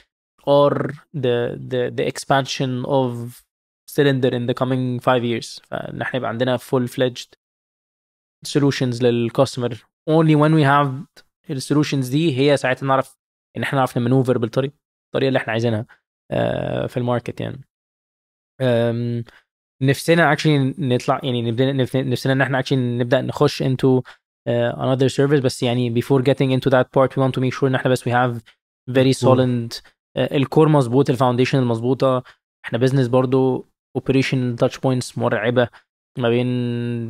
or 0.50 0.74
the 1.18 1.56
the 1.72 1.92
the 2.00 2.06
expansion 2.12 2.86
of 2.86 3.44
Sylndr 3.96 4.32
in 4.32 4.44
the 4.50 4.54
coming 4.54 5.00
five 5.00 5.24
years. 5.24 5.60
فان 5.64 6.02
إحنا 6.02 6.18
يبقى 6.18 6.30
عندنا 6.30 6.58
full 6.58 6.88
fledged 6.88 7.30
solutions 8.48 9.04
لل 9.04 9.20
customer 9.20 9.86
only 10.10 10.36
when 10.36 10.54
we 10.54 10.64
have 10.64 11.22
ال 11.50 11.56
solutions 11.56 12.10
دي 12.10 12.38
هي 12.40 12.58
ساعتها 12.58 12.86
نعرف 12.88 13.18
إن 13.58 13.64
إحنا 13.64 13.78
نعرف 13.80 13.98
ن 13.98 14.02
maneuver 14.02 14.38
بالطريقة 14.38 14.74
الطريقة 15.08 15.28
اللي 15.28 15.40
إحنا 15.40 15.54
عايزينها 15.54 15.86
آه، 16.32 16.88
في 16.88 16.98
الماركت 16.98 17.42
يعني. 17.42 17.56
أم، 17.56 17.62
نفسنا 19.82 20.36
actually 20.36 20.80
نطلع 20.80 21.20
يعني 21.24 21.52
نبدأ 21.52 21.86
نف- 21.86 21.96
نفسنا 21.96 22.34
إن 22.34 22.42
إحنا 22.42 22.62
actually 22.62 22.74
نبدأ 22.74 23.22
نخش 23.22 23.64
into 23.64 24.02
uh, 24.02 24.76
another 24.76 25.10
service 25.10 25.42
بس 25.44 25.64
يعني 25.64 26.02
before 26.02 26.22
getting 26.22 26.52
into 26.60 26.70
that 26.72 26.86
part 26.98 27.12
we 27.12 27.22
want 27.24 27.34
to 27.38 27.42
make 27.42 27.54
sure 27.60 27.64
إن 27.64 27.76
إحنا 27.76 27.92
بس 27.92 28.10
we 28.10 28.12
have 28.12 28.42
very 28.92 29.14
solid 29.14 29.74
uh, 29.74 30.34
ال 30.34 30.41
core 30.41 30.70
مظبوط 30.70 31.10
ال 31.10 31.14
foundation 31.14 31.60
المظبوطة. 31.60 32.24
إحنا 32.66 32.78
business 32.78 33.08
برضو 33.08 33.66
operation 33.96 34.56
touch 34.56 34.78
points 34.78 35.18
مرعبة 35.18 35.68
ما 36.20 36.30
بين 36.30 36.48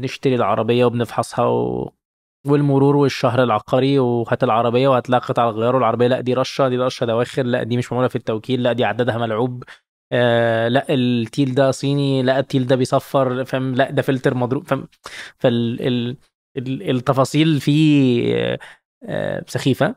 نشتري 0.01 0.35
العربية 0.35 0.85
وبنفحصها 0.85 1.45
و... 1.45 1.91
والمرور 2.47 2.95
والشهر 2.95 3.43
العقاري 3.43 3.99
وهات 3.99 4.43
العربية 4.43 4.87
وهتلاقي 4.87 5.25
قطع 5.27 5.49
الغيار 5.49 5.75
والعربية 5.75 6.07
لأ 6.07 6.21
دي 6.21 6.33
رشة 6.33 6.69
دي 6.69 6.77
رشة 6.77 7.05
دواخر 7.05 7.43
لأ 7.43 7.63
دي 7.63 7.77
مش 7.77 7.91
معمولة 7.91 8.07
في 8.07 8.15
التوكيل 8.15 8.63
لأ 8.63 8.73
دي 8.73 8.85
عددها 8.85 9.17
ملعوب. 9.17 9.63
آه 10.11 10.67
لا 10.67 10.85
التيل 10.89 11.55
ده 11.55 11.71
صيني 11.71 12.23
لا 12.23 12.39
التيل 12.39 12.67
ده 12.67 12.75
بيصفر 12.75 13.45
فاهم؟ 13.45 13.75
لا 13.75 13.91
ده 13.91 14.01
فلتر 14.01 14.33
مضروب 14.33 14.67
فاهم؟ 14.67 14.87
فال 15.37 15.81
ال... 15.87 16.17
ال... 16.57 16.89
التفاصيل 16.89 17.61
فيه 17.61 18.35
آه، 18.35 18.59
آه، 19.03 19.43
سخيفة. 19.47 19.95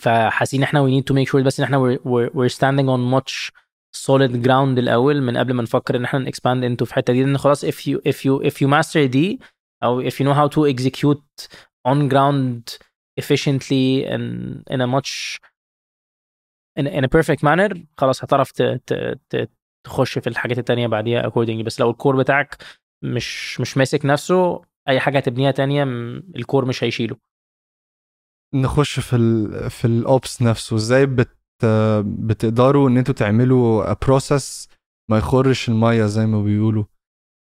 فحاسين 0.00 0.62
إحنا 0.62 0.86
we 0.86 0.90
need 0.90 1.04
to 1.12 1.16
make 1.16 1.28
sure 1.30 1.42
بس 1.44 1.60
إن 1.60 1.64
إحنا 1.64 1.98
we're 2.34 2.48
standing 2.52 2.88
on 2.88 3.20
much 3.20 3.50
solid 3.96 4.32
ground 4.46 4.78
الأول 4.78 5.22
من 5.22 5.36
قبل 5.36 5.52
ما 5.54 5.62
نفكر 5.62 5.96
إن 5.96 6.04
إحنا 6.04 6.30
expand 6.30 6.64
into 6.70 6.84
في 6.84 6.90
الحته 6.90 7.12
دي 7.12 7.22
لأن 7.24 7.38
خلاص 7.38 7.64
if 7.64 7.68
you 7.74 7.98
if 8.08 8.16
you 8.16 8.50
if 8.50 8.54
you 8.54 8.68
master 8.68 8.98
دي 8.98 9.40
أو 9.82 10.02
if 10.02 10.12
you 10.14 10.24
know 10.24 10.34
how 10.34 10.48
to 10.48 10.66
execute 10.74 11.48
on 11.88 12.08
ground 12.08 12.78
efficiently 13.20 14.04
and 14.14 14.62
in 14.70 14.80
a 14.80 14.86
much 14.86 15.38
a 16.78 17.08
perfect 17.08 17.40
manner 17.42 17.78
خلاص 17.98 18.24
هتعرف 18.24 18.52
تخش 19.84 20.18
في 20.18 20.26
الحاجات 20.26 20.58
التانية 20.58 20.86
بعديها 20.86 21.30
accordingly 21.30 21.64
بس 21.64 21.80
لو 21.80 21.90
الكور 21.90 22.16
بتاعك 22.16 22.56
مش 23.02 23.60
مش 23.60 23.76
ماسك 23.76 24.04
نفسه 24.04 24.62
أي 24.88 25.00
حاجة 25.00 25.18
هتبنيها 25.18 25.50
تانية 25.50 25.82
الكور 26.36 26.64
مش 26.64 26.84
هيشيله. 26.84 27.16
نخش 28.54 29.00
في 29.00 29.16
ال 29.16 29.70
في 29.70 29.84
الاوبس 29.84 30.42
نفسه. 30.42 30.76
إزاي 30.76 31.06
بت 31.06 31.36
بتقدروا 32.04 32.88
إن 32.88 32.96
أنتوا 32.98 33.14
تعملوا 33.14 33.92
process 33.92 34.68
ما 35.10 35.18
يخرش 35.18 35.68
المية 35.68 36.06
زي 36.06 36.26
ما 36.26 36.42
بيقولوا؟ 36.42 36.84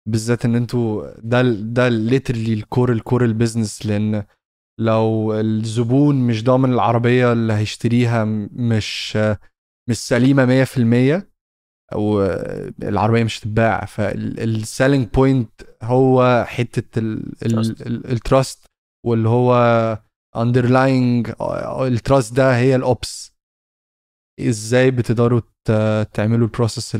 بالذات 0.08 0.44
إن 0.44 0.54
أنتوا 0.54 1.10
ده 1.18 1.42
ده 1.42 1.88
literally 1.88 2.52
ال 2.52 2.60
core 2.60 2.92
ال 2.92 2.99
core 2.99 3.24
ال 3.24 3.31
business 3.31 3.86
لأن 3.86 4.24
لو 4.78 5.34
الزبون 5.40 6.14
مش 6.26 6.44
ضامن 6.44 6.72
العربية 6.72 7.32
اللي 7.32 7.52
هيشتريها 7.52 8.24
مش 8.52 9.16
مش 9.88 9.96
سليمة 9.98 10.64
100% 10.64 11.22
أو 11.92 12.22
العربية 12.82 13.24
مش 13.24 13.38
هتتباع. 13.40 13.84
فال 13.84 14.12
selling 14.12 15.08
point 15.08 15.50
هو 15.82 16.46
Trust. 17.44 17.82
ال 17.86 18.00
trust 18.00 18.66
واللي 19.06 19.28
هو 19.28 19.54
اندرلاينج 20.36 21.32
التراست 21.80 22.34
ده 22.36 22.56
هي 22.56 22.76
الاوبس 22.76 23.32
إزاي 24.40 24.90
بتقدروا 24.90 25.40
تعملوا 26.14 26.46
البروسيس 26.46 26.98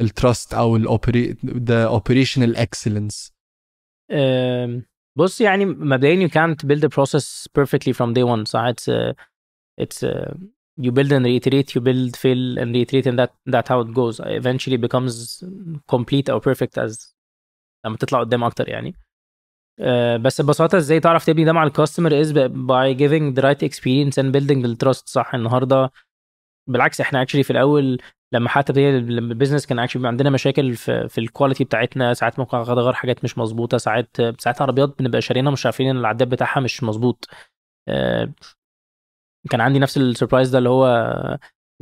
التراست 0.00 0.54
أو 0.54 0.76
الاوبري 0.76 1.36
ده 1.42 1.86
اوبريشنال 1.86 2.56
اكسلنس 2.56 3.32
بص 5.16 5.40
يعني 5.40 5.64
مبدئيا 5.64 6.28
you 6.28 6.30
can't 6.30 6.66
build 6.66 6.84
a 6.84 6.88
process 6.88 7.48
perfectly 7.58 7.92
from 7.92 8.12
day 8.14 8.24
one 8.24 8.44
صح 8.44 8.70
it's 8.72 8.88
uh, 8.88 9.14
it's 9.80 10.02
uh, 10.04 10.34
you 10.80 10.90
build 10.92 11.12
and 11.12 11.24
reiterate 11.24 11.74
you 11.74 11.80
build 11.80 12.16
fail 12.16 12.58
and 12.58 12.74
reiterate 12.76 13.06
and 13.10 13.18
that 13.18 13.30
that's 13.54 13.68
how 13.68 13.80
it 13.84 13.90
goes 13.94 14.20
eventually 14.40 14.76
becomes 14.86 15.42
complete 15.94 16.28
or 16.28 16.40
perfect 16.40 16.78
as 16.78 17.14
لما 17.86 17.96
تطلع 17.96 18.20
قدام 18.20 18.44
أكتر 18.44 18.68
يعني 18.68 18.94
أه، 19.80 20.16
بس 20.16 20.40
ببساطه 20.40 20.78
إزاي 20.78 21.00
تعرف 21.00 21.24
تبني 21.26 21.44
ده 21.44 21.52
مع 21.52 21.62
ال 21.64 21.71
customer 21.71 22.24
is 22.24 22.28
by 22.48 22.98
giving 22.98 23.34
the 23.38 23.42
right 23.42 23.68
experience 23.68 24.18
and 24.18 24.32
building 24.32 24.62
the 24.66 24.76
trust 24.86 25.08
صح 25.08 25.34
النهارده 25.34 25.90
بالعكس 26.68 27.00
إحنا 27.00 27.24
actually 27.24 27.40
في 27.44 27.50
الأول 27.50 27.98
لما 28.36 28.48
حتى 28.48 28.72
لما 29.00 29.32
ال 29.32 29.36
business 29.36 29.66
كان 29.66 29.88
actually 29.88 30.04
عندنا 30.04 30.30
مشاكل 30.30 30.74
في 30.74 31.08
في 31.08 31.18
ال 31.18 31.24
quality 31.24 31.64
بتاعتنا 31.64 32.14
ساعات 32.14 32.38
ممكن 32.38 32.56
غير 32.58 32.92
حاجات 32.92 33.24
مش 33.24 33.38
مظبوطة 33.38 33.78
ساعات 33.78 34.16
ساعات 34.38 34.62
عربيات 34.62 34.98
بنبقى 34.98 35.20
شارينها 35.20 35.52
مش 35.52 35.66
عارفين 35.66 35.88
إن 35.88 35.96
العداد 35.96 36.28
بتاعها 36.28 36.60
مش 36.60 36.82
مظبوط. 36.82 37.28
آه، 37.88 38.32
كان 39.50 39.60
عندي 39.60 39.78
نفس 39.78 39.96
ال 39.96 40.02
surprise 40.02 40.50
ده 40.50 40.58
اللي 40.58 40.68
هو 40.68 40.86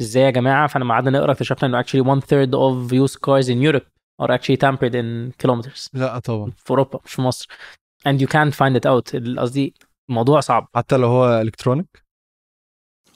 إزاي 0.00 0.22
يا 0.22 0.30
جماعة؟ 0.30 0.66
فلما 0.66 0.94
قعدنا 0.94 1.18
نقرأ 1.18 1.32
اكتشفنا 1.32 1.68
إنه 1.68 1.82
actually 1.82 2.04
one 2.06 2.24
third 2.24 2.50
of 2.50 2.92
used 2.92 3.18
cars 3.18 3.48
in 3.48 3.58
Europe 3.68 3.86
are 4.22 4.30
actually 4.30 4.56
tampered 4.56 4.94
in 4.94 5.32
kilometers. 5.42 5.88
لا 5.92 6.18
طبعا. 6.18 6.50
في 6.50 6.70
أوروبا 6.70 7.00
مش 7.04 7.14
في 7.14 7.22
مصر. 7.22 7.48
And 8.08 8.20
you 8.20 8.26
can't 8.26 8.54
find 8.54 8.76
it 8.76 8.86
out. 8.86 9.38
قصدي 9.38 9.74
موضوع 10.10 10.40
صعب. 10.40 10.68
حتى 10.76 10.96
لو 10.96 11.08
هو 11.08 11.40
الكترونيك 11.40 12.04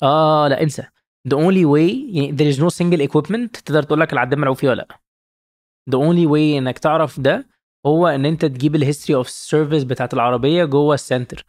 آه 0.02 0.48
لا 0.48 0.62
انسى. 0.62 0.82
The 1.28 1.36
only 1.36 1.64
way 1.64 2.14
يعني 2.16 2.36
there 2.36 2.54
is 2.54 2.58
no 2.58 2.68
single 2.68 3.08
equipment 3.10 3.50
تقدر 3.64 3.82
تقول 3.82 4.00
لك 4.00 4.12
العداد 4.12 4.38
ملعوب 4.38 4.56
فيه 4.56 4.68
ولا 4.68 4.82
لأ. 4.82 4.98
The 5.90 6.02
only 6.02 6.28
way 6.30 6.58
إنك 6.58 6.78
تعرف 6.78 7.20
ده 7.20 7.48
هو 7.86 8.06
إن 8.08 8.26
أنت 8.26 8.44
تجيب 8.44 8.74
ال 8.76 8.81
history 8.81 9.16
of 9.16 9.28
service 9.28 9.84
بتاعت 9.84 10.14
العربية 10.14 10.64
جوه 10.64 10.94
السنتر 10.94 11.44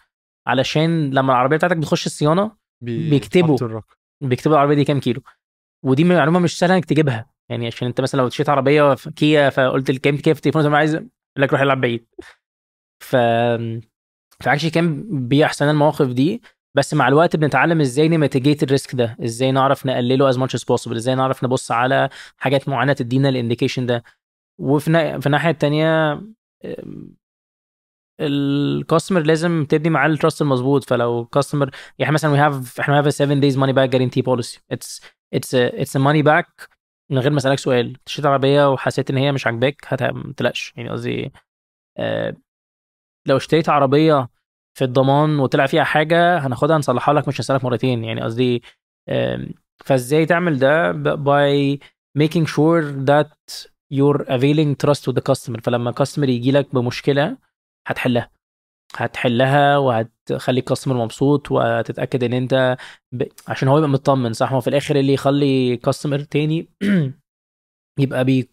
علشان 0.47 1.09
لما 1.09 1.33
العربية 1.33 1.57
بتاعتك 1.57 1.77
بتخش 1.77 2.05
الصيانة 2.05 2.51
بي- 2.81 3.09
بيكتبوا. 3.09 3.57
بيكتبوا 4.21 4.55
العربية 4.55 4.75
دي 4.75 4.83
كام 4.83 4.99
كيلو. 4.99 5.21
ودي 5.85 6.03
معلومة 6.03 6.39
مش 6.39 6.59
سهلة 6.59 6.75
إنك 6.75 6.85
تجيبها. 6.85 7.29
يعني 7.49 7.67
عشان 7.67 7.87
أنت 7.87 8.01
مثلا 8.01 8.21
لو 8.21 8.27
اشتريت 8.27 8.49
عربية 8.49 8.95
في 8.95 9.11
كيا 9.11 9.49
فقلت 9.49 9.89
الكام 9.89 10.17
كيا 10.17 10.33
في 10.33 10.39
التليفون 10.39 10.75
عايز 10.75 10.99
لك 11.37 11.51
روح 11.51 11.61
العب 11.61 11.81
بعيد. 11.81 12.05
ف 13.03 13.15
ف 14.43 14.46
actually 14.46 14.69
كان 14.69 15.05
بيحصل 15.27 15.65
المواقف 15.65 16.07
دي. 16.07 16.41
بس 16.75 16.93
مع 16.93 17.07
الوقت 17.07 17.35
بنتعلم 17.35 17.81
إزاي 17.81 18.07
ن 18.09 18.15
mitigate 18.15 18.63
ال 18.63 18.70
risk 18.70 18.95
ده 18.95 19.17
إزاي 19.23 19.51
نعرف 19.51 19.85
نقلله 19.85 20.31
as 20.31 20.35
much 20.35 20.59
as 20.59 20.63
possible 20.63 20.91
إزاي 20.95 21.15
نعرف 21.15 21.43
نبص 21.43 21.71
على 21.71 22.09
حاجات 22.37 22.69
معينة 22.69 22.93
تدينا 22.93 23.29
ال 23.29 23.34
indication 23.34 23.85
ده. 23.85 24.03
وفي. 24.59 25.19
في 25.21 25.25
الناحية 25.25 25.49
الثانية 25.51 26.21
ال 28.21 28.32
customer 28.32 29.21
لازم 29.21 29.65
تبني 29.65 29.89
معاه 29.89 30.07
ال 30.07 30.13
trust 30.13 30.41
المظبوط. 30.41 30.83
فلو 30.83 31.25
customer 31.25 31.71
يعني 31.99 32.13
مثلا 32.13 32.31
we 32.31 32.37
have 32.37 32.79
إحنا 32.79 32.99
have 32.99 33.13
7 33.13 33.39
days 33.39 33.57
money 33.57 33.73
back 33.73 33.89
guarantee 33.89 34.21
policy 34.21 34.61
it's 34.71 35.01
it's 35.33 35.55
it's 35.55 35.97
money 35.97 36.21
back 36.21 36.69
من 37.11 37.19
غير 37.19 37.31
ما 37.31 37.37
أسألك 37.37 37.59
سؤال. 37.59 37.97
اشتريت 38.07 38.25
عربية 38.25 38.71
وحسيت 38.71 39.09
إن 39.09 39.17
هي 39.17 39.31
مش 39.31 39.47
عاجباك 39.47 39.87
ما 40.01 40.33
تقلقش. 40.37 40.73
يعني 40.77 40.89
قصدي 40.89 41.31
آه 41.97 42.35
لو 43.27 43.37
اشتريت 43.37 43.69
عربية 43.69 44.29
في 44.79 44.85
الضمان 44.85 45.39
وطلع 45.39 45.65
فيها 45.65 45.83
حاجة 45.83 46.37
هناخدها 46.37 46.77
نصلحها 46.77 47.13
لك 47.13 47.27
مش 47.27 47.39
هنسالك 47.39 47.63
مرتين. 47.63 48.03
يعني 48.03 48.21
قصدي 48.21 48.63
فازاي 49.85 50.25
تعمل 50.25 50.59
ده؟ 50.59 50.93
making 52.19 52.45
sure 52.45 52.83
that 53.09 53.67
you're 53.93 54.23
availing 54.25 54.75
trust 54.83 55.07
with 55.07 55.15
the 55.15 55.21
customer. 55.31 55.61
فلما 55.63 55.89
ال 55.89 55.94
customer 55.94 56.29
يجي 56.29 56.51
لك 56.51 56.75
بمشكلة 56.75 57.37
هتحلها. 57.87 58.29
هتحلها 58.95 59.77
وهتخلي 59.77 60.59
ال 60.59 60.63
customer 60.63 60.95
مبسوط 61.03 61.51
وتتاكد 61.51 62.23
إن 62.23 62.33
أنت 62.33 62.77
ب... 63.11 63.23
عشان 63.47 63.67
هو 63.67 63.77
يبقى 63.77 63.89
مطمن 63.89 64.33
صح؟ 64.33 64.53
هو 64.53 64.61
في 64.61 64.67
الآخر 64.67 64.95
اللي 64.95 65.13
يخلي 65.13 65.77
customer 65.77 66.19
تاني 66.19 66.67
يبقى 68.03 68.25
بي 68.25 68.49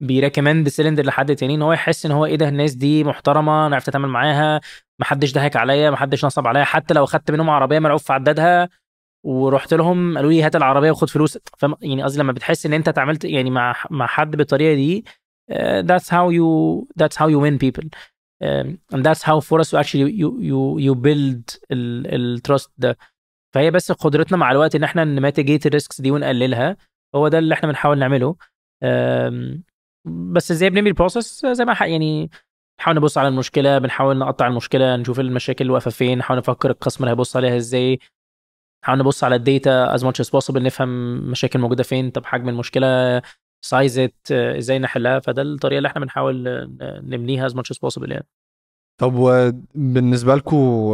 بي 0.00 0.12
recommend 0.12 0.68
Sylndr 0.68 1.06
لحد 1.06 1.36
تاني 1.36 1.54
إن 1.54 1.62
هو 1.62 1.72
يحس 1.72 2.06
إن 2.06 2.12
هو 2.12 2.26
إيه 2.26 2.36
ده 2.36 2.48
الناس 2.48 2.74
دي 2.74 3.04
محترمة 3.04 3.66
أنا 3.66 3.74
عرفت 3.74 3.88
أتعامل 3.88 4.08
معاها 4.08 4.60
محدش 5.00 5.34
ضحك 5.34 5.56
عليا 5.56 5.90
محدش 5.90 6.24
نصب 6.24 6.46
عليا 6.46 6.64
حتى 6.64 6.94
لو 6.94 7.06
خدت 7.06 7.30
منهم 7.30 7.50
عربية 7.50 7.78
ملعوب 7.78 8.00
في 8.00 8.12
عدادها 8.12 8.68
ورحت 9.24 9.74
لهم 9.74 10.16
قالوا 10.16 10.30
لي 10.30 10.42
هات 10.42 10.56
العربية 10.56 10.90
وخد 10.90 11.10
فلوس. 11.10 11.38
يعني 11.82 12.02
قصدي 12.02 12.20
لما 12.20 12.32
بتحس 12.32 12.66
إن 12.66 12.72
أنت 12.72 12.88
اتعاملت 12.88 13.24
يعني 13.24 13.50
مع 13.50 13.76
مع 13.90 14.06
حد 14.06 14.36
بالطريقة 14.36 14.74
دي 14.74 15.04
uh, 15.52 15.82
that's 15.86 16.08
how 16.08 16.30
you 16.30 16.84
that's 17.02 17.16
how 17.16 17.28
you 17.28 17.38
win 17.44 17.58
people. 17.58 17.88
um, 18.44 18.66
and 18.94 19.02
that's 19.06 19.22
how 19.22 19.40
for 19.40 19.58
us 19.60 19.70
to 19.70 19.76
actually 19.82 20.10
you 20.22 20.30
you 20.50 20.60
you 20.86 20.94
build 20.94 21.58
ال 21.72 21.88
trust 21.88 22.70
ده. 22.78 22.96
فهي 23.54 23.70
بس 23.70 23.92
قدرتنا 23.92 24.38
مع 24.38 24.50
الوقت 24.50 24.74
إن 24.74 24.84
إحنا 24.84 25.04
ن 25.04 25.11
mitigate 25.11 25.66
ال 25.66 25.72
risks 25.72 26.00
دي 26.00 26.10
ونقللها. 26.10 26.76
هو 27.14 27.28
ده 27.28 27.38
اللي 27.38 27.54
إحنا 27.54 27.68
بنحاول 27.68 27.98
نعمله. 27.98 28.36
بس 30.06 30.50
إزاي 30.50 30.70
بنبني 30.70 30.88
ال 30.88 30.94
process؟ 30.94 31.46
زي 31.46 31.64
ما 31.64 31.76
يعني 31.80 32.30
نحاول 32.80 32.96
نبص 32.96 33.18
على 33.18 33.28
المشكلة 33.28 33.78
بنحاول 33.78 34.18
نقطع 34.18 34.46
المشكلة 34.46 34.96
نشوف 34.96 35.20
المشاكل 35.20 35.62
اللي 35.64 35.72
واقفة 35.72 35.90
فين 35.90 36.18
نحاول 36.18 36.38
نفكر 36.38 36.70
ال 36.70 36.74
customer 36.74 37.08
هيبص 37.10 37.36
عليها 37.36 37.56
إزاي. 37.56 37.98
نحاول 38.84 38.98
نبص 38.98 39.24
على 39.24 39.36
ال 39.36 39.48
data 39.48 39.96
as 39.96 40.00
much 40.00 40.24
as 40.24 40.28
possible 40.28 40.56
نفهم 40.56 40.88
مشاكل 41.30 41.58
موجودة 41.58 41.82
فين 41.82 42.10
طب 42.10 42.24
حجم 42.24 42.48
المشكلة 42.48 43.22
size-ت 43.64 44.32
إزاي 44.32 44.78
نحلها. 44.78 45.18
فده 45.20 45.42
الطريقة 45.42 45.78
اللي 45.78 45.88
إحنا 45.88 46.00
بنحاول 46.00 46.44
نبنيها 46.80 47.48
as 47.48 47.52
much 47.52 47.76
as 47.76 47.78
possible 47.88 48.10
يعني. 48.10 48.26
طب 49.00 49.14
وبالنسبه 49.14 50.34
لكم 50.34 50.92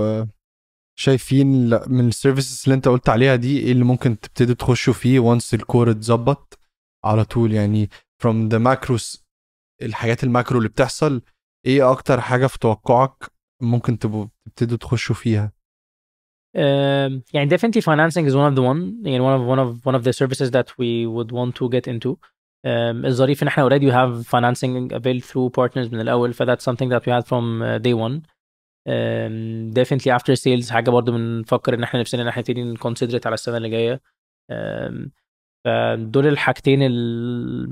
شايفين 0.99 1.47
من 1.87 2.09
ال 2.09 2.15
services 2.15 2.63
اللي 2.65 2.75
انت 2.75 2.89
قلت 2.89 3.09
عليها 3.09 3.37
دي 3.37 3.59
إيه 3.61 3.73
اللي 3.73 3.85
ممكن 3.85 4.21
تبتدوا 4.21 4.55
تخشوا 4.55 4.95
فيه 4.95 5.21
once 5.21 5.55
ال 5.55 5.62
core 5.62 5.91
اتظبط؟ 5.91 6.59
على 7.05 7.25
طول 7.25 7.53
يعني 7.53 7.91
from 8.23 8.49
the 8.53 8.59
macros 8.59 9.19
الحاجات 9.83 10.25
ال 10.25 10.30
macro 10.30 10.59
اللي 10.59 10.69
بتحصل 10.69 11.23
إيه 11.67 11.91
أكتر 11.93 12.21
حاجة 12.21 12.47
في 12.47 12.59
توقعك 12.59 13.13
ممكن 13.63 13.99
تبقوا 13.99 14.27
تبتدوا 14.47 14.77
تخشوا 14.77 15.15
فيها 15.15 15.53
Um, 16.57 17.23
يعني 17.35 17.51
definitely 17.51 17.81
financing 17.81 18.27
is 18.27 18.35
one 18.35 18.51
of 18.53 18.57
the 18.57 18.63
one 18.63 19.07
يعني 19.07 19.21
one 19.21 19.35
of 19.41 19.43
one 19.53 19.59
of 19.65 19.87
one 19.87 19.95
of 19.95 20.03
the 20.05 20.13
services 20.13 20.51
that 20.51 20.69
we 20.81 21.07
would 21.07 21.31
want 21.31 21.55
to 21.55 21.69
get 21.69 21.87
into 21.87 22.11
um, 22.67 23.05
الظريف 23.07 23.43
ان 23.43 23.49
إحنا 23.49 23.69
already 23.69 23.83
we 23.83 23.93
have 23.93 24.27
financing 24.27 24.93
available 24.97 25.27
through 25.31 25.51
partners 25.61 25.93
من 25.93 26.01
الأول 26.01 26.33
ف 26.33 26.43
that's 26.43 26.65
something 26.71 26.89
that 26.91 27.03
we 27.07 27.13
had 27.13 27.25
from 27.29 27.63
uh, 27.63 27.79
day 27.79 27.95
one 27.95 28.23
um, 28.89 29.73
definitely 29.73 30.11
after 30.11 30.35
sales 30.35 30.71
حاجة 30.71 30.91
برضو 30.91 31.13
بنفكر 31.13 31.75
ان 31.75 31.83
إحنا 31.83 32.01
نفسنا 32.01 32.23
ان 32.23 32.29
إحنا 32.29 32.41
نبتدي 32.41 32.63
نكونسيدرت 32.63 33.27
على 33.27 33.35
السنة 33.35 33.57
اللي 33.57 33.69
جاية 33.69 34.01
um, 34.53 35.09
فدول 35.65 36.27
الحاجتين 36.27 36.79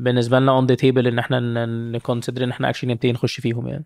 بالنسبة 0.03 0.39
لنا 0.39 0.61
on 0.61 0.65
the 0.65 0.77
table 0.77 1.07
إن 1.07 1.19
إحنا 1.19 1.67
نكونسيدر 1.67 2.45
إن 2.45 2.51
إحنا 2.51 2.73
actually 2.73 2.85
نبتدي 2.85 3.13
نخش 3.13 3.41
فيهم 3.41 3.69
يعني. 3.69 3.85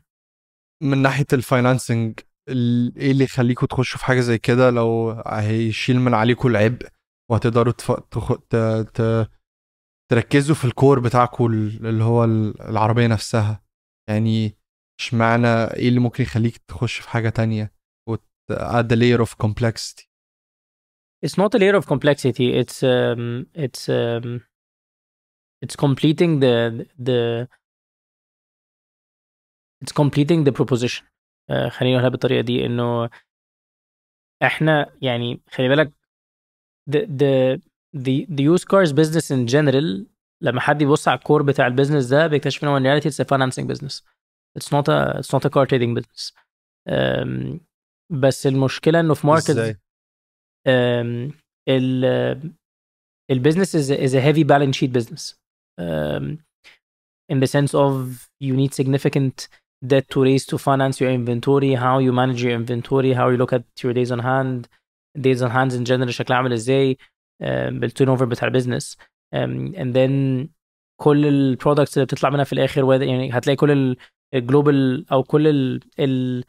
من 0.82 0.98
ناحية 0.98 1.26
الفاينانسنج 1.32 2.20
إيه 2.48 3.10
اللي 3.10 3.24
يخليكم 3.24 3.66
تخشوا 3.66 3.98
في 3.98 4.04
حاجة 4.04 4.20
زي 4.20 4.38
كده؟ 4.38 4.70
لو 4.70 5.22
هيشيل 5.26 6.00
من 6.00 6.14
عليكم 6.14 6.48
العبء 6.48 6.88
وهتقدروا 7.30 7.72
تف... 7.72 7.92
تخ... 7.92 8.32
ت... 8.50 8.56
ت... 8.94 9.30
تركزوا 10.10 10.54
في 10.54 10.64
الكور 10.64 11.00
بتاعكم 11.00 11.46
اللي 11.46 12.04
هو 12.04 12.24
العربية 12.24 13.06
نفسها. 13.06 13.64
يعني 14.08 14.56
اشمعنى 15.00 15.48
إيه 15.48 15.88
اللي 15.88 16.00
ممكن 16.00 16.22
يخليك 16.22 16.56
تخش 16.56 16.98
في 16.98 17.08
حاجة 17.08 17.28
تانية؟ 17.28 17.72
وت 18.08 18.24
add 18.52 18.92
a 18.92 18.96
layer 18.96 19.26
of 19.26 19.46
complexity. 19.46 20.11
It's 21.26 21.36
not 21.38 21.54
a 21.54 21.58
layer 21.58 21.76
of 21.80 21.86
complexity. 21.86 22.46
It's 22.60 22.82
um, 22.82 23.46
it's 23.54 23.88
um, 23.88 24.26
it's 25.64 25.76
completing 25.76 26.40
the 26.44 26.56
the 27.08 27.48
it's 29.82 29.92
completing 30.02 30.44
the 30.44 30.52
proposition. 30.52 31.04
Uh, 31.50 31.68
خليني 31.68 31.94
اقولها 31.96 32.08
بالطريقة 32.08 32.40
دي 32.40 32.66
انه 32.66 33.10
إحنا 34.42 34.92
يعني 35.02 35.40
خلي 35.50 35.68
بالك 35.68 35.92
the 36.90 36.98
the 37.06 37.60
the, 37.96 38.26
the 38.26 38.42
used 38.42 38.66
cars 38.68 38.92
business 38.92 39.30
in 39.30 39.46
general 39.46 40.06
لما 40.40 40.60
حد 40.60 40.82
يبص 40.82 41.08
على 41.08 41.18
ال 41.18 41.23
core 41.23 41.42
بتاع 41.42 41.66
ال 41.66 41.71
business 41.71 42.06
ده 42.06 42.26
بيكتشف 42.26 42.64
ان 42.64 42.68
هو 42.68 42.78
in 42.78 42.82
reality 42.82 43.04
it's 43.06 43.24
a 43.24 43.28
financing 43.28 43.66
business. 43.66 44.02
It's 44.58 44.70
not 44.72 44.88
a 44.88 45.18
it's 45.20 45.32
not 45.32 45.44
a 45.44 45.50
car 45.50 45.66
trading 45.66 45.94
business. 46.00 46.32
Um, 46.90 47.60
بس 48.10 48.46
المشكلة 48.46 49.00
انه 49.00 49.14
في 49.14 49.26
market؟ 49.26 49.80
um, 50.67 51.33
ال 51.69 52.51
البيزنس 53.31 53.75
is, 53.75 53.89
is 53.91 54.13
a 54.13 54.21
heavy 54.21 54.43
balance 54.43 54.75
sheet 54.77 54.91
business 54.93 55.35
um, 55.81 56.37
in 57.29 57.39
the 57.39 57.47
sense 57.47 57.73
of 57.73 58.29
you 58.39 58.53
need 58.61 58.73
significant 58.73 59.47
debt 59.91 60.05
to 60.13 60.23
raise 60.23 60.45
to 60.51 60.57
finance 60.57 60.95
your 61.01 61.11
inventory 61.19 61.71
how 61.85 61.95
you 62.05 62.11
manage 62.21 62.41
your 62.45 62.53
inventory 62.61 63.11
how 63.19 63.27
you 63.31 63.37
look 63.41 63.53
at 63.57 63.65
your 63.83 63.93
days 63.99 64.11
on 64.15 64.19
hand 64.31 64.67
days 65.27 65.39
on 65.45 65.49
hands 65.57 65.73
in 65.75 65.83
general 65.85 66.09
شكلها 66.11 66.37
عامل 66.37 66.53
ازاي 66.53 66.97
um, 67.43 67.45
بالتيرن 67.73 68.09
اوفر 68.09 68.25
بتاع 68.25 68.47
البيزنس 68.47 68.97
um, 69.35 69.73
and 69.75 69.93
then 69.95 70.47
كل 71.01 71.25
البرودكتس 71.27 71.97
اللي 71.97 72.05
بتطلع 72.05 72.29
منها 72.29 72.43
في 72.43 72.53
الاخر 72.53 72.81
whether- 72.81 73.01
يعني 73.03 73.31
هتلاقي 73.37 73.55
كل 73.55 73.95
الجلوبال 74.33 75.05
او 75.11 75.23
كل 75.23 75.47
ال, 75.47 75.79
ال 75.99 76.43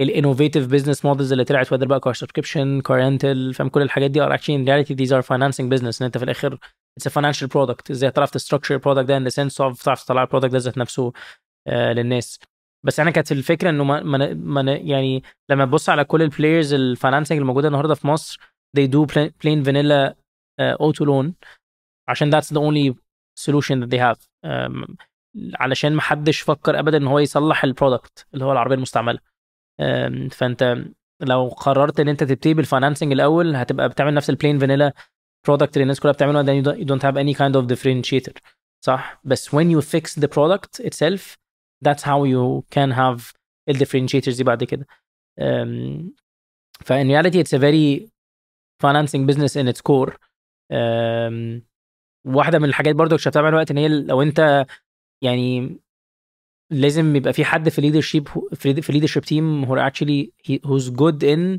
ال 0.00 0.06
innovative 0.06 0.66
business 0.66 1.04
models 1.04 1.32
اللي 1.32 1.44
طلعت 1.44 1.74
whether 1.74 1.84
بقى 1.84 2.00
car 2.00 2.12
subscription 2.14 2.80
car 2.80 2.96
rental 2.96 3.54
فاهم؟ 3.54 3.68
كل 3.68 3.82
الحاجات 3.82 4.10
دي 4.10 4.26
actually 4.26 4.58
in 4.58 4.66
reality 4.66 4.94
these 4.96 5.10
are 5.12 5.22
financing 5.26 5.68
business. 5.70 6.00
إن 6.00 6.06
أنت 6.06 6.18
في 6.18 6.24
الآخر 6.24 6.58
a 7.00 7.10
financial 7.10 7.48
product. 7.48 7.90
إزاي 7.90 8.10
تعرف 8.10 8.30
ت 8.30 8.34
structure 8.34 8.74
ال 8.74 8.78
product 8.78 9.06
ده 9.08 9.18
in 9.18 9.22
the 9.22 9.34
sense 9.34 9.54
of 9.54 9.82
تعرف 9.82 10.04
تطلع 10.04 10.22
البرودكت 10.22 10.52
ده 10.52 10.58
ذات 10.58 10.78
نفسه 10.78 11.12
آه 11.68 11.92
للناس. 11.92 12.38
بس 12.86 13.00
أنا 13.00 13.10
كانت 13.10 13.32
الفكرة 13.32 13.70
إنه 13.70 13.84
ما, 13.84 14.02
ما, 14.34 14.72
يعني 14.72 15.22
لما 15.50 15.64
تبص 15.64 15.88
على 15.88 16.04
كل 16.04 16.22
ال 16.22 16.29
players 16.29 16.74
ال 16.74 16.80
financing 16.80 17.38
الموجوده 17.38 17.68
النهارده 17.68 17.94
في 17.94 18.06
مصر 18.06 18.40
they 18.78 18.86
do 18.86 19.06
plain, 19.14 19.64
vanilla 19.64 20.12
uh, 20.60 20.76
auto 20.76 21.04
loan. 21.06 21.32
عشان 22.08 22.40
that's 22.40 22.44
the 22.44 22.60
only 22.60 22.94
solution 23.40 23.80
that 23.80 23.90
they 23.90 23.98
have. 23.98 24.18
um, 24.46 24.94
علشان 25.54 25.92
ما 25.92 26.00
حدش 26.00 26.40
فكر 26.40 26.78
ابدا 26.78 26.96
إن 26.96 27.06
هو 27.06 27.18
يصلح 27.18 27.64
ال 27.64 27.72
product 27.72 28.26
اللي 28.34 28.44
هو 28.44 28.52
العربية 28.52 28.74
المستعملة. 28.74 29.18
فانت 30.30 30.76
لو 31.20 31.48
قررت 31.48 32.00
ان 32.00 32.08
انت 32.08 32.24
تبتدي 32.24 32.54
بال 32.54 32.65
financing 32.65 33.12
الأول 33.12 33.56
هتبقى 33.56 33.88
بتعمل 33.88 34.14
نفس 34.14 34.30
ال 34.30 34.35
plain 34.35 34.58
vanilla 34.58 34.92
product 35.46 35.76
اللي 35.76 35.82
الناس 35.82 36.00
كلها 36.00 36.12
بتعمله 36.12 36.42
then 36.42 36.64
you 36.64 36.84
don't 36.84 37.02
have 37.02 37.16
any 37.16 37.38
kind 37.38 37.54
of 37.54 37.76
differentiator 37.76 38.40
صح؟ 38.84 39.20
بس 39.24 39.48
when 39.56 39.58
you 39.58 39.80
fix 39.80 40.18
the 40.18 40.26
product 40.26 40.82
itself 40.82 41.36
that's 41.88 42.00
how 42.02 42.24
you 42.26 42.62
can 42.78 42.92
have 42.96 43.32
ال 43.68 43.76
differentiators 43.76 44.36
دي 44.36 44.44
بعد 44.44 44.64
كده. 44.64 44.86
um, 45.40 46.02
ف 46.80 46.92
in 46.92 47.06
reality 47.06 47.44
it's 47.44 47.58
a 47.58 47.60
very 47.60 48.08
financing 48.82 49.26
business 49.30 49.56
in 49.56 49.72
واحدة 52.26 52.58
من 52.58 52.64
الحاجات 52.64 52.94
برضو 52.94 53.14
اكتشفتها 53.14 53.42
مع 53.42 53.48
الوقت 53.48 53.70
إن 53.70 53.78
هي 53.78 53.88
لو 53.88 54.22
أنت 54.22 54.66
يعني 55.22 55.76
لازم 56.70 57.16
يبقى 57.16 57.32
في 57.32 57.44
حد 57.44 57.68
في 57.68 57.82
leadership 57.82 58.54
في 58.54 58.74
who 59.66 59.70
are 59.70 59.90
actually 59.90 60.30
he, 60.48 60.58
who's 60.68 60.90
good 60.90 61.22
in 61.22 61.58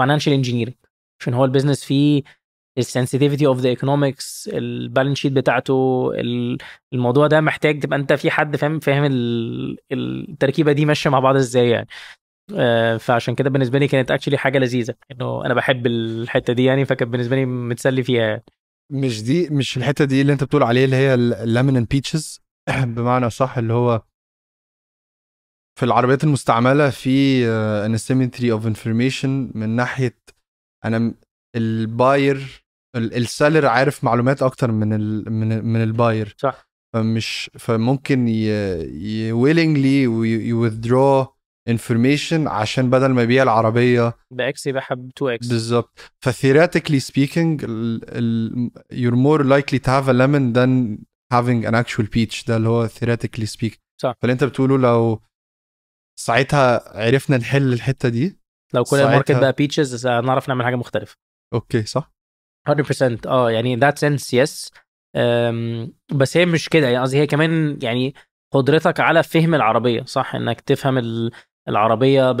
financial 0.00 0.32
engineering. 0.32 0.74
عشان 1.20 1.34
هو 1.34 1.44
ال 1.44 1.48
business 1.48 1.84
فيه 1.84 2.22
ال 2.78 2.84
sensitivity 2.84 3.46
of 3.46 3.58
the 3.58 3.68
economics 3.68 4.50
ال 4.52 4.60
balance 4.60 5.18
sheet 5.18 5.32
بتاعته 5.32 6.10
ال- 6.14 6.58
الموضوع 6.92 7.26
ده 7.26 7.40
محتاج 7.40 7.80
تبقى 7.80 7.98
انت 7.98 8.12
في 8.12 8.30
حد 8.30 8.56
فاهم 8.56 8.80
فاهم 8.80 9.04
ال- 9.04 9.76
التركيبة 9.92 10.72
دي 10.72 10.84
ماشية 10.84 11.10
مع 11.10 11.18
بعض 11.20 11.36
إزاي 11.36 11.70
يعني. 11.70 11.88
آه، 12.56 12.96
فعشان 12.96 13.34
كده 13.34 13.50
بالنسبة 13.50 13.78
لي 13.78 13.88
كانت 13.88 14.10
actually 14.10 14.38
حاجة 14.38 14.58
لذيذة 14.58 14.94
انه 15.10 15.44
أنا 15.46 15.54
بحب 15.54 15.86
الحتة 15.86 16.52
دي 16.52 16.64
يعني 16.64 16.84
فكانت 16.84 17.10
بالنسبة 17.12 17.36
لي 17.36 17.46
متسلي 17.46 18.02
فيها 18.02 18.42
مش 18.92 19.22
دي 19.22 19.48
مش 19.50 19.76
الحتة 19.76 20.04
دي 20.04 20.20
اللي 20.20 20.32
انت 20.32 20.44
بتقول 20.44 20.62
عليه 20.62 20.84
اللي 20.84 20.96
هي 20.96 21.14
ال 21.14 21.26
lemon 21.26 21.84
peaches 21.84 22.40
بمعنى 22.84 23.30
صح 23.30 23.58
اللي 23.58 23.72
هو 23.72 24.02
في 25.78 25.84
العربيات 25.84 26.24
المستعملة 26.24 26.90
في 26.90 27.46
ان 27.48 27.98
asymmetry 27.98 28.44
of 28.44 28.66
information 28.66 29.50
من 29.54 29.68
ناحية 29.68 30.18
أنا 30.84 31.14
ال 31.56 31.74
buyer 31.74 32.64
ال 32.96 33.06
seller 33.06 33.66
عارف 33.66 34.04
معلومات 34.04 34.42
أكتر 34.42 34.72
من 34.72 34.92
ال 34.92 35.32
من 35.32 35.64
من 35.64 35.82
ال 35.82 35.89
buyer. 35.89 36.34
صح. 36.38 36.68
فمش 36.94 37.50
فممكن 37.58 38.28
ي 38.28 39.32
willingly 39.32 40.08
withdraw 40.62 41.26
information 41.70 42.46
عشان 42.46 42.90
بدل 42.90 43.08
ما 43.08 43.22
يبيع 43.22 43.42
العربية. 43.42 44.12
ب 44.30 44.48
x 44.48 44.66
يبيعها 44.66 44.94
ب 44.94 45.10
2 45.16 45.32
x 45.34 45.46
بالظبط. 45.46 45.98
ف 46.20 46.26
theoretically 46.26 47.00
speaking 47.00 47.64
you're 48.92 49.16
more 49.16 49.44
likely 49.44 49.78
to 49.78 49.88
have 49.88 50.08
a 50.08 50.12
lemon 50.12 50.52
than 50.52 50.98
having 51.34 51.66
an 51.70 51.74
actual 51.74 52.06
peach. 52.06 52.44
ده 52.48 52.56
اللي 52.56 52.68
هو 52.68 52.88
theoretically 52.88 53.46
speaking 53.56 53.78
صح. 54.00 54.14
فاللي 54.22 54.32
انت 54.32 54.44
بتقوله 54.44 54.78
لو 54.78 55.20
ساعتها 56.18 56.98
عرفنا 57.06 57.36
نحل 57.36 57.72
الحتة 57.72 58.08
دي. 58.08 58.38
لو 58.74 58.84
كل 58.84 58.96
ال 58.96 59.01
market 59.01 59.32
بقى 59.32 59.52
peaches 59.52 60.06
هنعرف 60.06 60.48
نعمل 60.48 60.64
حاجة 60.64 60.76
مختلفة. 60.76 61.16
okay 61.54 61.82
صح. 61.82 62.12
100% 62.68 63.26
آه 63.26 63.50
يعني 63.50 63.76
that 63.76 63.98
sense 63.98 64.34
yes 64.34 64.72
بس 66.14 66.36
هي 66.36 66.46
مش 66.46 66.68
كده 66.68 66.86
يعني 66.86 66.98
قصدي 67.02 67.18
هي 67.18 67.26
كمان 67.26 67.78
يعني 67.82 68.14
قدرتك 68.52 69.00
على 69.00 69.22
فهم 69.22 69.54
العربية 69.54 70.02
صح؟ 70.02 70.34
إنك 70.34 70.60
تفهم 70.60 71.30
العربية 71.68 72.32
ب... 72.32 72.40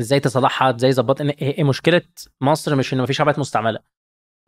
إزاي 0.00 0.20
تصلحها 0.20 0.76
إزاي 0.76 0.92
ظبط 0.92 1.20
إن 1.20 1.34
مشكلة 1.66 2.02
مصر 2.40 2.76
مش 2.76 2.94
إن 2.94 3.00
مفيش 3.02 3.20
عربيات 3.20 3.38
مستعملة 3.38 3.78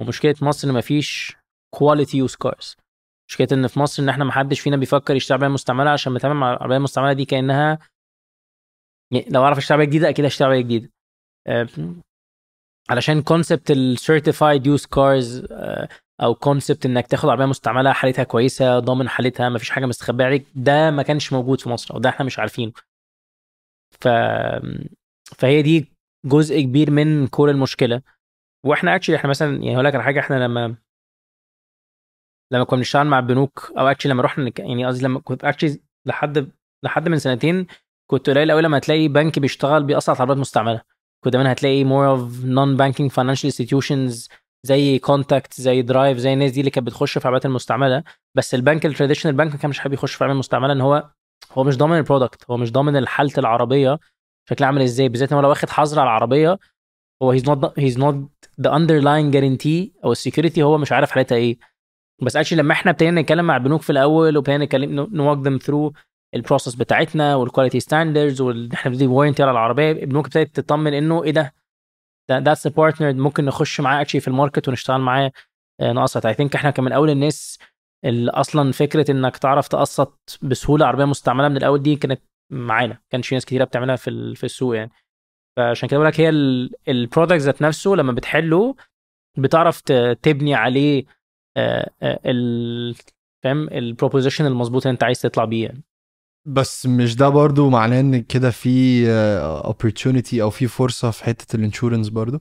ومشكلة 0.00 0.34
مصر 0.42 0.68
إن 0.68 0.74
مفيش 0.74 1.36
quality 1.74 2.18
used 2.18 2.34
cars 2.36 2.76
مشكلة 3.28 3.48
إن 3.52 3.66
في 3.66 3.78
مصر 3.78 4.02
إن 4.02 4.08
إحنا 4.08 4.24
ما 4.24 4.32
حدش 4.32 4.60
فينا 4.60 4.76
بيفكر 4.76 5.16
يشتري 5.16 5.34
عربية 5.34 5.48
مستعملة 5.48 5.90
عشان 5.90 6.12
بنتعامل 6.12 6.36
مع 6.36 6.52
العربيه 6.52 6.76
المستعمله 6.76 7.12
دي 7.12 7.24
كأنها 7.24 7.78
يعني 9.12 9.26
لو 9.30 9.44
أعرف 9.44 9.58
أشتري 9.58 9.74
عربيه 9.74 9.86
جديدة 9.88 10.08
أكيد 10.08 10.24
اشتري 10.24 10.46
عربيه 10.48 10.60
جديدة. 10.60 10.90
علشان 12.90 13.22
concept 13.22 13.70
ال 13.70 13.80
certified 13.80 14.66
used 14.66 14.86
cars 14.86 15.46
أو 16.22 16.34
concept 16.34 16.86
إنك 16.86 17.06
تاخد 17.06 17.28
عربية 17.28 17.44
مستعملة 17.44 17.92
حالتها 17.92 18.24
كويسة 18.24 18.78
ضامن 18.78 19.08
حالتها 19.08 19.48
ما 19.48 19.58
فيش 19.58 19.70
حاجة 19.70 19.86
مستخبية 19.86 20.24
عليك 20.24 20.46
ده 20.54 20.90
ما 20.90 21.02
كانش 21.02 21.32
موجود 21.32 21.60
في 21.60 21.68
مصر 21.68 21.94
أو 21.94 21.98
ده 22.00 22.08
إحنا 22.08 22.26
مش 22.26 22.38
عارفينه. 22.38 22.72
ف 24.00 24.08
فهي 25.38 25.62
دي 25.62 25.92
جزء 26.26 26.60
كبير 26.60 26.90
من 26.90 27.26
كل 27.26 27.48
المشكلة. 27.48 28.02
وإحنا 28.66 28.96
actually 28.96 29.16
إحنا 29.16 29.30
مثلا 29.30 29.56
يعني 29.56 29.74
هقول 29.74 29.84
لك 29.84 29.94
على 29.94 30.04
حاجة 30.04 30.20
إحنا 30.20 30.34
لما 30.44 30.76
لما 32.52 32.64
كنا 32.64 32.76
بنشتغل 32.78 33.06
مع 33.06 33.18
البنوك 33.18 33.72
أو 33.78 33.86
actually 33.86 34.12
لما 34.12 34.22
رحنا 34.22 34.52
يعني 34.58 34.86
قصدي 34.86 35.04
لما 35.04 35.20
كنت 35.20 35.44
actually 35.44 35.80
لحد 36.06 36.50
لحد 36.84 37.08
من 37.08 37.18
سنتين 37.18 37.66
كنت 38.12 38.30
قليل 38.30 38.50
قوي 38.50 38.62
لما 38.62 38.78
تلاقي 38.78 39.08
بنك 39.08 39.38
بيشتغل 39.38 39.82
بيقسط 39.82 40.20
عربيات 40.20 40.38
مستعمله 40.38 40.80
كنت 41.24 41.32
دايما 41.32 41.52
هتلاقي 41.52 41.84
more 41.84 42.18
of 42.18 42.44
non-banking 42.44 43.10
financial 43.14 43.50
institutions 43.52 44.28
زي 44.66 44.98
كونتاكت 44.98 45.60
زي 45.60 45.82
درايف 45.82 46.18
زي 46.18 46.32
الناس 46.32 46.50
دي 46.52 46.60
اللي 46.60 46.70
كانت 46.70 46.86
بتخش 46.86 47.18
في 47.18 47.24
العربيات 47.24 47.46
المستعملة. 47.46 48.02
بس 48.34 48.54
البنك 48.54 48.86
ال 48.86 48.90
traditional 48.90 49.34
بنك 49.34 49.52
ما 49.52 49.58
كانش 49.58 49.78
حابب 49.78 49.94
يخش 49.94 50.14
في 50.14 50.20
العربيه 50.20 50.34
المستعملة 50.34 50.72
إن 50.72 50.80
هو 50.80 51.10
هو 51.52 51.64
مش 51.64 51.76
ضامن 51.76 51.98
ال 51.98 52.05
product 52.05 52.50
هو 52.50 52.56
مش 52.56 52.72
ضامن 52.72 53.06
حاله 53.06 53.32
العربية 53.38 53.98
شكلها 54.48 54.66
عامل 54.66 54.82
إزاي. 54.82 55.08
بالذات 55.08 55.32
لو 55.32 55.48
واخد 55.48 55.70
حظر 55.70 56.00
على 56.00 56.06
العربية 56.08 56.58
هو 57.22 57.30
he's 57.30 57.48
not 57.48 57.78
he's 57.78 57.98
not 57.98 58.30
the 58.60 58.76
underlying 58.76 59.30
guarantee 59.30 59.92
أو 60.04 60.12
ال 60.12 60.18
security 60.18 60.62
هو 60.62 60.78
مش 60.78 60.92
عارف 60.92 61.10
حالتها 61.10 61.36
إيه. 61.36 61.58
بس 62.22 62.36
actually 62.36 62.62
لما 62.62 62.72
إحنا 62.72 62.90
ابتدينا 62.90 63.20
نتكلم 63.20 63.44
مع 63.44 63.56
البنوك 63.56 63.82
في 63.82 63.90
الأول 63.90 64.36
وابتدينا 64.36 64.64
نتكلم 64.64 65.08
walk 65.12 65.38
them 65.38 65.58
through 65.58 65.92
ال 66.34 66.39
process 66.39 66.74
بتاعتنا 66.74 67.34
وال 67.36 67.46
quality 67.46 67.80
standards 67.80 68.40
وان 68.40 68.72
إحنا 68.72 68.90
بندي 68.90 69.06
warranty 69.06 69.42
على 69.42 69.52
العربية. 69.52 69.92
البنوك 69.92 70.26
ابتدت 70.26 70.60
تطمن 70.60 70.94
إنه 70.94 71.24
إيه 71.24 71.30
ده؟ 71.30 71.54
that's 72.30 72.68
partner 72.68 73.12
ممكن 73.12 73.44
نخش 73.44 73.80
معاه 73.80 74.00
actually 74.00 74.20
في 74.20 74.28
ال 74.28 74.34
market 74.34 74.68
ونشتغل 74.68 75.00
معاه 75.00 75.32
نقسط 75.82 76.26
I 76.26 76.34
think 76.34 76.54
إحنا 76.54 76.70
كان 76.70 76.84
من 76.84 76.92
أول 76.92 77.10
الناس 77.10 77.58
اللي 78.04 78.30
أصلا 78.30 78.72
فكرة 78.72 79.10
إنك 79.10 79.36
تعرف 79.36 79.68
تقسط 79.68 80.38
بسهولة 80.42 80.86
عربية 80.86 81.04
مستعملة 81.04 81.48
من 81.48 81.56
الأول 81.56 81.82
دي 81.82 81.96
كانت 81.96 82.22
معانا. 82.52 82.98
كانش 83.10 83.28
في 83.28 83.34
ناس 83.34 83.44
كتيرة 83.44 83.64
بتعملها 83.64 83.96
في 83.96 84.34
في 84.34 84.44
السوق 84.44 84.76
يعني. 84.76 84.90
فعشان 85.56 85.88
كده 85.88 85.98
بقول 85.98 86.08
لك 86.08 86.20
هي 86.20 86.28
ال 86.88 86.95
product 86.95 87.40
ذات 87.40 87.62
نفسه 87.62 87.90
لما 87.90 88.12
بتحله 88.12 88.74
بتعرف 89.38 89.80
تبني 90.22 90.54
عليه 90.54 91.04
ال 92.02 92.94
فاهم؟ 93.44 93.68
ال 93.68 93.75
proposition 93.75 94.46
المظبوط 94.46 94.82
اللي 94.86 94.92
أنت 94.92 95.02
عايز 95.04 95.20
تطلع 95.22 95.44
بيه 95.44 95.64
يعني. 95.66 95.82
بس 96.46 96.86
مش 96.86 97.16
ده 97.16 97.28
برضو 97.28 97.70
معناه 97.70 98.00
إن 98.00 98.22
كده 98.22 98.50
في 98.50 99.04
opportunity 99.62 100.40
أو 100.40 100.50
في 100.50 100.66
فرصة 100.66 101.10
في 101.10 101.24
حتة 101.24 101.56
ال 101.56 101.61
insurance 101.61 102.08
برضو؟ 102.08 102.40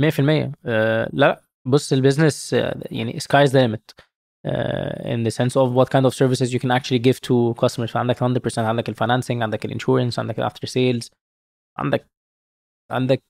100% 0.00 0.52
آه 0.66 1.10
لا 1.12 1.42
بص 1.66 1.92
ال 1.92 1.99
business 1.99 2.52
يعني 2.90 3.12
sky 3.20 3.46
is 3.46 3.50
the 3.50 3.58
limit. 3.68 4.10
uh, 4.46 5.12
in 5.14 5.22
the 5.22 5.30
sense 5.30 5.56
of 5.56 5.72
what 5.74 5.90
kind 5.90 6.06
of 6.06 6.14
services 6.14 6.52
you 6.54 6.58
can 6.58 6.70
actually 6.70 6.98
give 6.98 7.20
to 7.20 7.54
customers. 7.62 7.92
فعندك 7.92 8.16
100% 8.16 8.58
عندك 8.58 8.88
ال 8.88 8.93
financing 8.93 9.42
عندك 9.42 9.64
ال 9.64 9.69
insurance 9.69 10.18
عندك 10.18 10.38
ال 10.38 10.43
after 10.43 10.66
sales 10.68 11.10
عندك 11.78 12.06
عندك 12.90 13.22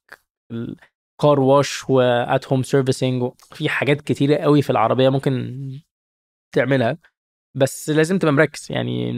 ال 0.52 0.74
car 0.74 1.40
wash 1.40 1.90
و 1.90 2.11
at 2.11 2.52
home 2.52 2.62
servicing 2.62 3.32
في 3.40 3.68
حاجات 3.68 4.00
كتيرة 4.00 4.36
قوي 4.36 4.62
في 4.62 4.70
العربية 4.70 5.08
ممكن 5.08 5.60
تعملها. 6.54 6.98
بس 7.56 7.90
لازم 7.90 8.18
تبقى 8.18 8.32
مركز. 8.34 8.66
يعني 8.70 9.12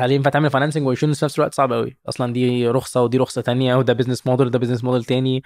هل 0.00 0.12
ينفع 0.12 0.30
تعمل 0.30 0.50
financing 0.50 0.86
و 0.86 0.89
insurance 0.89 1.18
في 1.18 1.24
نفس 1.24 1.38
الوقت 1.38 1.54
صعب 1.54 1.72
قوي 1.72 1.96
أصلا 2.08 2.32
دي 2.32 2.68
رخصة 2.68 3.02
ودي 3.02 3.18
رخصة 3.18 3.40
تانية 3.42 3.74
وده 3.76 3.92
business 3.92 4.26
model 4.26 4.50
ده 4.50 4.58
business 4.58 4.84
model 4.84 5.04
تاني. 5.04 5.42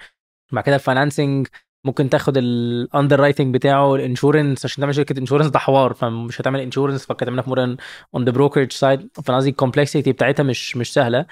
بعد 0.51 0.63
كده 0.63 0.75
ال 0.75 0.82
financing 0.82 1.47
ممكن 1.85 2.09
تاخد 2.09 2.37
ال 2.37 3.19
underwriting 3.19 3.53
بتاعه 3.55 3.95
ال 3.95 4.02
insurance 4.02 4.65
عشان 4.65 4.81
تعمل 4.81 4.95
شركة 4.95 5.19
insurance 5.19 5.47
ده 5.47 5.59
حوار 5.59 5.93
فمش 5.93 6.41
هتعمل 6.41 6.59
insurance 6.59 7.05
فكانت 7.05 7.23
تعملها 7.23 7.43
في 7.43 7.49
more 7.49 7.77
on 8.15 8.25
the 8.25 8.31
brokerage 8.31 8.71
side 8.71 9.09
فأنا 9.25 9.37
قصدي 9.37 9.49
ال 9.49 9.55
complexity 9.55 10.11
بتاعتها 10.11 10.43
مش 10.43 10.77
مش 10.77 10.93
سهلة. 10.93 11.25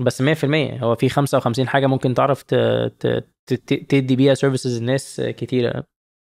بس 0.00 0.22
100% 0.22 0.82
هو 0.82 0.94
في 0.94 1.08
55 1.08 1.68
حاجة 1.68 1.86
ممكن 1.86 2.14
تعرف 2.14 2.42
تدي 3.88 4.16
بيها 4.16 4.34
services 4.34 4.76
الناس 4.76 5.22
كتيرة. 5.26 5.84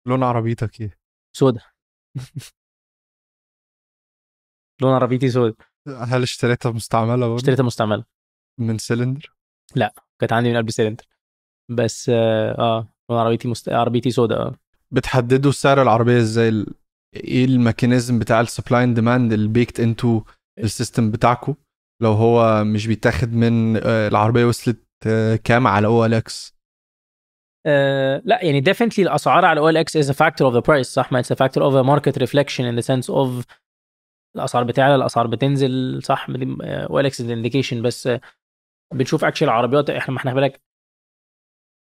لون 0.07 0.23
عربيتك 0.23 0.81
إيه؟ 0.81 0.97
سودا. 1.37 1.61
لون 4.81 4.93
عربيتي 4.93 5.29
سودا. 5.29 5.66
هل 5.87 6.21
اشتريتها 6.23 6.71
مستعملة 6.71 7.27
برضه؟ 7.27 7.35
اشتريتها 7.35 7.63
مستعملة. 7.63 8.03
من 8.59 8.77
سلندر؟ 8.77 9.33
لا 9.75 9.93
كانت 10.19 10.33
عندي 10.33 10.51
من 10.51 10.57
قبل 10.57 10.73
سلندر 10.73 11.03
بس 11.71 12.09
آه 12.13 12.87
لون 13.09 13.19
عربيتي 13.19 13.47
مست... 13.47 13.69
عربيتي 13.69 14.11
سودا 14.11 14.37
آه. 14.37 14.55
بتحددوا 14.91 15.51
سعر 15.51 15.81
العربية 15.81 16.17
إزاي؟ 16.17 16.49
ال... 16.49 16.73
إيه 17.15 17.45
ال 17.45 17.53
mechanism 17.53 18.19
بتاع 18.19 18.41
ال 18.41 18.47
supply 18.47 18.83
and 18.83 18.95
demand 18.95 19.33
ال 19.33 19.41
baked 19.41 19.79
into 19.79 20.21
ال 20.59 20.67
system 20.67 21.11
بتاعكم 21.11 21.55
لو 22.03 22.11
هو 22.11 22.63
مش 22.63 22.87
بيتاخد 22.87 23.33
من 23.33 23.77
العربية 23.85 24.45
وصلت 24.45 24.83
كام 25.43 25.67
على 25.67 25.87
OLX 25.87 26.57
Uh, 27.57 27.69
لا 28.25 28.39
يعني 28.43 28.63
definitely 28.63 28.99
الأسعار 28.99 29.45
على 29.45 29.59
OLX 29.59 29.97
is 29.97 30.11
a 30.11 30.13
factor 30.13 30.45
of 30.49 30.53
the 30.53 30.61
price 30.61 30.81
صح؟ 30.81 31.11
ما 31.11 31.21
it's 31.21 31.25
a 31.25 31.35
factor 31.35 31.61
of 31.61 31.73
a 31.73 31.83
market 31.83 32.21
reflection 32.21 32.63
in 32.63 32.75
the 32.79 32.85
sense 32.87 33.09
of 33.09 33.45
الأسعار 34.37 34.63
بتعلى 34.63 34.95
الأسعار 34.95 35.27
بتنزل 35.27 35.99
صح؟ 36.03 36.29
OLX 36.29 37.21
indication. 37.21 37.73
بس 37.73 38.09
بنشوف 38.93 39.25
actually 39.25 39.45
العربيات 39.47 39.89
إحنا 39.89 40.13
ما 40.13 40.19
إحنا 40.19 40.33
بالك 40.33 40.61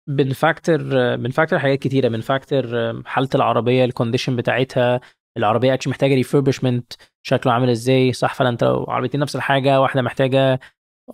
بن 0.07 0.25
factor 0.25 0.77
بن 1.15 1.26
factor 1.26 1.59
حاجات 1.59 1.79
كتيرة. 1.79 2.07
بن 2.07 2.21
factor 2.21 2.63
حالة 3.05 3.29
العربية 3.35 3.85
ال 3.85 3.90
condition 3.90 4.35
بتاعتها. 4.35 5.01
العربية 5.37 5.73
actually 5.73 5.91
محتاجة 5.91 6.15
refurbishment 6.15 6.93
شكله 7.23 7.53
عامل 7.53 7.69
إزاي؟ 7.69 8.13
صح؟ 8.13 8.33
فانت 8.33 8.63
لو 8.63 8.85
عربيتين 8.87 9.19
نفس 9.19 9.35
الحاجة 9.35 9.81
واحدة 9.81 10.01
محتاجة 10.01 10.59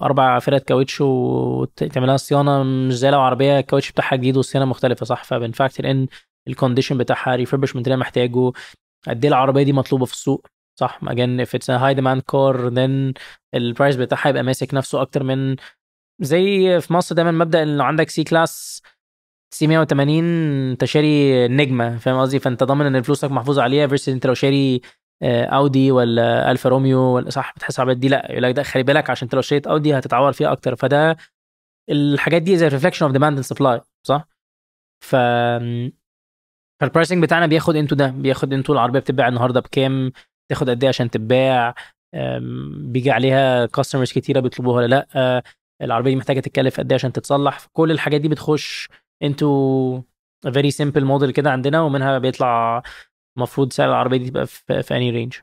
أربع 0.01 0.39
فرد 0.39 0.61
كاوتش 0.61 1.01
وتعملها 1.01 2.17
صيانة 2.17 2.63
مش 2.63 2.93
زي 2.93 3.11
لو 3.11 3.21
عربية 3.21 3.59
الكاوتش 3.59 3.91
بتاعها 3.91 4.15
جديد 4.15 4.37
والصيانة 4.37 4.65
مختلفة 4.65 5.05
صح؟ 5.05 5.23
فبن 5.23 5.46
factor 5.46 5.91
ان 5.91 6.07
ال 6.47 6.52
condition 6.52 6.97
بتاعها 6.97 7.35
ال 7.35 7.39
refurbishment 7.39 7.87
اللي 7.87 7.97
محتاجه. 7.97 8.51
قد 9.07 9.25
إيه 9.25 9.29
العربية 9.29 9.63
دي 9.63 9.73
مطلوبة 9.73 10.05
في 10.05 10.13
السوق؟ 10.13 10.47
صح 10.75 10.99
again 11.05 11.45
if 11.45 11.49
it's 11.57 11.69
a 11.69 11.79
high 11.79 11.95
demand 11.99 12.21
car 12.31 12.69
then 12.75 13.13
ال 13.55 13.62
price 13.62 13.95
بتاعها 13.95 14.29
يبقى 14.29 14.43
ماسك 14.43 14.73
نفسه 14.73 15.01
أكتر 15.01 15.23
من 15.23 15.55
زي 16.21 16.79
في 16.81 16.93
مصر 16.93 17.15
دايما 17.15 17.31
مبدأ 17.31 17.63
ان 17.63 17.77
لو 17.77 17.83
عندك 17.83 18.09
C-Class 18.09 18.81
C 19.53 19.67
180 19.67 20.23
أنت 20.71 20.85
شاري 20.85 21.47
نجمة 21.47 21.97
فاهم 21.97 22.19
قصدي؟ 22.21 22.39
فأنت 22.39 22.63
ضامن 22.63 22.85
إن 22.85 23.01
فلوسك 23.01 23.31
محفوظه 23.31 23.63
عليها 23.63 23.87
versus 23.87 24.09
أنت 24.13 24.25
لو 24.25 24.33
شاري 24.33 24.81
اودي 25.23 25.91
ولا 25.91 26.51
الفا 26.51 26.69
روميو 26.69 26.99
ولا 26.99 27.29
صح 27.29 27.53
بتحس 27.55 27.75
العربيات 27.79 27.97
دي 27.97 28.07
لأ 28.07 28.31
يقول 28.31 28.43
لك 28.43 28.55
ده 28.55 28.63
خلي 28.63 28.83
بالك 28.83 29.09
عشان 29.09 29.25
أنت 29.25 29.33
لو 29.33 29.39
اشتريت 29.39 29.67
اودي 29.67 29.97
هتتعور 29.97 30.31
فيها 30.33 30.51
أكتر. 30.51 30.75
فده 30.75 31.17
الحاجات 31.89 32.41
دي 32.41 32.57
زي 32.57 32.67
reflection 32.67 33.05
of 33.05 33.13
demand 33.13 33.35
and 33.37 33.45
supply 33.45 33.81
صح؟ 34.03 34.27
ف 35.03 35.15
فال 36.79 36.89
pricing 36.89 37.23
بتاعنا 37.23 37.45
بياخد 37.45 37.75
into 37.75 37.95
ده 37.95 38.07
بياخد 38.07 38.53
into 38.53 38.73
العربية 38.73 38.99
بتتباع 38.99 39.27
النهارده 39.27 39.59
بكام؟ 39.59 40.11
تاخد 40.49 40.69
قد 40.69 40.83
إيه 40.83 40.89
عشان 40.89 41.09
تتباع 41.09 41.75
بيجي 42.77 43.11
عليها 43.11 43.65
customers 43.65 44.11
كتيرة 44.11 44.39
بيطلبوها 44.39 44.75
ولا 44.75 44.87
لأ 45.15 45.43
العربية 45.81 46.09
دي 46.11 46.15
محتاجة 46.15 46.39
تتكلف 46.39 46.79
قد 46.79 46.91
إيه 46.91 46.95
عشان 46.95 47.11
تتصلح. 47.11 47.65
كل 47.73 47.91
الحاجات 47.91 48.21
دي 48.21 48.27
بتخش 48.27 48.89
into 49.23 50.01
very 50.53 50.71
simple 50.71 51.05
model 51.05 51.31
كده 51.31 51.51
عندنا 51.51 51.81
ومنها 51.81 52.17
بيطلع 52.17 52.83
المفروض 53.37 53.73
سعر 53.73 53.89
العربية 53.89 54.17
دي 54.17 54.29
تبقى 54.29 54.47
في 54.83 54.95
any 54.95 55.09
range 55.09 55.33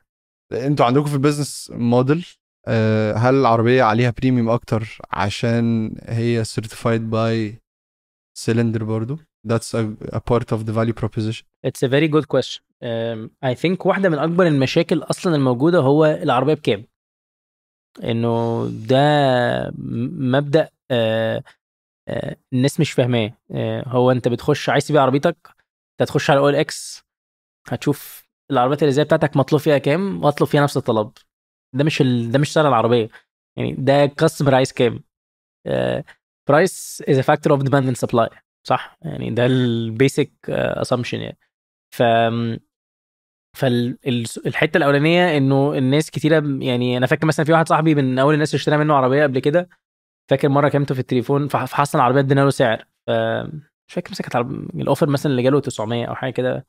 أنتوا 0.53 0.85
عندكم 0.85 1.05
في 1.05 1.13
ال 1.13 1.19
business 1.19 1.71
model 1.75 2.25
هل 3.15 3.35
العربية 3.35 3.83
عليها 3.83 4.13
premium 4.17 4.49
أكتر 4.49 4.97
عشان 5.11 5.95
هي 6.03 6.43
certified 6.43 7.09
by 7.09 7.55
سيلندر 8.37 8.83
برضو؟ 8.83 9.17
That's 9.47 9.73
a, 9.75 9.83
a 10.15 10.19
part 10.31 10.47
of 10.55 10.59
the 10.67 10.71
value 10.79 10.93
proposition. 11.01 11.45
It's 11.67 11.83
a 11.83 11.89
very 11.89 12.07
good 12.07 12.27
question. 12.35 12.61
I 13.45 13.55
think 13.55 13.85
واحدة 13.85 14.09
من 14.09 14.19
أكبر 14.19 14.47
المشاكل 14.47 14.99
أصلا 15.03 15.35
الموجودة 15.35 15.79
هو 15.79 16.05
العربية 16.05 16.53
بكام. 16.53 16.85
إنه 18.03 18.65
ده 18.87 18.99
مبدأ 20.33 20.65
uh, 20.65 21.41
uh, 22.09 22.35
الناس 22.53 22.79
مش 22.79 22.91
فاهماه. 22.91 23.29
uh, 23.29 23.87
هو 23.87 24.11
أنت 24.11 24.27
بتخش 24.27 24.69
عايز 24.69 24.87
تبيع 24.87 25.01
عربيتك 25.01 25.37
أنت 25.47 26.01
هتخش 26.01 26.29
على 26.29 26.39
OLX 26.39 27.03
هتشوف 27.67 28.27
العربيات 28.51 28.83
اللي 28.83 28.91
زي 28.93 29.03
بتاعتك 29.03 29.37
مطلوب 29.37 29.61
فيها 29.61 29.77
كام 29.77 30.23
واطلب 30.23 30.47
فيها 30.47 30.63
نفس 30.63 30.77
الطلب. 30.77 31.11
ده 31.75 31.83
مش 31.83 32.01
ال... 32.01 32.31
ده 32.31 32.39
مش 32.39 32.53
سعر 32.53 32.67
العربية. 32.67 33.09
يعني 33.57 33.71
ده 33.73 34.05
customer 34.05 34.55
عايز 34.55 34.73
كام. 34.73 35.03
price 36.49 37.03
is 37.09 37.19
factor 37.19 37.53
of 37.53 37.63
demand 37.63 37.87
and 37.87 37.95
supply 37.95 38.29
صح؟ 38.67 38.97
يعني 39.01 39.31
ده 39.31 39.45
ال 39.45 39.59
basic 39.59 40.31
assumption 40.49 41.19
يعني. 41.19 41.37
ف 41.95 42.03
فالحتة 43.53 44.77
الأولانية 44.77 45.37
إنه 45.37 45.73
الناس 45.77 46.11
كتيرة 46.11 46.43
يعني 46.59 46.97
أنا 46.97 47.05
فاكر 47.07 47.27
مثلا 47.27 47.45
في 47.45 47.51
واحد 47.51 47.69
صاحبي 47.69 47.95
من 47.95 48.19
أول 48.19 48.33
الناس 48.33 48.49
اللي 48.49 48.59
اشترى 48.59 48.77
منه 48.77 48.93
عربية 48.93 49.23
قبل 49.23 49.39
كده 49.39 49.69
فاكر 50.29 50.49
مرة 50.49 50.69
كلمته 50.69 50.95
في 50.95 51.01
التليفون 51.01 51.47
فحصل 51.47 51.97
العربية 51.97 52.19
ادينا 52.19 52.41
له 52.41 52.49
سعر 52.49 52.85
ف 53.07 53.11
مش 53.87 53.93
فاكر 53.93 54.11
مسكت 54.11 54.35
ال 54.35 54.47
offer 54.47 55.09
مثلا 55.09 55.31
اللي 55.31 55.43
جاله 55.43 55.59
900 55.59 56.05
أو 56.05 56.15
حاجة 56.15 56.31
كده 56.31 56.67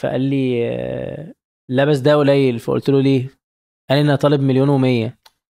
فقال 0.00 0.20
لي 0.20 0.64
لا 1.68 1.84
بس 1.84 1.98
ده 1.98 2.16
قليل 2.16 2.58
فقلت 2.58 2.90
له 2.90 3.00
ليه؟ 3.00 3.28
قال 3.90 3.98
لي 3.98 4.00
أنا 4.00 4.16
طالب 4.16 4.40
مليون 4.40 4.68
و100 4.68 5.12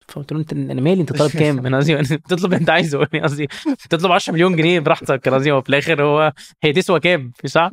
فقلت 0.07 0.31
له 0.33 0.39
أنت 0.39 0.53
أنا 0.53 0.81
مالي 0.81 1.01
أنت 1.01 1.13
طالب 1.13 1.31
كام؟ 1.39 1.65
أنا 1.65 1.77
قصدي 1.77 2.17
تطلب 2.29 2.53
أنت 2.53 2.69
عايزه 2.69 3.05
قصدي 3.05 3.47
تطلب 3.89 4.11
10 4.11 4.33
مليون 4.33 4.55
جنيه 4.55 4.79
براحتك 4.79 5.29
قصدي 5.29 5.51
هو 5.51 5.61
في 5.61 5.69
الآخر 5.69 6.03
هو 6.03 6.33
هي 6.63 6.73
تسوى 6.73 6.99
كام 6.99 7.31
صح؟ 7.45 7.69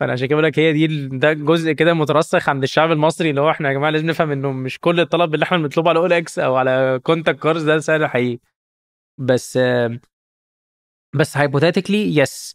فأنا 0.00 0.12
عشان 0.12 0.26
كده 0.26 0.34
بقول 0.36 0.44
لك 0.44 0.58
هي 0.58 0.72
دي 0.72 1.08
ده 1.08 1.32
جزء 1.32 1.72
كده 1.72 1.94
مترسخ 1.94 2.48
عند 2.48 2.62
الشعب 2.62 2.92
المصري 2.92 3.30
اللي 3.30 3.40
هو 3.40 3.50
إحنا 3.50 3.68
يا 3.68 3.74
جماعة 3.74 3.90
لازم 3.90 4.06
نفهم 4.06 4.30
إنه 4.30 4.52
مش 4.52 4.78
كل 4.80 5.00
الطلب 5.00 5.34
اللي 5.34 5.44
إحنا 5.44 5.58
بنطلبه 5.58 5.88
على 5.90 5.98
OLX 5.98 6.38
أو 6.38 6.56
على 6.56 7.00
ContactCars 7.02 7.62
ده 7.62 7.78
سعر 7.78 8.08
حقيقي. 8.08 8.38
بس 9.20 9.58
بس 11.16 11.36
hypothetically 11.36 12.16
yes 12.16 12.54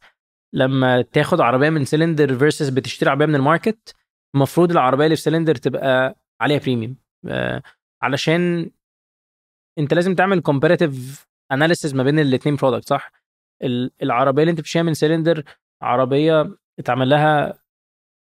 لما 0.54 1.02
تاخد 1.02 1.42
عربية 1.42 1.70
من 1.70 1.86
سلندر 1.86 2.38
versus 2.38 2.70
بتشتري 2.70 3.10
عربية 3.10 3.26
من 3.26 3.36
ال 3.36 3.45
market 3.45 3.96
المفروض 4.36 4.72
العربية 4.72 5.06
اللي 5.06 5.16
في 5.16 5.22
سلندر 5.22 5.56
تبقى 5.56 6.16
عليها 6.42 6.60
premium 6.60 6.96
علشان 8.02 8.72
أنت 9.80 9.94
لازم 9.94 10.16
تعمل 10.16 10.40
comparative 10.42 11.28
analysis 11.52 11.96
ما 11.96 12.04
بين 12.04 12.20
الاثنين 12.20 12.56
product 12.56 12.88
صح؟ 12.88 13.12
العربية 14.04 14.42
اللي 14.44 14.52
أنت 14.52 14.60
بتشتريها 14.60 14.84
من 14.86 14.94
سلندر 14.94 15.44
عربية 15.82 16.58
اتعمل 16.80 17.10
لها 17.10 17.60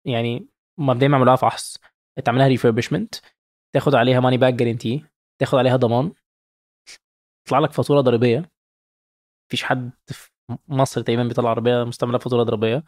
يعني 0.04 0.48
مبدئيا 0.78 1.08
معمول 1.08 1.26
لها 1.26 1.36
فحص 1.36 1.78
اتعمل 2.18 2.38
لها 2.38 2.48
refurbishment 2.48 3.14
تاخد 3.74 3.94
عليها 3.94 4.20
money 4.20 4.36
back 4.38 4.54
guarantee 4.54 5.04
تاخد 5.38 5.58
عليها 5.58 5.76
ضمان. 5.76 6.12
تطلع 7.46 7.58
لك 7.58 7.72
فاتورة 7.72 8.00
ضريبية. 8.00 8.50
مفيش 9.48 9.62
حد 9.64 9.90
في 10.06 10.30
مصر 10.68 11.02
تقريبا 11.02 11.22
بيطلع 11.24 11.50
عربية 11.50 11.84
مستعملة 11.84 12.18
فاتورة 12.18 12.42
ضريبية. 12.42 12.84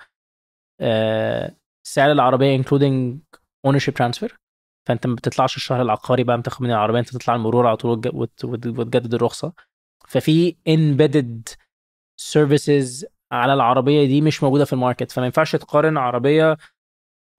آه 0.80 1.56
سعر 1.86 2.12
العربية 2.12 2.54
including 2.56 3.20
ownership 3.64 3.94
transfer 3.94 4.40
فأنت 4.88 5.06
ما 5.06 5.14
بتطلعش 5.14 5.56
الشهر 5.56 5.82
العقاري 5.82 6.24
بقى 6.24 6.38
بتاخد 6.38 6.62
من 6.62 6.70
العربية 6.70 6.98
أنت 6.98 7.08
تطلع 7.16 7.34
المرور 7.34 7.66
على 7.66 7.76
طول 7.76 7.90
وتجدد 8.44 9.14
الرخصة. 9.14 9.52
ففي 10.08 10.56
embedded 10.68 11.48
services 12.20 13.06
على 13.32 13.54
العربية 13.54 14.06
دي 14.06 14.20
مش 14.20 14.42
موجودة 14.42 14.64
في 14.64 14.72
ال 14.72 14.78
market 14.78 15.12
فما 15.12 15.24
ينفعش 15.24 15.56
تقارن 15.56 15.96
عربية 15.98 16.56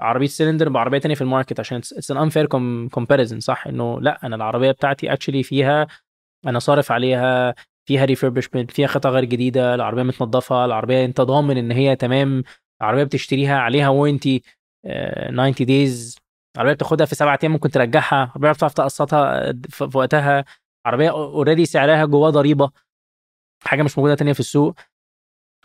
عربية 0.01 0.27
سلندر 0.27 0.69
بعربية 0.69 0.97
تانية 0.97 1.15
في 1.15 1.21
ال 1.21 1.27
market 1.27 1.59
عشان 1.59 1.77
it's 1.77 2.11
an 2.11 2.17
unfair 2.17 2.45
comparison 2.91 3.39
صح؟ 3.39 3.67
إنه 3.67 4.01
لأ 4.01 4.19
أنا 4.25 4.35
العربية 4.35 4.71
بتاعتي 4.71 5.13
actually 5.13 5.43
فيها 5.43 5.87
أنا 6.47 6.59
صارف 6.59 6.91
عليها 6.91 7.55
فيها 7.85 8.05
refurbishment 8.05 8.71
فيها 8.71 8.87
قطع 8.87 9.09
غير 9.09 9.25
جديدة 9.25 9.75
العربية 9.75 10.03
متنظفة 10.03 10.65
العربية 10.65 11.05
أنت 11.05 11.21
ضامن 11.21 11.57
إن 11.57 11.71
هي 11.71 11.95
تمام 11.95 12.43
العربية 12.81 13.03
بتشتريها 13.03 13.59
عليها 13.59 13.89
warranty 13.89 14.43
90 14.83 15.51
days 15.59 16.17
عربيه 16.57 16.73
بتاخدها 16.73 17.05
في 17.05 17.15
سبعة 17.15 17.39
أيام 17.43 17.51
ممكن 17.51 17.69
ترجعها 17.69 18.31
عربيه 18.35 18.51
بتعرف 18.51 18.73
تقسطها 18.73 19.53
في 19.69 19.89
وقتها 19.97 20.45
عربيه 20.85 21.09
already 21.09 21.65
سعرها 21.65 22.05
جواه 22.05 22.29
ضريبة 22.29 22.71
حاجة 23.63 23.83
مش 23.83 23.97
موجودة 23.97 24.15
تانية 24.15 24.33
في 24.33 24.39
السوق. 24.39 24.75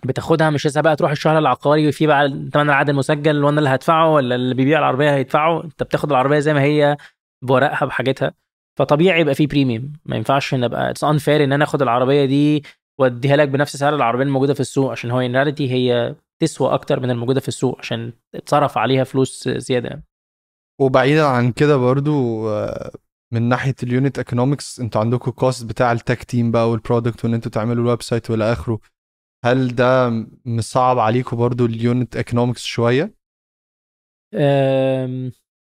بتاخدها 0.05 0.51
مش 0.51 0.67
لسه 0.67 0.81
بقى 0.81 0.97
تروح 0.97 1.11
الشهر 1.11 1.39
العقاري 1.39 1.89
وفي 1.89 2.07
بقى 2.07 2.29
ثمن 2.29 2.63
العقد 2.71 2.89
المسجل 2.89 3.45
وأنا 3.45 3.59
اللي 3.59 3.71
هدفعه 3.71 4.13
ولا 4.13 4.35
اللي 4.35 4.55
بيبيع 4.55 4.79
العربية 4.79 5.15
هيدفعه؟ 5.15 5.65
انت 5.65 5.83
بتاخد 5.83 6.11
العربية 6.11 6.39
زي 6.39 6.55
ما 6.55 6.63
هي 6.63 6.97
بورقها 7.45 7.87
بحاجتها. 7.87 8.33
فطبيعي 8.79 9.21
يبقى 9.21 9.35
في 9.35 9.47
بريميوم 9.47 9.93
ما 10.07 10.17
ينفعش 10.17 10.55
نبقى 10.55 10.91
it's 10.91 11.05
unfair 11.05 11.45
إن 11.45 11.53
أنا 11.53 11.65
آخد 11.65 11.83
العربية 11.83 12.25
دي 12.25 12.63
واديها 13.01 13.37
لك 13.37 13.49
بنفس 13.49 13.77
سعر 13.77 13.95
العربية 13.95 14.25
الموجودة 14.25 14.55
في 14.55 14.61
السوق 14.61 14.91
عشان 14.91 15.11
هو 15.11 15.21
ان 15.21 15.55
هي 15.59 16.15
تسوى 16.43 16.75
أكتر 16.75 17.01
من 17.01 17.11
الموجودة 17.11 17.41
في 17.41 17.49
السوق 17.49 17.79
عشان 17.79 18.13
اتصرف 18.35 18.79
عليها 18.79 19.05
فلوس 19.05 19.49
زيادة 19.49 20.03
وبعيدا 20.81 21.25
عن 21.27 21.53
كده 21.53 21.77
برضو 21.77 22.49
من 23.33 23.43
ناحية 23.43 23.75
ال 23.83 23.90
unit 23.90 24.19
economics 24.19 24.81
أنتوا 24.81 25.01
عندكم 25.01 25.31
cost 25.31 25.65
بتاع 25.65 25.93
ال 25.93 25.99
tech 25.99 26.25
team 26.25 26.51
بقى 26.51 26.71
وال 26.71 26.83
product 26.83 27.25
وإن 27.25 27.35
أنتوا 27.35 27.51
تعملوا 27.51 27.85
ال 27.85 28.03
website 28.03 28.31
والى 28.31 28.53
آخره. 28.53 28.79
هل 29.45 29.75
ده 29.75 30.11
مصعب 30.45 30.99
عليكم 30.99 31.37
برضو 31.37 31.67
ال 31.67 31.77
unit 31.77 32.17
economics 32.17 32.63
شوية؟ 32.65 33.15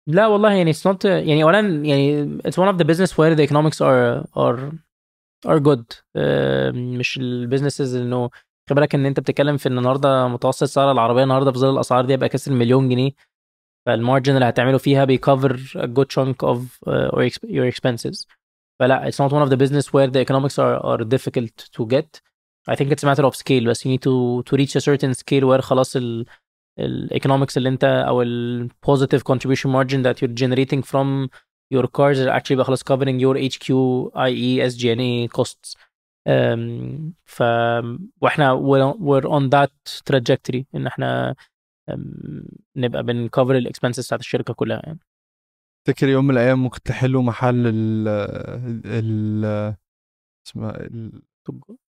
لا 0.06 0.26
والله 0.26 0.52
يعني 0.52 0.72
it's 0.72 0.84
not 0.92 1.04
يعني 1.04 1.42
اولا 1.42 1.60
يعني 1.60 2.38
it's 2.38 2.56
one 2.56 2.74
of 2.74 2.78
the 2.78 2.84
business 2.84 3.10
where 3.16 3.34
the 3.36 3.42
economics 3.42 3.80
are 3.80 4.24
are 4.36 4.72
are 5.46 5.60
good. 5.60 5.84
مش 6.74 7.18
ال 7.18 7.25
businesses 7.25 7.96
إنه 7.96 8.30
خلي 8.68 8.76
بالك 8.80 8.94
إن 8.94 9.06
أنت 9.06 9.20
بتتكلم 9.20 9.56
في 9.56 9.68
إن 9.68 9.78
النهارده 9.78 10.28
متوسط 10.28 10.64
سعر 10.64 10.92
العربية 10.92 11.22
النهارده 11.22 11.52
في 11.52 11.58
ظل 11.58 11.74
الأسعار 11.74 12.04
دي 12.04 12.12
يبقى 12.12 12.28
كسر 12.28 12.52
مليون 12.52 12.88
جنيه 12.88 13.10
فال 13.86 13.98
margin 13.98 14.34
اللي 14.34 14.44
هتعمله 14.48 14.78
فيها 14.78 15.04
بي 15.04 15.19
cover 15.19 15.56
a 15.76 15.86
good 15.86 16.06
chunk 16.16 16.46
of 16.48 16.58
uh, 16.88 17.30
your 17.48 17.72
expenses 17.74 18.26
فلا 18.80 19.10
it's 19.10 19.14
not 19.14 19.32
one 19.32 19.42
of 19.46 19.50
the 19.50 19.56
business 19.56 19.86
where 19.92 20.10
the 20.10 20.20
economics 20.20 20.58
are 20.58 20.80
are 20.84 21.04
difficult 21.04 21.68
to 21.78 21.86
get 21.86 22.20
I 22.68 22.74
think 22.76 22.90
it's 22.92 23.02
a 23.04 23.06
matter 23.06 23.24
of 23.24 23.34
scale 23.34 23.64
بس 23.66 23.86
you 23.86 23.90
need 23.90 24.02
to 24.02 24.42
to 24.50 24.56
reach 24.56 24.76
a 24.76 24.80
certain 24.80 25.14
scale 25.14 25.44
where 25.44 25.60
خلاص 25.60 25.96
ال 25.96 26.26
ال 26.78 26.86
economics 26.86 27.56
اللي 27.56 27.68
انت 27.68 27.84
أو 27.84 28.22
ال 28.22 28.68
positive 28.86 29.20
contribution 29.32 29.68
margin 29.70 30.02
that 30.04 30.16
you're 30.20 30.34
generating 30.44 30.82
from 30.82 31.28
your 31.74 31.86
cars 31.86 32.18
are 32.18 32.30
actually 32.40 32.56
بقى 32.56 32.64
خلاص 32.64 32.82
covering 32.82 33.20
your 33.20 33.36
HQ 33.38 33.66
i.e. 34.16 34.70
SG&A 34.72 35.28
costs 35.38 35.74
um, 36.28 37.12
ف 37.24 37.42
وإحنا 38.20 38.54
we're 39.00 39.26
on 39.28 39.48
that 39.50 40.02
trajectory 40.12 40.62
ان 40.74 40.86
إحنا 40.86 41.34
um, 41.90 41.98
نبقى 42.76 43.02
بن 43.02 43.18
cover 43.18 43.56
ال 43.56 43.62
expenses 43.62 44.06
بتاعت 44.06 44.20
الشركة 44.20 44.54
كلها 44.54 44.80
يعني 44.84 44.98
تفتكر 45.86 46.08
يوم 46.08 46.24
من 46.24 46.30
الأيام 46.30 46.62
ممكن 46.62 46.82
تحلوا 46.82 47.22
محل 47.22 47.66
ال 47.66 48.08
ال 48.86 49.74
اسمها 50.46 50.88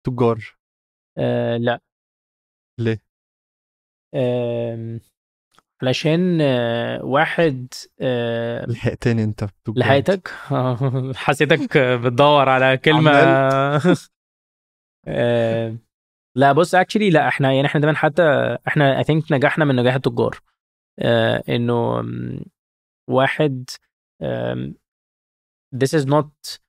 التجار 0.07 0.55
آه 1.17 1.57
لا. 1.57 1.79
ليه؟ 2.79 3.01
آه 4.13 4.99
علشان 5.81 6.41
آه 6.41 7.03
واحد 7.05 7.73
آه 8.01 8.65
لحقتني 8.65 9.23
انت 9.23 9.43
بتجار 9.43 9.75
لحقتك؟ 9.77 10.27
حسيتك 11.15 11.77
بتدور 11.77 12.49
على 12.49 12.77
كلمة. 12.77 13.11
آه 15.07 15.77
لا 16.35 16.51
بص 16.51 16.75
اكشلي 16.75 17.09
لا 17.09 17.27
إحنا 17.27 17.53
يعني 17.53 17.67
إحنا 17.67 17.81
دايما 17.81 17.97
حتى 17.97 18.23
إحنا 18.67 18.97
اي 18.97 19.03
ثينك 19.03 19.31
نجحنا 19.31 19.65
من 19.65 19.75
نجاح 19.75 19.95
التجار. 19.95 20.39
آه 20.99 21.43
انه 21.49 22.03
واحد 23.09 23.69
this 25.75 25.93
is 25.99 26.05
not 26.05 26.59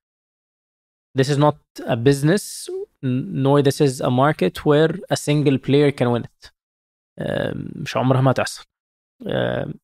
this 1.18 1.28
is 1.28 1.38
not 1.38 1.56
a 1.86 1.96
business 1.96 2.68
nor 3.04 3.62
this 3.62 3.80
is 3.80 4.00
a 4.00 4.10
market 4.10 4.64
where 4.64 4.92
a 5.10 5.16
single 5.16 5.58
player 5.58 5.90
can 5.90 6.08
win 6.12 6.24
it. 6.24 6.52
مش 7.82 7.96
عمرها 7.96 8.20
ما 8.20 8.30
هتحصل. 8.30 8.64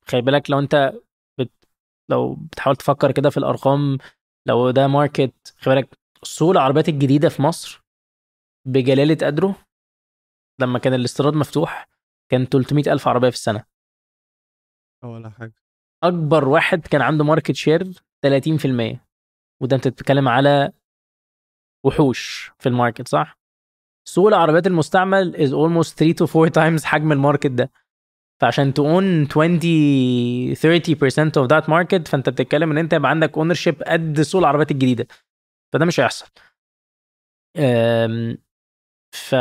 خلي 0.07 0.23
بالك 0.23 0.51
لو 0.51 0.59
انت 0.59 0.93
بت... 1.39 1.51
لو 2.11 2.35
بتحاول 2.35 2.77
تفكر 2.77 3.13
كده 3.13 3.31
في 3.31 3.37
الأرقام 3.37 3.99
لو 4.47 4.71
ده 4.71 4.87
ماركت 4.87 5.55
خلي 5.59 5.75
بالك 5.75 5.99
سوق 6.23 6.51
العربيات 6.51 6.89
الجديدة 6.89 7.29
في 7.29 7.43
مصر 7.43 7.83
بجلالة 8.67 9.27
قدره 9.27 9.57
لما 10.61 10.79
كان 10.79 10.95
الاستيراد 10.95 11.35
مفتوح 11.35 11.89
كان 12.31 12.45
300 12.47 12.93
ألف 12.93 13.09
عربية 13.09 13.31
في 13.31 13.37
السنة. 13.37 13.65
ولا 15.05 15.31
حاجة. 15.31 15.55
أكبر 16.03 16.49
واحد 16.49 16.87
كان 16.87 17.01
عنده 17.03 17.25
market 17.25 17.53
share 17.55 17.93
30% 18.27 18.99
وده 19.63 19.77
انت 19.77 19.89
بتتكلم 19.89 20.29
على 20.29 20.73
وحوش 21.85 22.53
في 22.59 22.69
ال 22.69 22.75
market 22.75 23.09
صح؟ 23.09 23.39
سوق 24.09 24.29
العربيات 24.29 24.67
المستعمل 24.67 25.35
is 25.35 25.51
almost 25.51 25.95
3 25.97 26.27
to 26.27 26.37
4 26.37 26.49
times 26.51 26.85
حجم 26.85 27.13
ال 27.13 27.18
market 27.18 27.51
ده. 27.51 27.71
فعشان 28.41 28.75
to 28.75 28.96
own 28.96 29.27
20 29.31 29.61
30% 30.55 31.31
of 31.31 31.49
that 31.49 31.65
market 31.69 32.09
فأنت 32.09 32.29
بتتكلم 32.29 32.71
إن 32.71 32.79
أنت 32.79 32.93
يبقى 32.93 33.11
عندك 33.11 33.39
ownership 33.39 33.83
قد 33.83 34.21
سوق 34.21 34.41
العربيات 34.41 34.71
الجديدة. 34.71 35.07
فده 35.73 35.85
مش 35.85 36.01
هيحصل. 36.01 36.27
ف 39.13 39.35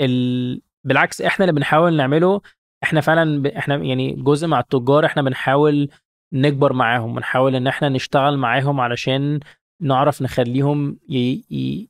ال... 0.00 0.62
بالعكس 0.84 1.20
إحنا 1.22 1.44
اللي 1.44 1.52
بنحاول 1.52 1.96
نعمله 1.96 2.40
إحنا 2.82 3.00
فعلا 3.00 3.42
ب... 3.42 3.46
إحنا 3.46 3.76
يعني 3.76 4.12
جزء 4.12 4.46
مع 4.46 4.60
التجار 4.60 5.06
إحنا 5.06 5.22
بنحاول 5.22 5.88
نكبر 6.32 6.72
معاهم 6.72 7.14
بنحاول 7.14 7.54
إن 7.56 7.66
إحنا 7.66 7.88
نشتغل 7.88 8.38
معاهم 8.38 8.80
علشان 8.80 9.40
نعرف 9.82 10.22
نخليهم 10.22 10.98
ي... 11.10 11.44
ي... 11.50 11.88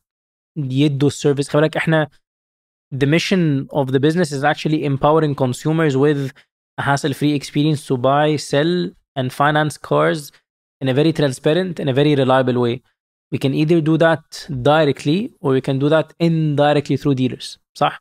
يدوا 0.56 1.08
السيرفيس 1.08 1.48
خلي 1.48 1.62
بالك 1.62 1.76
إحنا 1.76 2.08
the 2.94 3.06
mission 3.06 3.68
of 3.70 3.92
the 3.92 4.00
business 4.00 4.32
is 4.32 4.44
actually 4.44 4.84
empowering 4.84 5.34
consumers 5.34 5.96
with 5.96 6.32
a 6.78 6.82
hassle-free 6.82 7.32
experience 7.32 7.86
to 7.86 7.96
buy, 7.96 8.36
sell, 8.36 8.90
and 9.16 9.32
finance 9.32 9.78
cars 9.78 10.30
in 10.82 10.88
a 10.88 10.94
very 10.94 11.12
transparent 11.12 11.80
and 11.80 11.88
a 11.88 11.92
very 11.92 12.14
reliable 12.14 12.60
way. 12.60 12.82
We 13.30 13.38
can 13.38 13.54
either 13.54 13.80
do 13.80 13.96
that 13.96 14.46
directly 14.70 15.32
or 15.40 15.52
we 15.52 15.62
can 15.62 15.78
do 15.78 15.88
that 15.88 16.12
indirectly 16.18 16.96
through 16.98 17.14
dealers 17.14 17.58
صح؟ 17.74 18.00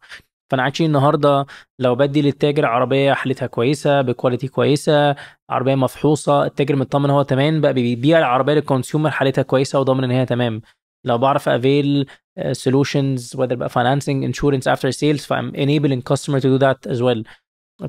فانا 0.51 0.63
عايشين 0.63 0.85
النهارده 0.85 1.45
لو 1.79 1.95
بدي 1.95 2.21
للتاجر 2.21 2.65
عربية 2.65 3.13
حالتها 3.13 3.47
كويسة 3.47 4.01
ب 4.01 4.07
quality 4.07 4.47
كويسة 4.47 5.15
عربية 5.49 5.75
مفحوصة 5.75 6.45
التاجر 6.45 6.75
مطمن 6.75 7.09
هو 7.09 7.21
تمام 7.21 7.61
بقى 7.61 7.73
بيبيع 7.73 8.19
العربية 8.19 8.53
لل 8.53 8.65
consumer 8.65 9.11
حالتها 9.11 9.41
كويسة 9.41 9.79
وضامن 9.79 10.03
ان 10.03 10.11
هي 10.11 10.25
تمام. 10.25 10.61
لو 11.05 11.17
بعرف 11.17 11.49
avail 11.49 12.05
solutions 12.39 13.37
whether 13.37 13.53
بقى 13.53 13.69
financing 13.69 14.31
insurance 14.31 14.75
after 14.75 14.89
sales 14.91 15.25
ف 15.27 15.35
um 15.35 15.51
enabling 15.51 16.01
customer 16.13 16.39
to 16.39 16.47
do 16.47 16.59
that 16.59 16.91
as 16.91 17.01
well. 17.01 17.23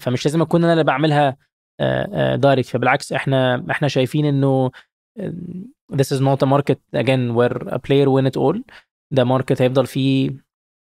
فمش 0.01 0.25
لازم 0.25 0.43
اكون 0.43 0.65
أنا 0.65 0.73
اللي 0.73 0.85
بعملها 0.85 1.37
direct 2.37 2.67
uh, 2.67 2.71
uh, 2.71 2.73
فبالعكس 2.73 3.13
إحنا 3.13 3.67
إحنا 3.71 3.89
شايفين 3.89 4.25
انه 4.25 4.71
this 5.93 6.07
is 6.17 6.21
not 6.21 6.39
a 6.43 6.47
market 6.47 6.79
again 6.97 7.35
where 7.35 7.57
a 7.69 7.79
player 7.79 8.07
win 8.09 8.27
it 8.27 8.37
all. 8.41 8.61
ده 9.11 9.25
market 9.25 9.63
هيفضل 9.63 9.87
فيه 9.87 10.31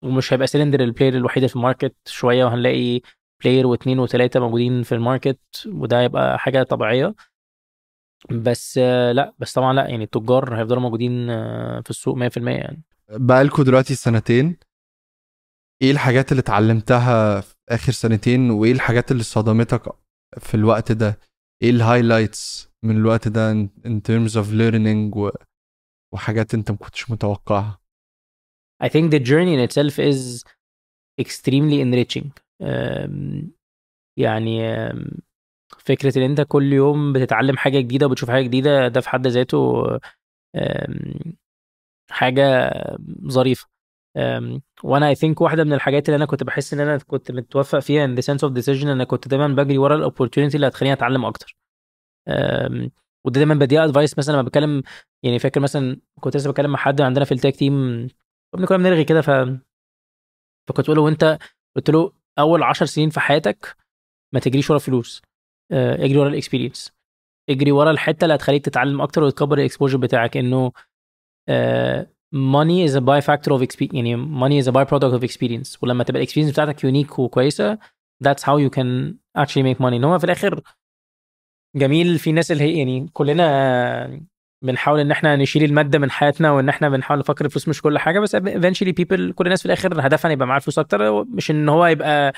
ومش 0.03 0.33
هيبقى 0.33 0.47
Sylndr 0.47 0.79
ال 0.79 0.84
player 0.84 1.15
الوحيده 1.17 1.47
في 1.47 1.55
ال 1.55 1.61
market 1.61 1.95
شوية 2.05 2.45
وهنلاقي 2.45 3.01
بلاير 3.43 3.67
واثنين 3.67 3.99
وثلاثه 3.99 4.39
موجودين 4.39 4.83
في 4.83 4.95
ال 4.95 5.02
market 5.02 5.39
وده 5.67 5.99
هيبقى 6.01 6.39
حاجة 6.39 6.63
طبيعية. 6.63 7.15
بس 8.31 8.77
لا 9.13 9.33
بس 9.39 9.53
طبعا 9.53 9.73
لا 9.73 9.87
يعني 9.89 10.03
التجار 10.03 10.59
هيفضلوا 10.59 10.81
موجودين 10.81 11.27
في 11.81 11.89
السوق 11.89 12.17
100% 12.17 12.37
يعني. 12.37 12.83
بقالكوا 13.09 13.63
دلوقتي 13.63 13.95
سنتين. 13.95 14.57
إيه 15.81 15.91
الحاجات 15.91 16.31
اللي 16.31 16.41
اتعلمتها 16.41 17.41
في 17.41 17.55
آخر 17.69 17.91
سنتين؟ 17.91 18.49
وإيه 18.51 18.71
الحاجات 18.71 19.11
اللي 19.11 19.23
صدمتك 19.23 19.95
في 20.37 20.55
الوقت 20.55 20.91
ده؟ 20.91 21.19
إيه 21.63 21.69
ال 21.69 21.78
highlights 21.78 22.69
من 22.83 22.97
الوقت 22.97 23.27
ده 23.27 23.53
in 23.87 23.99
terms 24.09 24.31
of 24.33 24.45
learning 24.51 25.17
و... 25.17 25.29
وحاجات 26.13 26.53
أنت 26.53 26.71
ما 26.71 26.77
كنتش 26.77 27.11
متوقعها؟ 27.11 27.78
I 28.83 28.87
think 28.89 29.11
the 29.11 29.19
journey 29.19 29.53
in 29.53 29.59
itself 29.59 29.99
is 29.99 30.43
extremely 31.17 31.79
enriching. 31.81 32.31
Um, 32.63 33.51
يعني 34.17 34.87
um, 34.89 35.19
فكرة 35.77 36.17
إن 36.17 36.23
أنت 36.23 36.41
كل 36.41 36.73
يوم 36.73 37.13
بتتعلم 37.13 37.57
حاجة 37.57 37.79
جديدة 37.79 38.05
وبتشوف 38.05 38.29
حاجة 38.29 38.43
جديدة 38.43 38.87
ده 38.87 39.01
في 39.01 39.09
حد 39.09 39.27
ذاته 39.27 39.83
حاجة 42.11 42.71
ظريفة. 43.27 43.67
وأنا 44.83 45.07
I 45.09 45.15
think 45.15 45.41
واحدة 45.41 45.63
من 45.63 45.73
الحاجات 45.73 46.09
اللي 46.09 46.15
أنا 46.15 46.25
كنت 46.25 46.43
بحس 46.43 46.73
إن 46.73 46.79
أنا 46.79 46.97
كنت 46.97 47.31
متوفق 47.31 47.79
فيها 47.79 48.05
ان 48.05 48.15
the 48.15 48.21
sense 48.21 48.43
of 48.43 48.53
decision 48.53 48.87
أنا 48.89 49.03
كنت 49.03 49.27
دايما 49.27 49.47
بجري 49.47 49.77
ورا 49.77 49.95
ال 49.95 50.00
opportunity 50.00 50.55
اللي 50.55 50.67
هتخليني 50.67 50.93
أتعلم 50.93 51.25
أكتر. 51.25 51.57
وده 53.25 53.39
دايما 53.39 53.55
بديها 53.55 53.85
advice 53.85 54.17
مثلا 54.17 54.33
لما 54.33 54.41
بتكلم 54.43 54.83
يعني 55.23 55.39
فاكر 55.39 55.59
مثلا 55.59 56.01
كنت 56.19 56.37
لسه 56.37 56.51
بتكلم 56.51 56.71
مع 56.71 56.79
حد 56.79 57.01
عندنا 57.01 57.25
في 57.25 57.31
ال 57.31 57.36
tech 57.36 57.55
team 57.55 58.07
كنا 58.55 58.77
بنرغي 58.77 59.03
كده 59.03 59.21
ف 59.21 59.29
فكنت 60.67 60.85
بقول 60.85 60.95
له 60.97 61.01
وانت 61.01 61.39
قلت 61.75 61.89
له 61.89 62.13
أول 62.39 62.63
10 62.63 62.85
سنين 62.85 63.09
في 63.09 63.19
حياتك 63.19 63.75
ما 64.33 64.39
تجريش 64.39 64.69
ورا 64.69 64.79
فلوس 64.79 65.21
اجري 65.71 66.17
ورا 66.17 66.29
ال 66.29 66.35
experience 66.35 66.91
اجري 67.49 67.71
ورا 67.71 67.91
الحتة 67.91 68.23
اللي 68.25 68.35
هتخليك 68.35 68.65
تتعلم 68.65 69.01
أكتر 69.01 69.23
وتكبر 69.23 69.57
ال 69.57 69.62
exposure 69.62 69.97
بتاعك 69.97 70.37
إنه 70.37 70.71
is 72.87 72.93
a 72.95 73.01
by 73.01 73.21
factor 73.21 73.51
of 73.51 73.61
experience 73.61 73.93
يعني 73.93 74.15
money 74.17 74.63
is 74.63 74.67
a 74.67 74.71
by 74.71 74.85
product 74.85 75.13
of 75.19 75.23
experience 75.23 75.77
ولما 75.83 76.03
تبقى 76.03 76.19
ال 76.21 76.24
experience 76.24 76.53
بتاعتك 76.53 76.83
unique 76.83 77.19
وكويسة 77.19 77.77
that's 78.23 78.43
how 78.43 78.57
you 78.57 78.69
can 78.69 79.13
actually 79.37 79.63
make 79.63 79.79
money. 79.79 79.93
إن 79.93 80.03
هو 80.03 80.19
في 80.19 80.23
الآخر 80.25 80.61
جميل 81.75 82.19
في 82.19 82.31
ناس 82.31 82.51
اللي 82.51 82.63
هي 82.63 82.77
يعني 82.77 83.07
كلنا 83.13 84.21
بنحاول 84.61 84.99
إن 84.99 85.11
إحنا 85.11 85.35
نشيل 85.35 85.63
المادة 85.63 85.99
من 85.99 86.11
حياتنا 86.11 86.51
وإن 86.51 86.69
إحنا 86.69 86.89
بنحاول 86.89 87.19
نفكر 87.19 87.45
الفلوس 87.45 87.67
مش 87.67 87.81
كل 87.81 87.99
حاجة 87.99 88.19
بس 88.19 88.35
eventually 88.35 88.93
people 89.01 89.31
كل 89.33 89.45
الناس 89.45 89.59
في 89.59 89.65
الآخر 89.65 90.07
هدفها 90.07 90.31
يبقى 90.31 90.47
معاه 90.47 90.59
فلوس 90.59 90.79
أكتر 90.79 91.23
مش 91.23 91.51
إن 91.51 91.69
هو 91.69 91.85
يبقى 91.85 92.33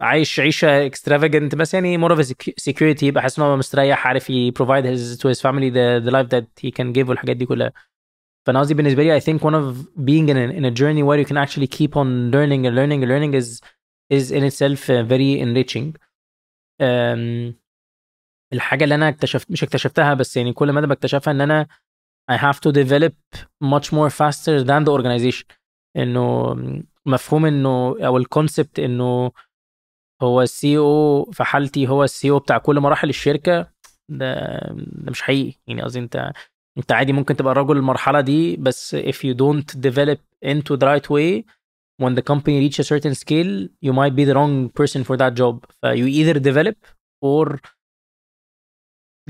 عايش 0.00 0.40
عيشة 0.40 0.86
extravagant 0.86 1.54
بس 1.54 1.74
يعني 1.74 1.96
more 1.98 2.12
of 2.12 2.20
security 2.56 3.06
يبقى 3.06 3.22
حاسس 3.22 3.38
إن 3.38 3.44
هو 3.44 3.56
مستريح 3.56 4.06
عارف 4.06 4.30
ي 4.30 4.37
provide 4.37 4.84
to 5.16 5.28
his 5.28 5.40
family 5.40 5.70
the 5.98 6.10
life 6.10 6.26
that 6.26 6.48
he 6.60 6.70
can 6.70 6.92
give 6.92 7.08
والحاجات 7.08 7.36
دي 7.36 7.46
كلها. 7.46 7.72
فأنا 8.46 8.60
قصدي 8.60 8.74
بالنسبة 8.74 9.02
لي 9.02 9.20
I 9.20 9.22
think 9.22 9.40
one 9.40 9.54
of 9.54 9.76
being 10.04 10.28
in 10.28 10.36
a, 10.36 10.58
in 10.58 10.64
a 10.64 10.70
journey 10.70 11.02
where 11.02 11.18
you 11.18 11.26
can 11.32 11.36
actually 11.36 11.66
keep 11.78 11.96
on 11.96 12.30
learning 12.30 12.66
and 12.66 12.74
learning 12.74 13.02
and 13.02 13.08
learning 13.10 13.34
is 13.34 13.60
is 14.12 14.32
in 14.32 14.42
itself 14.50 14.86
very 14.86 15.32
enriching. 15.44 15.88
Um, 16.80 17.54
الحاجة 18.52 18.84
اللي 18.84 18.94
أنا 18.94 19.08
اكتشفت 19.08 19.50
مش 19.50 19.62
اكتشفتها 19.62 20.14
بس 20.14 20.36
يعني 20.36 20.52
كل 20.52 20.72
مدى 20.72 20.86
بكتشفها 20.86 21.30
إن 21.32 21.40
أنا 21.40 21.66
I 22.32 22.34
have 22.36 22.56
to 22.60 22.72
develop 22.72 23.14
much 23.64 23.86
more 23.92 24.10
faster 24.10 24.64
than 24.64 24.84
the 24.84 24.92
organization. 24.92 25.44
إنه 25.96 26.54
مفهوم 27.06 27.46
إنه 27.46 27.96
أو 28.06 28.16
ال 28.16 28.24
concept 28.24 28.78
إنه 28.78 29.32
هو 30.22 30.42
ال 30.42 30.78
CEO 30.78 31.24
في 31.32 31.44
حالتي 31.44 31.88
هو 31.88 32.04
ال 32.04 32.30
CEO 32.30 32.38
بتاع 32.38 32.58
كل 32.58 32.80
مراحل 32.80 33.08
الشركة 33.08 33.70
ده 34.08 34.34
ده 34.76 35.10
مش 35.10 35.22
حقيقي. 35.22 35.58
يعني 35.66 35.82
قصدي 35.82 35.98
أنت 35.98 36.32
أنت 36.78 36.92
عادي 36.92 37.12
ممكن 37.12 37.36
تبقى 37.36 37.54
رجل 37.54 37.76
المرحلة 37.76 38.20
دي 38.20 38.56
بس 38.56 38.96
if 38.96 39.16
you 39.16 39.34
don't 39.34 39.80
develop 39.80 40.18
into 40.44 40.76
the 40.76 40.86
right 40.86 41.10
way 41.10 41.44
when 42.02 42.14
the 42.14 42.22
company 42.22 42.68
reach 42.68 42.78
a 42.78 42.84
certain 42.84 43.14
scale 43.14 43.68
you 43.86 43.92
might 43.92 44.14
be 44.14 44.24
the 44.24 44.34
wrong 44.34 44.68
person 44.80 45.04
for 45.04 45.16
that 45.16 45.34
job. 45.34 45.56
ف 45.82 45.86
you 45.86 46.06
either 46.06 46.38
develop 46.38 46.76
or 47.24 47.58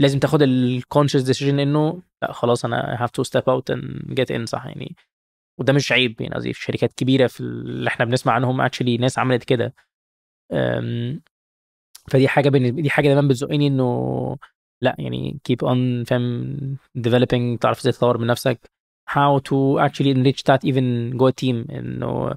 لازم 0.01 0.19
تاخد 0.19 0.43
ال 0.43 0.51
conscious 0.51 1.23
decision 1.23 1.61
إنه 1.61 2.03
لا 2.23 2.33
خلاص 2.33 2.65
أنا 2.65 2.97
have 3.07 3.11
to 3.21 3.27
step 3.29 3.43
out 3.45 3.75
and 3.77 4.15
get 4.15 4.37
in 4.37 4.45
صح؟ 4.45 4.67
يعني 4.67 4.97
وده 5.59 5.73
مش 5.73 5.93
عيب 5.93 6.21
يعني 6.21 6.35
قصدي 6.35 6.53
في 6.53 6.63
شركات 6.63 6.93
كبيرة 6.93 7.27
في 7.27 7.41
اللي 7.41 7.89
إحنا 7.89 8.05
بنسمع 8.05 8.33
عنهم 8.33 8.61
actually 8.61 8.97
ناس 8.97 9.19
عملت 9.19 9.45
كده. 9.45 9.75
فدي 12.11 12.29
حاجة 12.29 12.49
بالنسبة 12.49 12.83
دي 12.83 12.91
حاجة 12.91 13.09
دايما 13.09 13.29
بتزقني 13.29 13.67
إنه 13.67 14.37
لا 14.83 14.97
يعني 14.99 15.41
keep 15.51 15.67
on 15.67 16.07
فاهم؟ 16.07 16.77
developing 16.99 17.59
تعرف 17.61 17.79
إزاي 17.81 17.93
تطور 17.93 18.19
من 18.19 18.27
نفسك. 18.27 18.71
How 19.11 19.39
to 19.41 19.79
actually 19.89 20.15
enrich 20.15 20.43
that 20.49 20.61
even 20.65 21.17
جوه 21.17 21.29
ال 21.29 21.37
team 21.37 21.67
إنه 21.71 22.35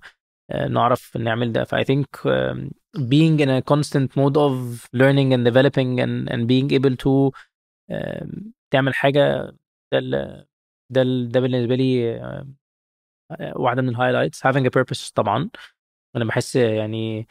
نعرف 0.69 1.17
نعمل 1.17 1.51
ده. 1.51 1.63
ف 1.63 1.75
I 1.75 1.83
think 1.83 2.25
um, 2.25 2.69
being 2.97 3.39
in 3.39 3.49
a 3.49 3.61
constant 3.73 4.09
mode 4.15 4.37
of 4.37 4.87
learning 4.93 5.33
and 5.33 5.43
developing 5.45 5.99
and, 5.99 6.29
and 6.33 6.47
being 6.47 6.71
able 6.71 6.95
to 6.95 7.31
تعمل 8.71 8.93
حاجة 8.95 9.51
ده 9.93 9.99
ده 10.89 11.03
ده 11.03 11.39
بالنسبة 11.39 11.75
لي 11.75 12.19
واحدة 13.55 13.81
من 13.81 13.89
ال 13.89 13.95
highlights 13.95 14.47
having 14.47 14.65
a 14.65 14.69
purpose 14.79 15.11
طبعا. 15.15 15.49
أنا 16.15 16.25
بحس 16.25 16.55
يعني 16.55 17.27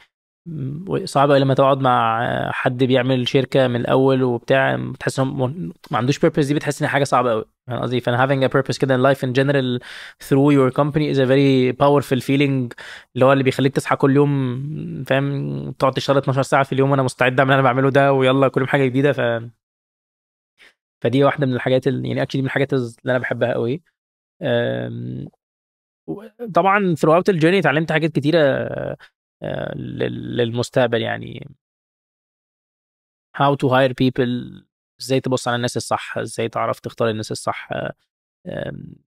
صعب 1.03 1.31
قوي 1.31 1.39
لما 1.39 1.53
تقعد 1.53 1.79
مع 1.79 2.51
حد 2.51 2.83
بيعمل 2.83 3.27
شركة 3.27 3.67
من 3.67 3.75
الأول 3.75 4.23
وبتاع 4.23 4.75
بتحس 4.75 5.19
ما 5.19 5.73
عندوش 5.91 6.19
purpose 6.19 6.47
دي 6.47 6.53
بتحس 6.53 6.81
إن 6.81 6.87
حاجة 6.87 7.03
صعبة 7.03 7.31
قوي 7.31 7.45
فاهم 7.67 7.79
قصدي؟ 7.79 7.99
فأنا 8.01 8.27
having 8.27 8.49
a 8.49 8.53
purpose 8.53 8.77
كده 8.79 8.97
in 8.97 9.15
life 9.15 9.19
in 9.19 9.33
general 9.33 9.79
through 10.27 10.51
your 10.51 10.71
company 10.71 11.09
is 11.13 11.17
a 11.19 11.25
very 11.25 11.73
powerful 11.83 12.19
feeling 12.27 12.73
اللي 13.15 13.25
هو 13.25 13.33
اللي 13.33 13.43
بيخليك 13.43 13.75
تصحى 13.75 13.95
كل 13.95 14.15
يوم 14.15 15.03
فاهم؟ 15.07 15.71
تقعد 15.71 15.93
تشتغل 15.93 16.17
12 16.17 16.41
ساعة 16.41 16.63
في 16.63 16.73
اليوم 16.73 16.91
وأنا 16.91 17.03
مستعد 17.03 17.39
أعمل 17.39 17.51
اللي 17.51 17.59
أنا 17.59 17.69
بعمله 17.69 17.89
ده 17.91 18.13
ويلا 18.13 18.47
كل 18.47 18.61
يوم 18.61 18.67
حاجة 18.67 18.85
جديدة 18.85 19.11
ف 19.13 19.19
فدي 21.03 21.23
واحدة 21.23 21.45
من 21.45 21.53
الحاجات 21.53 21.87
اللي 21.87 22.07
يعني 22.07 22.21
اكشلي 22.21 22.41
من 22.41 22.45
الحاجات 22.47 22.73
اللي 22.73 22.93
أنا 23.05 23.17
بحبها 23.17 23.53
قوي 23.53 23.81
طبعا 26.53 26.95
throughout 26.95 27.23
الجيرني 27.29 27.59
اتعلمت 27.59 27.91
حاجات 27.91 28.11
كتيرة 28.11 28.39
للمستقبل 29.75 31.01
يعني. 31.01 31.47
how 33.37 33.55
to 33.55 33.69
hire 33.69 33.93
people 34.03 34.63
إزاي 35.01 35.19
تبص 35.21 35.47
على 35.47 35.55
الناس 35.55 35.77
الصح 35.77 36.17
إزاي 36.17 36.49
تعرف 36.49 36.79
تختار 36.79 37.09
الناس 37.09 37.31
الصح. 37.31 37.69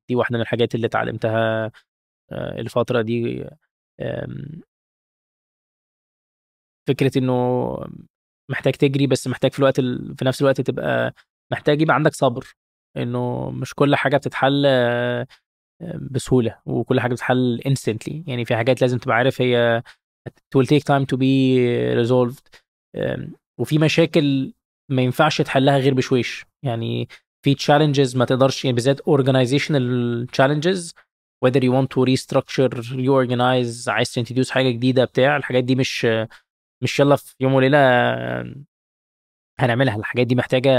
دي 0.09 0.17
واحدة 0.17 0.37
من 0.37 0.43
الحاجات 0.43 0.75
اللي 0.75 0.87
اتعلمتها 0.87 1.73
آه، 2.33 2.61
الفترة 2.61 3.03
دي. 3.03 3.45
فكرة 6.89 7.19
إنه 7.19 7.77
محتاج 8.51 8.73
تجري 8.75 9.07
بس 9.07 9.29
محتاج 9.29 9.53
في 9.53 9.59
الوقت 9.59 9.81
في 9.81 10.25
نفس 10.25 10.43
الوقت 10.43 10.61
تبقى 10.61 11.15
محتاج 11.53 11.83
يبقى 11.83 11.95
عندك 11.95 12.15
صبر 12.15 12.55
إنه 12.97 13.51
مش 13.51 13.75
كل 13.75 13.97
حاجة 13.97 14.17
بتتحل 14.17 14.63
آه، 14.67 15.27
بسهولة 16.11 16.59
وكل 16.67 17.01
حاجة 17.01 17.13
بتتحل 17.13 17.61
instantly. 17.69 18.23
يعني 18.27 18.45
في 18.45 18.57
حاجات 18.57 18.81
لازم 18.81 18.99
تبقى 18.99 19.17
عارف 19.17 19.41
هي 19.43 19.83
it 20.29 20.59
will 20.59 20.67
take 20.67 20.83
time 20.83 21.05
to 21.13 21.17
be 21.19 21.57
resolved 22.05 22.61
وفي 23.61 23.79
مشاكل 23.79 24.53
ما 24.91 25.03
ينفعش 25.03 25.41
تحلها 25.43 25.79
غير 25.79 25.95
بشويش. 25.95 26.47
يعني 26.65 27.09
في 27.45 27.55
challenges 27.55 28.17
ما 28.17 28.25
تقدرش 28.25 28.65
يعني 28.65 28.75
بالذات 28.75 29.01
organizational 29.01 30.27
challenges 30.37 30.93
whether 31.45 31.61
you 31.61 31.71
want 31.73 31.89
to 31.95 32.05
restructure 32.15 32.71
reorganize 32.83 33.89
عايز 33.89 34.13
تنتديوس 34.15 34.51
حاجة 34.51 34.71
جديدة 34.71 35.05
بتاع 35.05 35.37
الحاجات 35.37 35.65
دي 35.65 35.75
مش 35.75 36.07
مش 36.83 37.01
يلا 37.01 37.17
في 37.17 37.35
يوم 37.41 37.55
وليلة 37.55 37.79
هنعملها 39.61 39.97
الحاجات 39.97 40.27
دي 40.27 40.35
محتاجة 40.35 40.71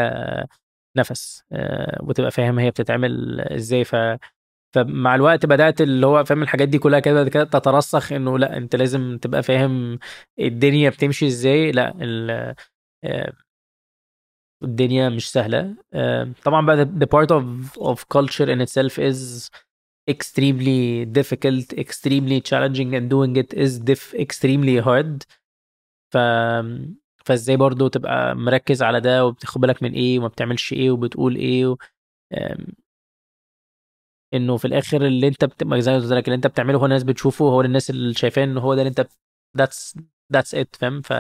نفس 0.98 1.44
آه، 1.52 2.00
وتبقى 2.04 2.32
فاهم 2.32 2.60
هي 2.60 2.72
بتتعمل 2.72 3.42
إزاي. 3.42 3.84
ف 3.86 3.96
فمع 4.76 5.16
الوقت 5.16 5.46
بدأت 5.46 5.82
اللي 5.82 6.06
هو 6.08 6.24
فاهم 6.26 6.44
الحاجات 6.44 6.70
دي 6.70 6.80
كلها 6.80 7.00
كده 7.00 7.30
كده 7.30 7.44
تترسخ 7.44 8.14
إنه 8.14 8.40
لأ 8.40 8.58
أنت 8.58 8.76
لازم 8.76 9.18
تبقى 9.18 9.44
فاهم 9.44 10.00
الدنيا 10.40 10.90
بتمشي 10.90 11.28
إزاي. 11.28 11.72
لأ 11.72 11.94
آه، 13.04 13.34
الدنيا 14.64 15.10
مش 15.10 15.32
سهلة. 15.32 15.76
آه، 15.94 16.32
طبعا 16.44 16.66
بقى 16.66 16.86
the 16.86 17.06
part 17.08 17.30
of 17.32 17.46
of 17.82 18.00
culture 18.18 18.48
in 18.50 18.60
itself 18.68 18.98
is 19.00 19.50
extremely 20.12 21.06
difficult 21.20 21.74
extremely 21.84 22.40
challenging 22.50 22.90
and 22.98 23.10
doing 23.14 23.36
it 23.44 23.54
is 23.54 23.80
diff 23.90 24.14
extremely 24.16 24.82
hard. 24.88 25.24
ف 26.14 26.18
فازاي 27.28 27.58
برضو 27.58 27.88
تبقى 27.88 28.36
مركز 28.36 28.84
على 28.84 29.02
ده 29.02 29.26
وبتاخد 29.26 29.62
بالك 29.62 29.84
من 29.84 29.94
إيه 29.94 30.20
وما 30.20 30.28
بتعملش 30.28 30.74
إيه 30.74 30.92
وبتقول 30.92 31.36
إيه 31.36 31.68
و... 31.68 31.78
انه 34.34 34.58
في 34.58 34.66
الآخر 34.66 35.06
اللي 35.06 35.28
انت 35.28 35.46
بتبقى 35.46 35.82
زي 35.82 35.92
ما 35.92 35.98
قلت 35.98 36.12
اللي 36.12 36.36
انت 36.36 36.48
بتعمله 36.48 36.78
هو 36.80 36.86
الناس 36.86 37.04
بتشوفه 37.04 37.46
هو 37.46 37.62
الناس 37.62 37.90
اللي 37.90 38.14
شايفاه 38.14 38.44
ان 38.44 38.58
هو 38.58 38.76
ده 38.76 38.82
اللي 38.82 38.90
انت 38.90 39.08
that's 39.58 39.98
that's 40.34 40.56
it 40.56 40.76
فاهم؟ 40.76 41.02
ف 41.02 41.14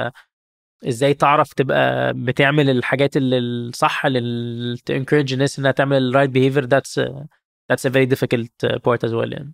إزاي 0.88 1.14
تعرف 1.14 1.54
تبقى 1.54 2.14
بتعمل 2.14 2.70
الحاجات 2.70 3.18
اللي 3.18 3.38
الصح 3.38 4.06
اللي 4.06 4.78
ت 4.86 4.90
encourage 4.90 5.34
الناس 5.34 5.60
انها 5.60 5.72
تعمل 5.72 6.10
ال 6.10 6.13
right 6.13 6.30
behavior 6.30 6.66
that's 6.66 7.00
that's 7.72 7.86
a 7.86 7.90
very 7.90 8.06
difficult 8.06 8.66
part 8.66 9.04
as 9.04 9.14
well 9.14 9.34
يعني. 9.34 9.54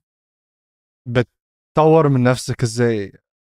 بتطور 1.07 2.09
من 2.09 2.23
نفسك 2.23 2.63
إزاي؟ 2.63 3.13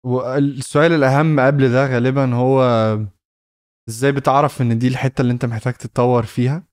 والسؤال 0.06 0.92
الأهم 0.92 1.40
قبل 1.40 1.72
ده 1.72 1.88
غالبا 1.88 2.36
هو 2.36 2.62
إزاي 3.90 4.12
بتعرف 4.12 4.62
إن 4.62 4.80
دي 4.80 4.88
الحتة 4.88 5.22
اللي 5.22 5.34
أنت 5.34 5.46
محتاج 5.46 5.74
تتطور 5.74 6.24
فيها؟ 6.24 6.68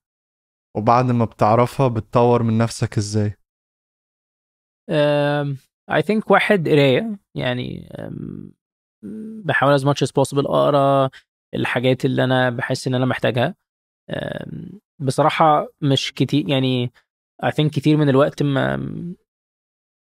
وبعد 0.77 1.05
ما 1.05 1.25
بتعرفها 1.25 1.87
بتطور 1.87 2.43
من 2.43 2.57
نفسك 2.57 2.97
إزاي؟ 2.97 3.35
اي 5.91 6.01
ثينك 6.01 6.31
واحد 6.31 6.69
قراية 6.69 7.19
يعني 7.35 7.89
بحاول 9.45 9.79
as 9.79 9.81
much 9.81 10.07
as 10.07 10.11
possible 10.11 10.45
أقرأ 10.45 11.09
الحاجات 11.53 12.05
اللي 12.05 12.23
أنا 12.23 12.49
بحس 12.49 12.87
إن 12.87 12.95
أنا 12.95 13.05
محتاجها. 13.05 13.55
بصراحة 14.99 15.67
مش 15.81 16.13
كتير 16.13 16.49
يعني 16.49 16.91
I 17.45 17.49
think 17.49 17.69
كتير 17.69 17.97
من 17.97 18.09
الوقت 18.09 18.43
ما 18.43 18.75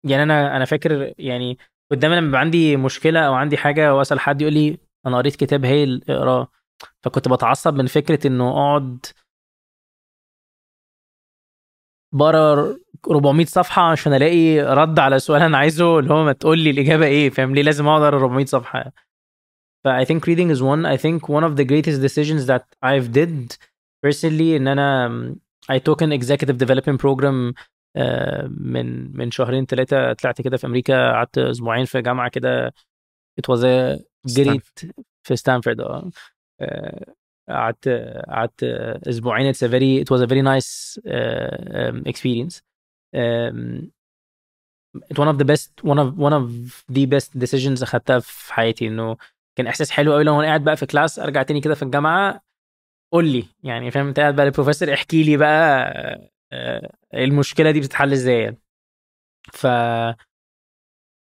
يعني 0.06 0.22
أنا 0.22 0.56
أنا 0.56 0.64
فاكر 0.64 1.14
يعني 1.18 1.58
قدامي 1.91 2.16
لما 2.16 2.26
بيبقى 2.26 2.41
عندي 2.41 2.76
مشكلة 2.76 3.20
أو 3.20 3.34
عندي 3.34 3.57
حاجة 3.57 3.95
وأسأل 3.95 4.20
حد 4.20 4.43
يقول 4.43 4.55
لي 4.55 4.78
أنا 5.07 5.16
قريت 5.18 5.36
كتاب 5.36 5.64
هايل 5.64 6.05
اقراه. 6.09 6.49
فكنت 7.03 7.28
بتعصب 7.28 7.74
من 7.74 7.86
فكرة 7.86 8.26
إنه 8.26 8.51
أقعد 8.51 9.07
بقرأ 12.14 12.76
400 13.11 13.47
صفحة 13.47 13.82
عشان 13.82 14.14
ألاقي 14.14 14.61
رد 14.61 14.99
على 14.99 15.18
سؤال 15.18 15.43
أنا 15.43 15.59
عايزه 15.59 15.99
اللي 15.99 16.14
هو 16.14 16.24
ما 16.24 16.32
تقول 16.32 16.59
لي 16.59 16.70
الإجابة 16.70 17.07
إيه 17.07 17.30
فاهم؟ 17.30 17.55
ليه 17.55 17.62
لازم 17.62 17.86
أقعد 17.88 18.03
أقرأ 18.03 18.18
400 18.18 18.45
صفحة؟ 18.47 18.93
ف 19.84 19.88
I 19.88 20.05
think 20.05 20.26
reading 20.26 20.51
is 20.51 20.61
one. 20.62 20.84
I 20.86 20.97
think 20.97 21.28
one 21.28 21.45
of 21.45 21.57
the 21.57 21.64
greatest 21.64 22.01
decisions 22.03 22.47
that 22.47 22.64
I've 22.82 23.12
did 23.12 23.57
personally 24.07 24.57
إن 24.57 24.68
أنا 24.68 25.34
I 25.72 25.78
took 25.78 26.03
an 26.03 26.12
executive 26.12 26.57
development 26.59 26.99
program 27.01 27.55
من 28.49 29.16
من 29.16 29.30
شهرين 29.30 29.66
ثلاثة 29.66 30.12
طلعت 30.12 30.43
كده 30.43 30.57
في 30.57 30.66
أمريكا 30.66 31.12
قعدت 31.12 31.38
أسبوعين 31.38 31.84
في 31.84 32.03
جامعة 32.03 32.28
كده. 32.28 32.74
Was 33.51 33.61
a 33.62 33.99
great 34.38 34.86
في 35.22 35.36
ستانفورد 35.36 35.80
آه. 35.80 36.11
قعدت 37.49 37.88
قعدت 38.28 38.64
أسبوعين. 39.09 39.47
it's 39.46 39.64
very 39.64 40.02
it 40.02 40.12
was 40.12 40.22
a 40.22 40.26
very 40.26 40.40
nice 40.42 41.00
experience 42.06 42.62
it 45.12 45.16
one 45.18 45.28
of 45.32 45.36
the 45.38 45.45
best 45.45 45.70
one 45.84 45.99
of 45.99 46.09
one 46.26 46.32
of 46.32 46.45
the 46.93 47.07
best 47.07 47.38
decisions 47.38 47.82
أخدتها 47.82 48.18
في 48.18 48.55
حياتي 48.55 48.86
إنه 48.88 49.16
كان 49.59 49.66
إحساس 49.66 49.91
حلو 49.91 50.12
قوي 50.12 50.24
لو 50.24 50.34
أنا 50.41 50.47
قاعد 50.47 50.64
بقى 50.64 50.76
في 50.76 50.86
class 50.86 51.18
أرجع 51.18 51.43
تاني 51.43 51.61
كده 51.61 51.74
في 51.74 51.82
الجامعة 51.82 52.41
قول 53.12 53.24
لي 53.28 53.45
يعني 53.62 53.91
فاهم؟ 53.91 54.09
أنت 54.09 54.20
قاعد 54.20 54.36
بقى 54.36 54.47
البروفيسور 54.47 54.93
احكي 54.95 55.22
لي 55.22 55.36
بقى 55.36 55.93
المشكلة 57.14 57.70
دي 57.70 57.80
بتتحل 57.80 58.12
إزاي 58.12 58.40
يعني. 58.42 58.59
ف 59.53 59.66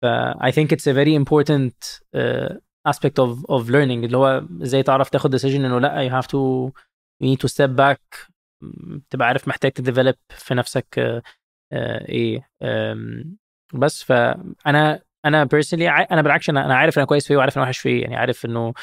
ف 0.01 0.05
I 0.39 0.51
think 0.51 0.67
it's 0.71 0.87
a 0.87 0.93
very 0.93 1.15
important 1.15 2.01
uh, 2.15 2.53
aspect 2.91 3.17
of 3.19 3.45
of 3.49 3.69
learning 3.69 4.03
اللي 4.03 4.17
هو 4.17 4.43
إزاي 4.61 4.83
تعرف 4.83 5.09
تاخد 5.09 5.35
decision 5.37 5.45
إنه 5.45 5.79
لأ 5.79 6.09
you 6.09 6.11
have 6.23 6.27
to 6.27 6.71
you 7.23 7.27
need 7.27 7.39
to 7.39 7.53
step 7.53 7.71
back 7.77 8.29
تبقى 9.09 9.27
عارف 9.27 9.47
محتاج 9.47 9.71
ت 9.71 9.77
develop 9.77 10.15
في 10.29 10.53
نفسك 10.53 10.85
uh, 10.99 11.21
uh, 11.73 12.09
إيه 12.09 12.49
um, 12.63 13.27
بس 13.73 14.03
فانا 14.03 15.01
أنا 15.25 15.43
personally 15.43 15.89
أنا 15.89 16.21
بالعكس 16.21 16.49
أنا 16.49 16.75
عارف 16.75 16.97
أنا 16.97 17.05
كويس 17.05 17.27
في 17.27 17.31
إيه 17.31 17.37
وعارف 17.37 17.57
أنا 17.57 17.65
وحش 17.65 17.77
في 17.79 17.89
إيه 17.89 18.01
يعني 18.01 18.15
عارف 18.15 18.45
إنه 18.45 18.73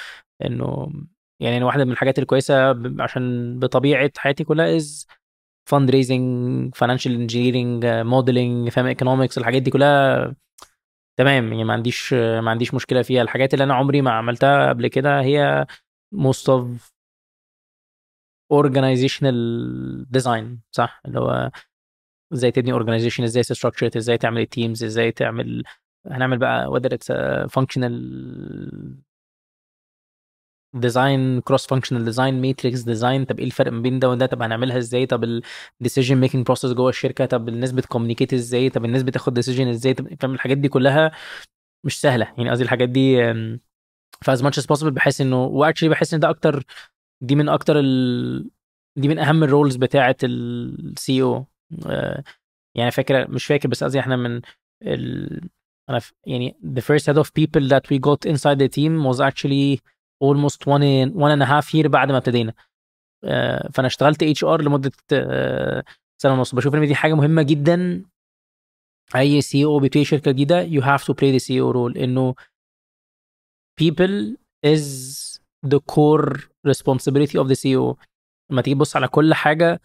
إنه 0.45 0.93
يعني 1.41 1.65
واحدة 1.65 1.85
من 1.85 1.93
الحاجات 1.93 2.19
الكويسة 2.19 2.55
عشان 3.03 3.59
بطبيعة 3.59 4.11
حياتي 4.17 4.45
كلها 4.45 4.77
is 4.77 5.07
fundraising 5.67 6.75
financial 6.75 7.13
engineering 7.15 7.87
modeling 7.87 8.69
فاهم 8.69 8.87
economics 8.87 9.39
الحاجات 9.39 9.63
دي 9.63 9.71
كلها 9.71 10.35
تمام. 11.19 11.49
يعني 11.53 11.65
ما 11.65 11.73
عنديش 11.73 12.13
ما 12.15 12.51
عنديش 12.51 12.75
مشكلة 12.75 13.03
فيها. 13.03 13.23
الحاجات 13.23 13.55
اللي 13.55 13.65
أنا 13.65 13.75
عمري 13.75 14.03
ما 14.03 14.11
عملتها 14.11 14.69
قبل 14.69 14.89
كده 14.89 15.21
هي 15.21 15.67
most 16.15 16.47
of 16.51 16.65
organizational 18.53 19.37
design 20.19 20.45
صح؟ 20.71 21.03
اللي 21.07 21.21
هو 21.21 21.51
إزاي 22.33 22.51
تبني 22.51 22.73
organization 22.79 23.21
إزاي 23.23 23.43
ت 23.43 23.48
structure 23.48 23.91
إزاي 23.97 24.19
تعمل 24.19 24.47
teams 24.47 24.85
إزاي 24.85 25.13
تعمل 25.13 25.63
هنعمل 26.07 26.39
بقى 26.39 26.67
whether 26.71 26.89
it's 26.97 27.15
a 27.15 27.49
functional 27.61 27.95
design 30.75 31.41
cross 31.41 31.67
functional 31.67 32.05
design 32.05 32.41
matrix 32.41 32.81
design 32.81 33.25
طب 33.25 33.39
إيه 33.39 33.45
الفرق 33.47 33.73
ما 33.73 33.81
بين 33.81 33.99
ده 33.99 34.09
وده؟ 34.11 34.27
طب 34.27 34.43
هنعملها 34.43 34.79
إزاي؟ 34.79 35.07
طب 35.07 35.25
ال 35.81 35.85
decision 35.85 36.17
making 36.17 36.47
process 36.47 36.73
جوه 36.73 36.89
الشركة؟ 36.89 37.27
طب 37.27 37.49
الناس 37.49 37.73
بت 37.73 37.82
communicate 37.82 38.35
إزاي؟ 38.35 38.71
طب 38.71 38.85
الناس 38.85 39.03
بتاخد 39.03 39.35
decision 39.35 39.69
إزاي؟ 39.69 39.95
طب 39.95 40.15
فاهم؟ 40.21 40.35
الحاجات 40.35 40.59
دي 40.59 40.69
كلها 40.69 41.13
مش 41.85 42.01
سهلة. 42.01 42.35
يعني 42.39 42.51
قصدي 42.51 42.65
الحاجات 42.65 42.89
دي 42.89 43.35
ف 44.23 44.30
as 44.30 44.43
much 44.43 44.59
as 44.59 44.67
possible 44.67 44.91
بحس 44.91 45.21
إنه 45.21 45.45
و 45.45 45.50
actually 45.50 45.89
بحس 45.89 46.15
إن 46.15 46.21
ده 46.21 46.31
أكتر 46.31 46.65
دي 47.23 47.35
من 47.37 47.49
أكتر 47.49 47.79
ال... 47.79 48.51
دي 48.99 49.09
من 49.09 49.19
أهم 49.19 49.45
ال 49.45 49.50
roles 49.50 49.77
بتاعة 49.77 50.17
ال 50.25 51.23
CEO 51.23 51.47
آه، 51.87 52.25
يعني 52.77 52.91
فاكر 52.91 53.31
مش 53.31 53.47
فاكر 53.47 53.69
بس 53.69 53.85
قصدي 53.85 54.01
إحنا 54.01 54.17
من 54.17 54.41
ال... 54.83 55.41
أنا 55.91 55.99
ف... 55.99 56.13
يعني 56.27 56.57
the 56.65 56.81
first 56.81 57.07
head 57.07 57.19
of 57.19 57.27
people 57.41 57.69
that 57.69 57.83
we 57.91 57.99
got 57.99 58.31
inside 58.31 58.59
the 58.59 58.69
team 58.69 59.05
was 59.05 59.21
actually 59.21 59.81
almost 60.29 60.67
one 60.67 60.83
in, 60.83 61.15
one 61.15 61.31
and 61.39 61.43
a 61.43 61.47
half 61.47 61.75
year 61.75 61.87
بعد 61.89 62.11
ما 62.11 62.17
ابتدينا. 62.19 62.53
uh, 62.53 63.71
فأنا 63.73 63.87
اشتغلت 63.87 64.23
HR 64.23 64.63
لمدة 64.63 64.91
uh, 64.91 65.83
سنة 66.23 66.33
ونص. 66.33 66.55
بشوف 66.55 66.75
إن 66.75 66.87
دي 66.87 66.95
حاجة 66.95 67.15
مهمة 67.15 67.43
جدا. 67.43 68.05
أي 69.17 69.41
CEO 69.41 69.79
بيبتدي 69.79 70.05
شركة 70.05 70.31
جديدة 70.31 70.67
you 70.67 70.83
have 70.83 71.03
to 71.05 71.15
play 71.15 71.39
the 71.39 71.41
CEO 71.45 71.73
role. 71.75 71.97
إنه 71.97 72.35
people 73.81 74.37
is 74.67 74.85
the 75.67 75.81
core 75.81 76.39
responsibility 76.67 77.39
of 77.39 77.49
the 77.49 77.57
CEO 77.57 77.97
لما 78.51 78.63
تيجي 78.63 78.75
تبص 78.77 78.97
على 78.97 79.09
كل 79.09 79.35
حاجة 79.35 79.81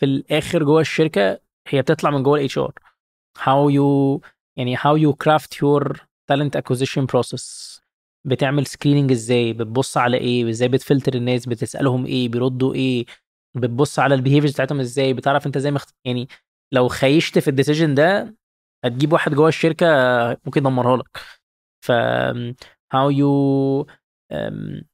في 0.00 0.06
الآخر 0.06 0.64
جوه 0.64 0.80
الشركة 0.80 1.40
هي 1.68 1.82
بتطلع 1.82 2.10
من 2.10 2.22
جوه 2.22 2.38
ال 2.38 2.58
HR 2.58 2.72
how 3.38 3.70
you 3.70 4.20
يعني 4.56 4.76
how 4.76 4.96
you 4.96 5.12
craft 5.24 5.56
your 5.56 5.96
talent 6.30 6.56
acquisition 6.60 7.06
process. 7.06 7.76
بتعمل 8.26 8.66
screening 8.66 9.10
إزاي؟ 9.12 9.52
بتبص 9.52 9.96
على 9.96 10.16
إيه؟ 10.16 10.50
إزاي 10.50 10.68
بتفلتر 10.68 11.14
الناس؟ 11.14 11.46
بتسألهم 11.46 12.06
إيه؟ 12.06 12.28
بيردوا 12.28 12.74
إيه؟ 12.74 13.06
بتبص 13.54 13.98
على 13.98 14.14
ال 14.14 14.18
behaviors 14.18 14.52
بتاعتهم 14.52 14.80
إزاي؟ 14.80 15.12
بتعرف 15.12 15.46
أنت 15.46 15.56
إزاي 15.56 15.72
مخت... 15.72 15.94
يعني 16.04 16.28
لو 16.72 16.88
خيشت 16.88 17.38
في 17.38 17.48
الديسيجن 17.48 17.94
ده 17.94 18.36
هتجيب 18.84 19.12
واحد 19.12 19.34
جوه 19.34 19.48
الشركة 19.48 19.86
ممكن 20.44 20.60
يدمرها 20.60 20.96
لك. 20.96 21.18
ف 21.84 21.92
how 22.94 23.10
you 23.10 23.86
um, 24.32 24.84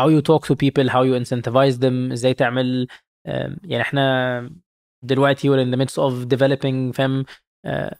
how 0.00 0.08
you 0.08 0.20
talk 0.22 0.42
to 0.46 0.54
people 0.64 0.88
how 0.88 1.02
you 1.02 1.14
incentivize 1.22 1.76
them 1.78 2.12
إزاي 2.12 2.34
تعمل 2.34 2.86
um, 3.28 3.32
يعني 3.64 3.80
إحنا 3.82 4.50
دلوقتي 5.04 5.48
we're 5.48 5.66
in 5.66 5.74
the 5.74 5.78
midst 5.82 5.98
of 5.98 6.28
developing 6.36 6.92
فاهم؟ 6.94 7.24
uh, 7.66 7.90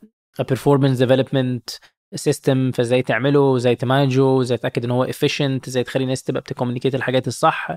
a 0.40 0.44
performance 0.44 0.98
development 0.98 1.78
system 2.14 2.72
فازاي 2.74 3.02
تعمله 3.02 3.56
إزاي 3.56 3.76
تمانجه 3.76 4.40
إزاي 4.40 4.58
تتاكد 4.58 4.84
إن 4.84 4.90
هو 4.90 5.06
efficient 5.06 5.66
إزاي 5.68 5.84
تخلي 5.84 6.04
الناس 6.04 6.22
تبقى 6.22 6.40
بتكومينيكيت 6.40 6.94
الحاجات 6.94 7.28
الصح. 7.28 7.76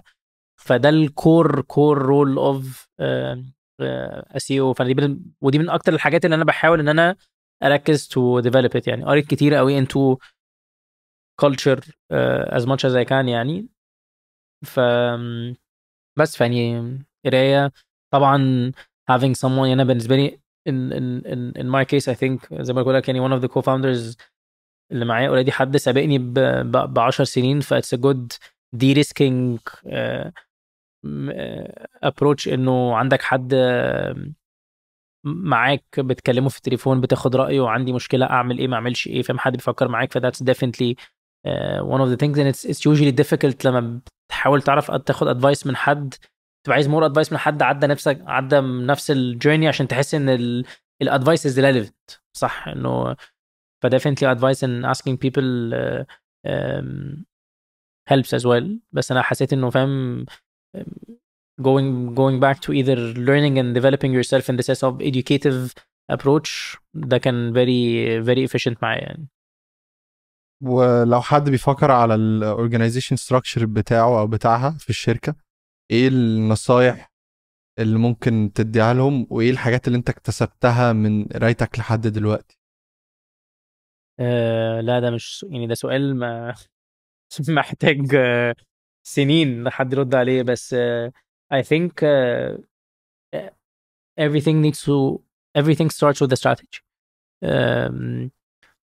فده 0.62 0.90
ال 0.90 1.62
core 1.62 1.98
core 1.98 2.38
role 2.38 2.88
of 4.32 4.52
CEO 4.52 4.76
ودي 5.42 5.60
من 5.60 5.70
أكتر 5.70 5.94
الحاجات 5.94 6.26
اللي 6.26 6.36
أنا 6.36 6.44
بحاول 6.44 6.80
إن 6.80 6.88
أنا 6.88 7.16
أركز 7.64 8.08
to 8.08 8.40
develop 8.40 8.76
it 8.76 8.88
يعني 8.88 9.06
قريت 9.06 9.28
كتير 9.28 9.54
قوي 9.54 9.78
into 9.78 10.18
uh, 11.42 12.58
as 12.58 12.66
much 12.66 12.84
as 12.84 12.94
I 12.96 13.06
can 13.10 13.28
يعني. 13.28 13.68
ف 14.66 14.80
بس 16.20 16.38
فيعني 16.38 17.00
قراية. 17.26 17.72
طبعا 18.14 18.72
having 19.12 19.34
someone 19.42 19.44
يعني 19.44 19.74
أنا 19.74 19.84
بالنسبة 19.84 20.16
لي 20.16 20.40
in 20.70 20.92
in 20.92 21.06
in 21.34 21.62
in 21.62 21.68
my 21.70 21.84
case 21.86 22.08
I 22.08 22.16
think 22.16 22.62
زي 22.62 22.74
ما 22.74 22.82
بقول 22.82 22.96
لك 22.96 23.08
يعني 23.08 23.30
one 23.30 23.40
of 23.40 23.44
the 23.44 23.52
co-founders 23.54 24.16
اللي 24.92 25.06
معايا 25.06 25.28
already 25.30 25.52
حد 25.52 25.78
سابقني 25.78 26.18
ب 26.18 27.00
10 27.00 27.24
سنين 27.24 27.60
ف 27.60 27.74
it's 27.74 27.98
a 27.98 28.02
good 28.02 28.38
de-risking 28.76 29.60
uh, 29.88 30.32
approach 32.04 32.48
إنه 32.48 32.96
عندك 32.96 33.22
حد 33.22 33.56
معاك 35.26 36.00
بتكلمه 36.00 36.50
في 36.50 36.58
التليفون 36.58 37.02
بتاخد 37.02 37.36
رأيه 37.36 37.60
وعندي 37.62 37.94
مشكلة 37.94 38.26
أعمل 38.26 38.58
إيه 38.58 38.68
ما 38.68 38.76
أعملش 38.76 39.08
إيه 39.08 39.22
فاهم؟ 39.22 39.40
حد 39.40 39.52
بيفكر 39.52 39.88
معاك 39.88 40.14
ف 40.14 40.18
that's 40.18 40.44
uh, 40.44 41.82
one 41.84 42.02
of 42.02 42.10
the 42.10 42.18
things 42.18 42.38
and 42.38 42.48
it's, 42.48 42.66
it's 42.66 42.86
usually 42.86 43.12
difficult 43.12 43.66
لما 43.66 44.00
بتحاول 44.28 44.62
تعرف 44.62 44.92
تاخد 44.92 45.28
advice 45.28 45.68
من 45.68 45.76
حد 45.76 46.14
تبقى 46.70 46.76
عايز 46.76 46.88
more 46.88 47.06
advice 47.06 47.32
من 47.32 47.38
حد 47.38 47.62
عدى 47.62 47.88
نفسك 47.88 48.24
عدى 48.28 48.60
نفس 48.62 49.12
ال 49.12 49.19
journey 49.19 49.68
عشان 49.68 49.88
تحس 49.88 50.16
إن 50.16 50.64
ال 51.02 51.08
advice 51.08 51.46
is 51.46 51.60
relevant 51.60 52.12
صح؟ 52.38 52.68
إنه 52.68 53.16
ف 53.84 53.88
definitely 53.88 54.36
advice 54.36 54.64
in 54.64 54.86
asking 54.86 55.18
people 55.18 55.74
uh, 55.74 56.04
um, 56.48 57.26
helps 58.10 58.34
as 58.34 58.46
well. 58.46 58.80
بس 58.92 59.12
أنا 59.12 59.22
حسيت 59.22 59.54
إنه 59.54 59.70
فاهم 59.70 60.26
going 61.62 62.16
going 62.16 62.40
back 62.40 62.60
to 62.60 62.74
either 62.74 62.98
learning 63.16 63.58
and 63.58 63.76
developing 63.76 64.14
yourself 64.14 64.50
in 64.50 64.56
the 64.56 64.64
sense 64.64 64.84
of 64.84 65.02
educative 65.02 65.74
approach 66.12 66.78
ده 66.94 67.18
كان 67.18 67.54
very 67.54 68.24
very 68.26 68.50
efficient 68.52 68.76
معايا 68.82 69.02
يعني. 69.02 69.28
ولو 70.64 71.22
حد 71.22 71.50
بيفكر 71.50 71.92
على 71.92 72.16
ال 72.16 72.23
organization 72.23 73.16
structure 73.16 73.66
بتاعه 73.66 74.20
أو 74.20 74.28
بتاعها 74.28 74.70
في 74.80 74.90
الشركة 74.90 75.49
إيه 75.92 76.08
النصايح 76.08 77.12
اللي 77.80 77.98
ممكن 78.00 78.52
تديها 78.56 78.94
لهم؟ 78.94 79.28
وإيه 79.30 79.52
الحاجات 79.52 79.88
اللي 79.88 79.98
أنت 79.98 80.10
اكتسبتها 80.10 80.94
من 80.94 81.26
قرايتك 81.26 81.80
لحد 81.80 82.02
دلوقتي؟ 82.08 82.60
آه 84.20 84.82
لا 84.82 85.00
ده 85.00 85.12
مش 85.12 85.46
يعني 85.50 85.68
ده 85.68 85.76
سؤال 85.76 86.16
ما 86.16 86.56
محتاج 87.50 88.16
آه 88.16 88.56
سنين 89.04 89.64
لحد 89.64 89.94
يرد 89.94 90.16
عليه. 90.16 90.44
بس 90.44 90.76
uh, 90.76 91.12
I 91.54 91.62
think 91.64 91.92
uh, 92.04 92.58
everything 94.20 94.62
needs 94.62 94.82
to 94.84 95.22
everything 95.58 95.90
starts 95.90 96.22
with 96.22 96.30
the 96.30 96.36
strategy. 96.36 96.80
um, 97.46 98.32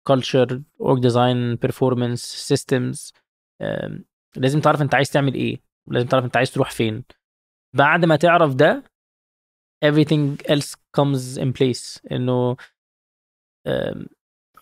culture 0.09 0.47
org 0.79 1.01
design 1.01 1.57
performance 1.57 2.21
systems. 2.23 3.11
um, 3.63 4.03
لازم 4.35 4.59
تعرف 4.59 4.81
أنت 4.81 4.95
عايز 4.95 5.09
تعمل 5.11 5.33
إيه. 5.33 5.68
لازم 5.89 6.07
تعرف 6.07 6.25
انت 6.25 6.37
عايز 6.37 6.51
تروح 6.51 6.71
فين. 6.71 7.03
بعد 7.75 8.05
ما 8.05 8.15
تعرف 8.15 8.55
ده 8.55 8.83
everything 9.85 10.37
else 10.51 10.73
comes 10.99 11.37
in 11.41 11.47
place. 11.47 12.01
انه 12.11 12.57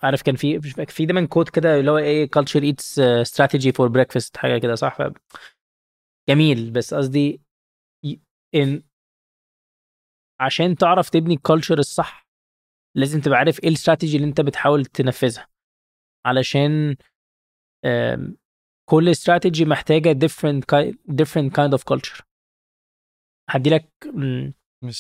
عارف 0.04 0.22
كان 0.22 0.36
في 0.36 0.62
في 0.88 1.06
دايما 1.06 1.26
quote 1.28 1.50
كده 1.50 1.80
اللي 1.80 1.92
هو 1.92 1.98
إيه 1.98 2.28
culture 2.38 2.62
eats 2.74 2.96
strategy 3.32 3.72
for 3.72 3.90
breakfast 3.90 4.38
حاجة 4.38 4.58
كده 4.62 4.76
صح؟ 4.76 4.98
جميل. 6.30 6.72
بس 6.72 6.94
قصدي 6.94 7.42
إن 8.56 8.84
عشان 10.40 10.76
تعرف 10.76 11.10
تبني 11.10 11.34
ال 11.34 11.39
culture 11.39 11.80
الصح 11.80 12.28
لازم 12.96 13.22
تبقى 13.22 13.38
عارف 13.40 13.60
إيه 13.64 13.70
الاستراتيجي 13.70 14.18
اللي 14.18 14.28
أنت 14.28 14.42
بتحاول 14.42 14.86
تنفذها. 14.86 15.48
علشان 16.26 16.96
كل 18.90 19.10
استراتيجي 19.10 19.66
محتاجه 19.66 20.20
different 20.28 20.64
different 21.12 21.52
kind 21.54 21.78
of 21.78 21.82
culture 21.94 22.22
هدي 23.50 23.70
لك 23.70 23.90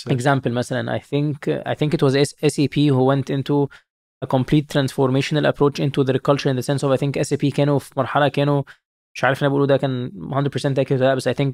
example 0.10 0.48
مثلا 0.48 0.98
I 0.98 1.02
think 1.02 1.36
I 1.66 1.76
think 1.76 1.94
it 1.94 2.02
was 2.02 2.14
SAP 2.54 2.76
who 2.76 3.04
went 3.12 3.30
into 3.30 3.68
a 4.26 4.28
complete 4.28 4.68
transformational 4.76 5.46
approach 5.52 5.80
into 5.80 6.04
their 6.04 6.20
culture 6.20 6.50
in 6.50 6.56
the 6.56 6.64
sense 6.64 6.84
of 6.84 6.92
I 6.92 6.98
think 6.98 7.22
SAP 7.24 7.46
كانوا 7.56 7.80
في 7.80 7.94
مرحله 7.98 8.28
كانوا 8.28 8.64
مش 9.16 9.24
عارف 9.24 9.42
أنا 9.42 9.50
بقوله 9.50 9.66
ده 9.68 9.78
كان 9.78 10.12
100% 10.12 10.84
accurate 10.84 10.92
لا 10.92 11.16
بس 11.16 11.30
I 11.30 11.34
think 11.34 11.54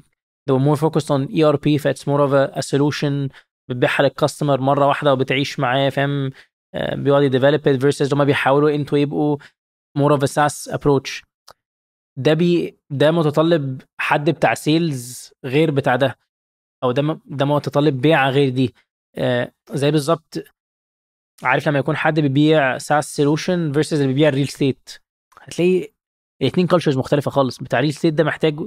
they 0.50 0.54
were 0.54 0.64
more 0.64 0.80
focused 0.80 1.10
on 1.10 1.28
ERP 1.36 1.76
ف 1.80 1.88
it's 1.88 2.02
more 2.06 2.20
of 2.20 2.32
a, 2.32 2.58
a 2.58 2.62
solution 2.62 3.30
بتبيعها 3.68 4.02
لل 4.02 4.14
customer 4.14 4.60
مره 4.60 4.86
واحدة 4.86 5.12
وبتعيش 5.12 5.60
معاه 5.60 5.88
فاهم 5.88 6.30
بيقعد 6.92 7.22
ي 7.22 7.26
develop 7.26 7.54
it 7.54 7.68
versus 7.68 8.14
هما 8.14 8.24
بيحاولوا 8.24 8.70
أنتوا 8.74 8.98
يبقوا 8.98 9.36
more 9.98 10.12
of 10.18 10.20
a 10.20 10.26
SaaS 10.28 10.72
approach 10.72 11.22
ده 12.16 12.34
بي 12.34 12.78
ده 12.90 13.10
متطلب 13.10 13.82
حد 14.00 14.30
بتاع 14.30 14.54
sales 14.54 15.32
غير 15.44 15.70
بتاع 15.70 15.96
ده 15.96 16.18
أو 16.82 16.92
ده 16.92 17.20
ده 17.26 17.44
متطلب 17.44 18.00
بيعه 18.00 18.30
غير 18.30 18.48
دي. 18.48 18.74
آه 19.16 19.52
زي 19.72 19.90
بالظبط 19.90 20.44
عارف 21.42 21.68
لما 21.68 21.78
يكون 21.78 21.96
حد 21.96 22.20
بيبيع 22.20 22.78
SaaS 22.78 23.16
solution 23.16 23.72
versus 23.72 23.94
اللي 24.00 24.06
بيبيع 24.12 24.28
ال 24.28 24.32
real 24.32 24.48
estate 24.48 24.90
هتلاقي 25.42 25.88
الاثنين 26.42 26.66
cultures 26.66 26.96
مختلفة 26.98 27.30
خالص. 27.30 27.58
بتاع 27.58 27.80
real 27.80 27.94
estate 27.94 28.14
ده 28.14 28.24
محتاج 28.24 28.60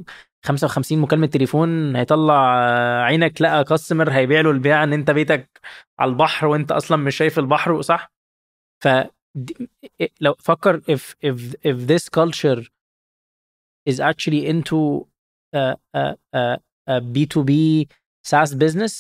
55 0.45 0.99
مكالمة 0.99 1.27
تليفون 1.27 1.95
هيطلع 1.95 2.41
عينك 3.03 3.41
لقى 3.41 3.63
customer 3.63 4.11
هيبيع 4.11 4.41
له 4.41 4.51
البيعه 4.51 4.83
إن 4.83 4.93
أنت 4.93 5.11
بيتك 5.11 5.59
على 5.99 6.09
البحر 6.11 6.47
وأنت 6.47 6.71
أصلا 6.71 6.97
مش 6.97 7.15
شايف 7.15 7.39
البحر 7.39 7.81
صح؟ 7.81 8.11
ف 8.83 8.87
لو 10.21 10.33
فكر 10.39 10.81
if 10.81 11.01
if 11.25 11.39
if 11.67 11.77
this 11.89 12.09
culture 12.19 12.67
is 13.89 13.99
actually 13.99 14.41
into 14.53 14.79
a, 15.55 15.75
a, 16.01 16.03
a, 16.33 16.57
a 16.93 17.01
B2B 17.15 17.51
SaaS 18.31 18.51
business 18.63 18.93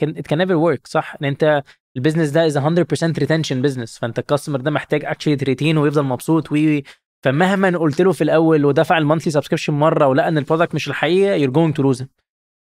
can 0.00 0.08
it 0.20 0.26
can 0.28 0.38
never 0.38 0.58
work 0.58 0.86
صح؟ 0.86 1.16
ان 1.20 1.26
انت 1.26 1.62
ال 1.96 2.00
business 2.00 2.30
ده 2.30 2.48
is 2.48 2.52
100% 2.52 3.24
retention 3.24 3.62
business 3.66 3.98
فانت 3.98 4.18
ال 4.18 4.23
customer 4.23 4.60
ده 4.60 4.70
محتاج 4.70 5.04
actually 5.06 5.38
retain 5.38 5.78
ويفضل 5.78 6.02
مبسوط 6.02 6.52
وي 6.52 6.82
فمهما 7.24 7.78
قلت 7.78 8.00
له 8.00 8.12
في 8.12 8.24
الأول 8.24 8.64
ودفع 8.64 8.98
ال 8.98 9.02
monthly 9.02 9.32
subscription 9.32 9.72
مرة 9.72 10.06
ولقى 10.06 10.28
إن 10.28 10.38
ال 10.38 10.42
product 10.42 10.74
مش 10.74 10.88
الحقيقة 10.88 11.52
going 11.52 11.72
to 11.72 11.82
lose 11.82 12.00
him. 12.02 12.06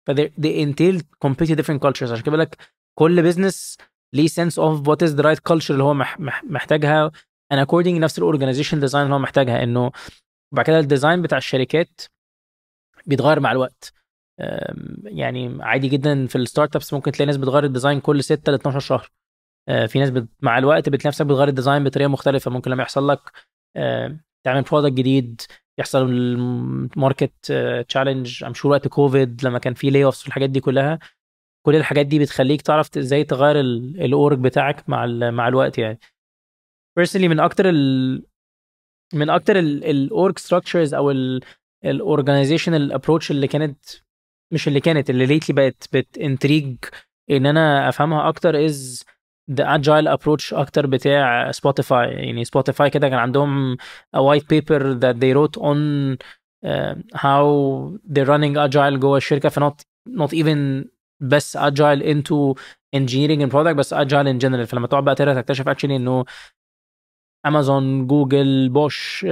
ف 0.07 0.11
they 0.11 0.65
entail 0.65 1.01
completely 1.27 1.55
different 1.55 1.81
cultures 1.87 2.03
عشان 2.13 2.21
كده 2.21 2.31
بقول 2.31 2.39
لك 2.41 2.57
كل 2.99 3.23
business 3.23 3.77
ليه 4.15 4.29
sense 4.29 4.55
of 4.55 4.83
what 4.89 5.09
is 5.09 5.13
the 5.13 5.23
right 5.23 5.53
culture 5.53 5.71
اللي 5.71 5.83
هو 5.83 5.95
مح 5.95 6.21
محتاجها 6.45 7.11
and 7.55 7.57
according 7.67 7.87
نفس 7.89 8.19
ال 8.19 8.24
organization 8.24 8.81
design 8.81 9.05
اللي 9.05 9.15
هو 9.15 9.19
محتاجها 9.19 9.63
إنه 9.63 9.91
بعد 10.53 10.65
كده 10.65 10.79
ال 10.79 10.85
design 10.85 11.23
بتاع 11.23 11.39
الشركات 11.39 12.01
بيتغير 13.07 13.41
مع 13.41 13.53
الوقت. 13.53 13.93
يعني 15.05 15.59
عادي 15.63 15.89
جدا 15.89 16.27
في 16.27 16.37
ال 16.37 16.77
startups 16.77 16.95
ممكن 16.95 17.13
تلاقي 17.13 17.27
ناس 17.27 17.37
بتغير 17.37 17.65
ال 17.65 17.70
design 17.70 18.01
كل 18.01 18.25
6 18.25 18.53
ل 18.53 18.55
12 18.55 18.81
شهر. 18.81 19.11
في 19.89 19.99
ناس 19.99 20.11
بت... 20.11 20.29
مع 20.41 20.59
الوقت 20.59 20.89
بتلاقي 20.89 21.09
نفسك 21.09 21.27
بتغير 21.27 21.49
ال 21.49 21.54
design 21.54 21.85
بطريقة 21.85 22.09
مختلفة. 22.09 22.51
ممكن 22.51 22.71
لما 22.71 22.83
يحصل 22.83 23.09
لك 23.09 23.33
تعمل 24.45 24.63
product 24.63 24.93
جديد 24.93 25.43
يحصل 25.79 26.09
ال 26.09 26.29
market 26.29 27.53
challenge 27.89 28.45
I'm 28.45 28.55
sure 28.55 28.71
وقت 28.71 28.89
كوفيد 28.89 29.45
لما 29.45 29.59
كان 29.59 29.75
في 29.75 29.91
layoffs 29.91 30.25
والحاجات 30.25 30.51
دي 30.51 30.61
كلها. 30.61 30.99
كل 31.67 31.77
الحاجات 31.77 32.07
دي 32.07 32.19
بتخليك 32.19 32.63
تعرف 32.63 32.97
إزاي 32.99 33.25
تغير 33.25 33.61
ال 33.61 33.80
org 33.80 34.39
بتاعك 34.39 34.89
مع 34.89 35.07
مع 35.31 35.49
الوقت 35.49 35.79
يعني. 35.79 35.99
personally 36.97 37.29
من 37.29 37.41
أكتر 37.41 37.69
ال 37.69 38.27
من 39.15 39.31
أكتر 39.31 39.59
ال 39.59 39.79
org 39.79 40.39
structures 40.39 40.95
أو 40.95 41.11
الاورجنايزيشنال 41.85 42.93
ابروتش 42.93 43.31
اللي 43.31 43.47
كانت 43.47 43.79
مش 44.53 44.69
اللي 44.69 44.81
كانت 44.81 45.11
اللي 45.11 45.27
lately 45.27 45.55
بقت 45.55 45.89
بت 45.93 46.10
intrigue 46.10 46.77
إن 47.31 47.47
أنا 47.47 47.89
أفهمها 47.89 48.29
أكتر 48.29 48.65
is 48.65 49.05
the 49.51 49.75
agile 49.75 50.09
approach 50.09 50.55
أكتر 50.55 50.87
بتاع 50.87 51.51
سبوتيفاي 51.51 52.09
يعني 52.11 52.45
سبوتيفاي 52.45 52.91
كده 52.91 53.09
كان 53.09 53.19
عندهم 53.19 53.77
paper 54.53 54.83
that 55.01 55.17
they 55.21 55.35
wrote 55.35 55.61
on 55.61 55.79
uh, 56.67 56.95
how 57.15 57.45
they're 58.13 58.29
running 58.29 58.57
agile 58.57 58.99
جوه 58.99 59.17
الشركة. 59.17 59.49
فنوت 59.49 59.81
not 60.11 60.31
even 60.33 60.85
بس 61.21 61.57
agile 61.57 62.03
into 62.03 62.55
engineering 62.97 63.43
and 63.43 63.51
product 63.53 63.77
بس 63.77 63.95
agile 63.95 64.27
in 64.27 64.39
general. 64.45 64.65
فلما 64.65 64.87
تقعد 64.87 65.05
بقى 65.05 65.15
تقرأ 65.15 65.35
تكتشف 65.41 65.69
actually 65.69 65.85
إنه 65.91 66.25
امازون 67.46 68.08
جوجل 68.08 68.70
بوش 68.70 69.26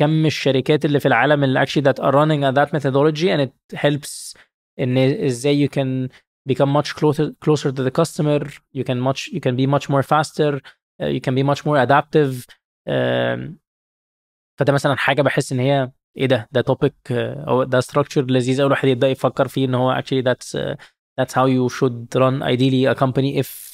كم 0.00 0.26
الشركات 0.26 0.84
اللي 0.84 1.00
في 1.00 1.08
العالم 1.08 1.44
اللي 1.44 1.66
actually 1.66 1.82
that 1.82 2.02
are 2.02 2.12
running 2.12 2.42
at 2.44 2.54
that 2.54 2.72
methodology 2.78 3.28
and 3.28 3.40
it 3.48 3.78
helps 3.78 4.36
ان 4.80 4.98
ازاي 4.98 5.68
you 5.68 5.70
can 5.70 6.08
become 6.52 6.72
much 6.82 6.94
closer 6.94 7.32
closer 7.44 7.70
to 7.72 7.82
the 7.82 7.90
customer 8.00 8.46
you 8.76 8.84
can 8.84 8.98
much 9.08 9.28
you 9.32 9.40
can 9.40 9.54
be 9.56 9.66
much 9.66 9.88
more 9.88 10.02
faster 10.02 10.60
uh, 11.02 11.06
you 11.06 11.20
can 11.20 11.34
be 11.34 11.42
much 11.42 11.60
more 11.66 11.78
adaptive 11.86 12.46
uh, 12.88 13.52
فده 14.58 14.72
مثلا 14.72 14.96
حاجه 14.96 15.22
بحس 15.22 15.52
ان 15.52 15.58
هي 15.60 15.92
ايه 16.16 16.26
ده 16.26 16.48
ده 16.52 16.60
توبيك 16.60 16.94
uh, 17.08 17.12
او 17.48 17.62
ده 17.64 17.80
ستراكشر 17.80 18.22
لذيذ 18.24 18.58
قوي 18.58 18.66
الواحد 18.66 18.88
يبدا 18.88 19.08
يفكر 19.08 19.48
فيه 19.48 19.64
ان 19.66 19.74
هو 19.74 20.02
actually 20.02 20.22
that's 20.24 20.58
uh, 20.58 20.76
that's 21.20 21.32
how 21.34 21.46
you 21.46 21.68
should 21.78 22.18
run 22.20 22.42
ideally 22.42 22.86
a 22.86 22.98
company 23.04 23.42
if 23.42 23.71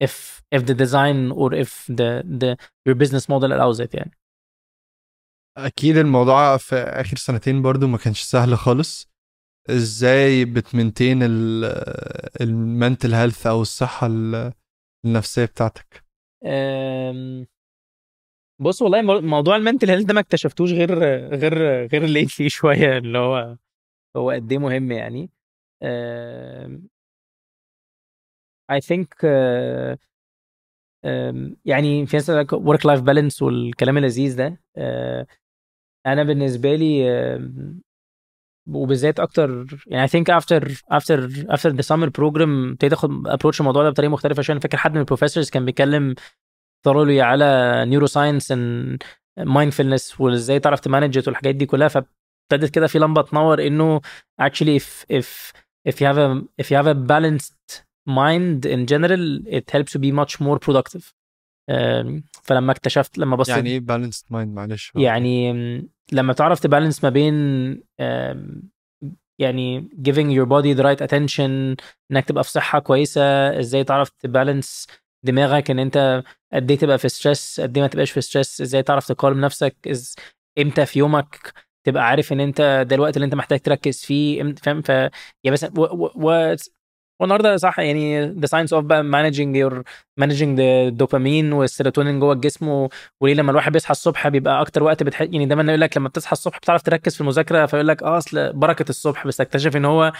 if 0.00 0.42
if 0.54 0.62
the 0.66 0.74
design 0.74 1.30
or 1.32 1.52
if 1.54 1.86
the 1.88 2.22
the 2.40 2.56
your 2.86 2.94
business 2.94 3.28
model 3.28 3.52
allows 3.52 3.80
it 3.80 3.94
يعني. 3.94 4.10
أكيد 5.58 5.96
الموضوع 5.96 6.56
في 6.56 6.76
آخر 6.76 7.16
سنتين 7.16 7.62
برضو 7.62 7.86
ما 7.86 7.98
كانش 7.98 8.22
سهل 8.22 8.58
خالص. 8.58 9.10
إزاي 9.70 10.44
بت 10.44 10.59
maintain 10.59 11.18
ال 12.40 12.51
mental 12.51 13.14
health 13.14 13.46
أو 13.46 13.62
الصحة 13.62 14.08
النفسية 15.04 15.44
بتاعتك؟ 15.44 16.04
بص 18.60 18.82
والله 18.82 19.02
موضوع 19.20 19.56
ال 19.56 19.61
mental 19.61 19.90
health 19.90 20.04
ده 20.04 20.14
ما 20.14 20.20
اكتشفتوش 20.20 20.72
غير 20.72 20.98
غير 21.34 21.86
غير 21.86 22.04
lately 22.04 22.48
شوية 22.58 22.98
اللي 22.98 23.18
هو 23.18 23.56
هو 24.16 24.30
قد 24.30 24.52
إيه 24.52 24.58
مهم 24.58 24.92
يعني. 24.92 25.30
I 28.72 28.80
think 28.80 29.08
uh, 29.22 29.96
um, 31.06 31.56
يعني 31.64 32.06
في 32.06 32.16
ناس 32.16 32.30
work 32.52 32.86
life 32.86 33.00
balance 33.00 33.42
والكلام 33.42 33.98
اللذيذ 33.98 34.36
ده. 34.36 34.60
uh, 34.78 35.26
أنا 36.06 36.22
بالنسبة 36.22 36.74
لي 36.74 37.04
وبالذات 38.68 39.20
أكتر 39.20 39.66
يعني 39.86 40.08
I 40.08 40.10
think 40.10 40.24
after 40.40 40.60
after 40.92 41.28
after 41.54 41.70
the 41.72 41.82
summer 41.82 42.10
program 42.10 42.70
ابتديت 42.70 42.92
آخد 42.92 43.10
approach 43.28 43.60
الموضوع 43.60 43.82
ده 43.82 43.90
بطريقة 43.90 44.10
مختلفة 44.10 44.40
عشان 44.40 44.58
فاكر 44.58 44.76
حد 44.78 44.92
من 44.92 45.00
ال 45.00 45.04
professors 45.04 45.50
كان 45.50 45.64
بيتكلم 45.64 46.14
thoroughly 46.84 47.20
على 47.20 47.84
neuroscience 47.86 48.52
and 48.52 49.02
mindfulness 49.38 50.20
وإزاي 50.20 50.60
تعرف 50.60 50.80
ت 50.80 50.87
manage 50.87 51.28
والحاجات 51.28 51.54
دي 51.54 51.66
كلها. 51.66 51.88
فابتدت 51.88 52.74
كده 52.74 52.86
في 52.86 52.98
لمبة 52.98 53.22
تنور 53.22 53.66
إنه 53.66 54.00
actually 54.42 54.80
if 54.80 55.04
if 55.12 55.52
if 55.88 55.94
you 55.94 56.06
have 56.06 56.18
a 56.18 56.44
if 56.62 56.66
you 56.66 56.76
have 56.82 56.86
a 56.86 56.94
balanced 56.94 57.84
mind 58.08 58.66
in 58.66 58.86
general 58.92 59.24
it 59.58 59.70
helps 59.74 59.94
you 59.94 60.00
be 60.00 60.12
much 60.12 60.40
more 60.40 60.58
productive. 60.58 61.12
فلما 62.42 62.72
اكتشفت 62.72 63.18
لما 63.18 63.36
بصيت 63.36 63.56
يعني 63.56 63.70
إيه 63.70 63.80
balanced 63.80 64.24
mind 64.32 64.48
معلش. 64.48 64.92
يعني 64.96 65.52
لما 66.12 66.32
تعرف 66.32 66.60
ت 66.60 66.65
balance 66.65 67.04
ما 67.04 67.10
بين 67.10 67.34
يعني 69.38 69.88
giving 70.08 70.30
your 70.36 70.46
body 70.48 70.76
the 70.78 70.82
right 70.84 71.06
attention 71.08 71.76
إنك 72.10 72.24
تبقى 72.26 72.44
في 72.44 72.50
صحة 72.50 72.78
كويسة 72.78 73.22
إزاي 73.60 73.84
تعرف 73.84 74.08
ت 74.10 74.19
balance 74.19 74.86
دماغك 75.24 75.70
إن 75.70 75.78
أنت 75.78 76.22
قد 76.52 76.70
إيه 76.70 76.78
تبقى 76.78 76.98
في 76.98 77.08
stress 77.08 77.60
قد 77.60 77.76
إيه 77.76 77.82
ما 77.82 77.88
تبقاش 77.88 78.10
في 78.10 78.20
stress 78.20 78.60
إزاي 78.60 78.82
تعرف 78.82 79.06
تقارن 79.08 79.40
نفسك 79.40 79.76
إز... 79.86 80.16
إمتى 80.58 80.86
في 80.86 80.98
يومك 80.98 81.52
تبقى 81.86 82.06
عارف 82.08 82.32
إن 82.32 82.40
أنت 82.40 82.86
ده 82.88 82.96
الوقت 82.96 83.16
اللي 83.16 83.24
أنت 83.24 83.34
محتاج 83.34 83.60
تركز 83.60 84.04
فيه 84.04 84.54
فاهم؟ 84.62 84.82
ف 84.82 84.88
يعني 84.88 85.12
مثلا 85.44 85.70
و... 85.76 85.82
و... 85.82 86.10
و... 86.16 86.54
والنهارده 87.20 87.56
صح 87.56 87.78
يعني 87.78 88.26
the 88.26 88.46
science 88.46 88.72
of 88.72 88.84
بقى 88.84 89.02
managing 89.04 89.56
your 89.56 89.82
managing 90.20 90.60
the 90.60 90.88
dopamine 90.88 91.52
والسيروتونين 91.52 92.20
جوه 92.20 92.32
الجسم 92.32 92.88
وليه 93.20 93.34
لما 93.34 93.50
الواحد 93.50 93.72
بيصحى 93.72 93.90
الصبح 93.92 94.28
بيبقى 94.28 94.60
أكتر 94.60 94.82
وقت 94.82 95.02
بتح... 95.02 95.20
يعني 95.20 95.46
دايما 95.46 95.62
يقول 95.62 95.80
لك 95.80 95.96
لما 95.96 96.08
بتصحى 96.08 96.32
الصبح 96.32 96.58
بتعرف 96.58 96.82
تركز 96.82 97.14
في 97.14 97.20
المذاكرة 97.20 97.66
فيقول 97.66 97.88
لك 97.88 98.02
آه 98.02 98.18
أصل 98.18 98.52
بركة 98.52 98.84
الصبح 98.88 99.26
بس 99.26 99.40
أكتشف 99.40 99.76
إن 99.76 99.84
هو 99.84 100.12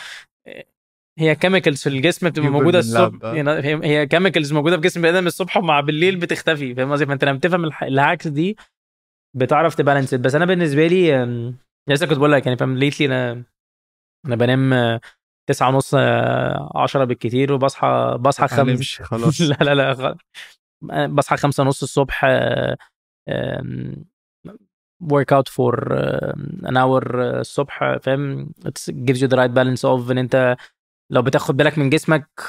هي 1.18 1.34
chemicals 1.34 1.82
في 1.82 1.88
الجسم 1.88 2.28
بتبقى 2.28 2.48
موجودة 2.48 2.78
الصبح 2.78 3.24
يعني 3.36 3.50
هي 3.86 4.06
chemicals 4.06 4.52
موجودة 4.52 4.76
في 4.76 4.82
جسم 4.82 5.00
البني 5.04 5.18
آدم 5.18 5.26
الصبح 5.26 5.56
ومع 5.56 5.80
بالليل 5.80 6.16
بتختفي 6.16 6.74
فاهم 6.74 6.92
قصدي؟ 6.92 7.06
فأنت 7.06 7.24
لما 7.24 7.38
تفهم 7.38 7.70
ال 7.82 7.90
hacks 7.90 8.28
دي 8.28 8.56
بتعرف 9.36 9.74
ت 9.74 9.79
balance 9.79 10.14
بس 10.14 10.34
أنا 10.34 10.44
بالنسبة 10.44 10.86
لي 10.86 11.26
لسه 11.88 12.06
كنت 12.06 12.18
بقول 12.18 12.32
لك 12.32 12.46
يعني 12.46 12.58
فاهم 12.58 12.76
lately 12.78 13.06
أنا 13.06 13.42
أنا 14.26 14.36
بنام 14.36 15.00
تسعة 15.46 15.68
ونص 15.68 15.94
عشرة 16.74 17.04
بالكتير 17.04 17.52
وبصحى 17.52 18.16
بصحى 18.20 18.48
خمس 18.48 18.94
خلاص. 19.10 19.40
لا 19.40 19.56
لا 19.60 19.74
لا 19.74 20.16
بصحى 21.06 21.36
خمسة 21.36 21.62
ونص 21.62 21.82
الصبح 21.82 22.24
workout 25.10 25.48
for 25.48 25.92
an 26.68 26.76
hour 26.76 27.22
الصبح 27.40 27.96
فاهم؟ 28.02 28.52
Gives 28.90 29.18
you 29.20 29.28
the 29.28 29.36
right 29.36 29.54
balance 29.54 29.84
of 29.84 30.10
إن 30.10 30.18
أنت 30.18 30.56
لو 31.12 31.22
بتاخد 31.22 31.56
بالك 31.56 31.78
من 31.78 31.90
جسمك 31.90 32.40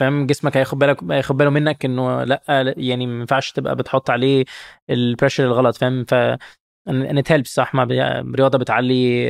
فاهم؟ 0.00 0.26
جسمك 0.26 0.56
هياخد 0.56 0.78
بالك 0.78 1.04
هياخد 1.04 1.36
باله 1.36 1.50
منك 1.50 1.84
إنه 1.84 2.24
لأ 2.24 2.74
يعني 2.76 3.06
ما 3.06 3.20
ينفعش 3.20 3.52
تبقى 3.52 3.76
بتحط 3.76 4.10
عليه 4.10 4.44
ال 4.90 4.96
pressure 4.96 5.44
الغلط 5.44 5.76
فاهم؟ 5.76 6.04
ف 6.04 6.14
and 6.88 7.18
it 7.18 7.32
helps 7.32 7.54
صح؟ 7.54 7.74
ما 7.74 7.84
رياضة 8.36 8.58
بتعلي 8.58 9.28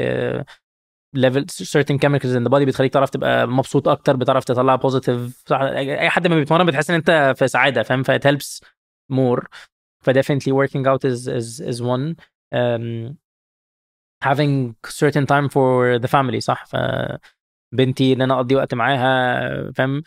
level 1.14 1.46
certain 1.50 1.98
chemicals 1.98 2.36
in 2.36 2.44
the 2.44 2.50
body 2.50 2.64
بتخليك 2.66 2.92
تعرف 2.92 3.10
تبقى 3.10 3.48
مبسوط 3.48 3.88
أكتر 3.88 4.16
بتعرف 4.16 4.44
تطلع 4.44 4.76
positive 4.76 5.42
اي 5.52 6.10
حد 6.10 6.26
ما 6.26 6.36
بيتمرن 6.36 6.66
بتحس 6.66 6.90
ان 6.90 6.96
انت 6.96 7.34
في 7.38 7.48
سعاده 7.48 7.82
فاهم 7.82 8.02
ف 8.02 8.10
it 8.10 8.20
helps 8.24 8.60
more 9.12 9.42
ف 10.00 10.10
definitely 10.10 10.52
working 10.52 10.86
out 10.86 11.04
is 11.04 11.28
is 11.28 11.60
is 11.70 11.80
one 11.82 12.14
um, 12.54 13.16
having 14.24 14.74
certain 14.88 15.26
time 15.26 15.48
for 15.48 15.98
the 15.98 16.08
family 16.08 16.38
صح 16.38 16.66
ف 16.66 16.76
بنتي 17.72 18.12
ان 18.12 18.22
أنا 18.22 18.34
اقضي 18.34 18.54
وقت 18.54 18.74
معاها 18.74 19.70
فاهم 19.72 20.02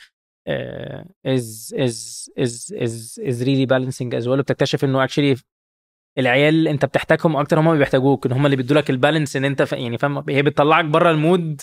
uh, 0.50 1.04
is 1.28 1.74
is 1.76 2.30
is 2.40 2.72
is 2.86 3.20
is 3.30 3.42
really 3.46 3.66
balancing 3.66 4.20
as 4.20 4.26
well 4.28 4.40
بتكتشف 4.40 4.84
انه 4.84 5.08
actually 5.08 5.40
العيال 6.18 6.68
انت 6.68 6.86
بتحتاجهم 6.86 7.36
أكتر 7.38 7.60
هم 7.60 7.68
اللي 7.68 7.80
بيحتاجوك 7.80 8.26
ان 8.26 8.32
هم 8.32 8.46
اللي 8.46 8.58
بيدوا 8.58 8.78
لك 8.78 8.90
ال 8.90 8.95
balance 8.95 9.36
ان 9.36 9.46
انت 9.46 9.62
ف... 9.62 9.72
يعني 9.74 9.98
فاهم 9.98 10.24
هي 10.30 10.42
بتطلعك 10.42 10.86
بره 10.86 11.12
ال 11.12 11.22
mood 11.22 11.62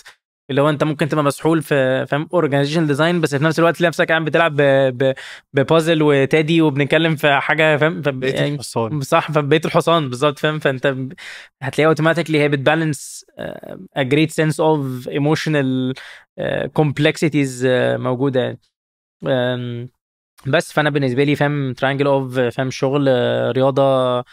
اللي 0.49 0.61
هو 0.61 0.69
انت 0.69 0.83
ممكن 0.83 1.09
تبقى 1.09 1.23
مسحول 1.23 1.61
في 1.61 2.05
فاهم 2.05 2.29
organization 2.33 2.87
design 2.87 3.21
بس 3.21 3.35
في 3.35 3.43
نفس 3.43 3.59
الوقت 3.59 3.75
تلاقي 3.77 3.89
نفسك 3.89 4.09
قاعد 4.09 4.25
بتلعب 4.25 4.55
ب... 4.55 4.61
ب... 5.03 5.13
ببازل 5.53 6.01
وتادي 6.03 6.61
وبنتكلم 6.61 7.15
في 7.15 7.39
حاجة 7.39 7.77
فاهم 7.77 8.01
ف... 8.01 8.09
بيت 8.09 8.35
يعني 8.35 8.53
الحصان. 8.55 9.01
صح 9.01 9.31
في 9.31 9.41
بيت 9.41 9.65
الحصان 9.65 10.09
بالظبط 10.09 10.39
فاهم 10.39 10.59
فانت 10.59 10.95
هتلاقيها 11.61 11.87
automatically 11.89 12.39
هي 12.39 12.49
بت 12.49 12.66
balance 12.66 13.25
a 13.97 14.03
great 14.03 14.31
sense 14.31 14.59
of 14.59 15.09
emotional 15.09 15.93
complexities 16.73 17.67
موجودة 17.95 18.59
بس 20.47 20.73
فأنا 20.73 20.89
بالنسبة 20.89 21.23
لي 21.23 21.35
فاهم 21.35 21.73
triangle 21.73 22.07
of 22.07 22.39
فاهم 22.39 22.69
شغل 22.71 23.07
رياضة 23.55 24.23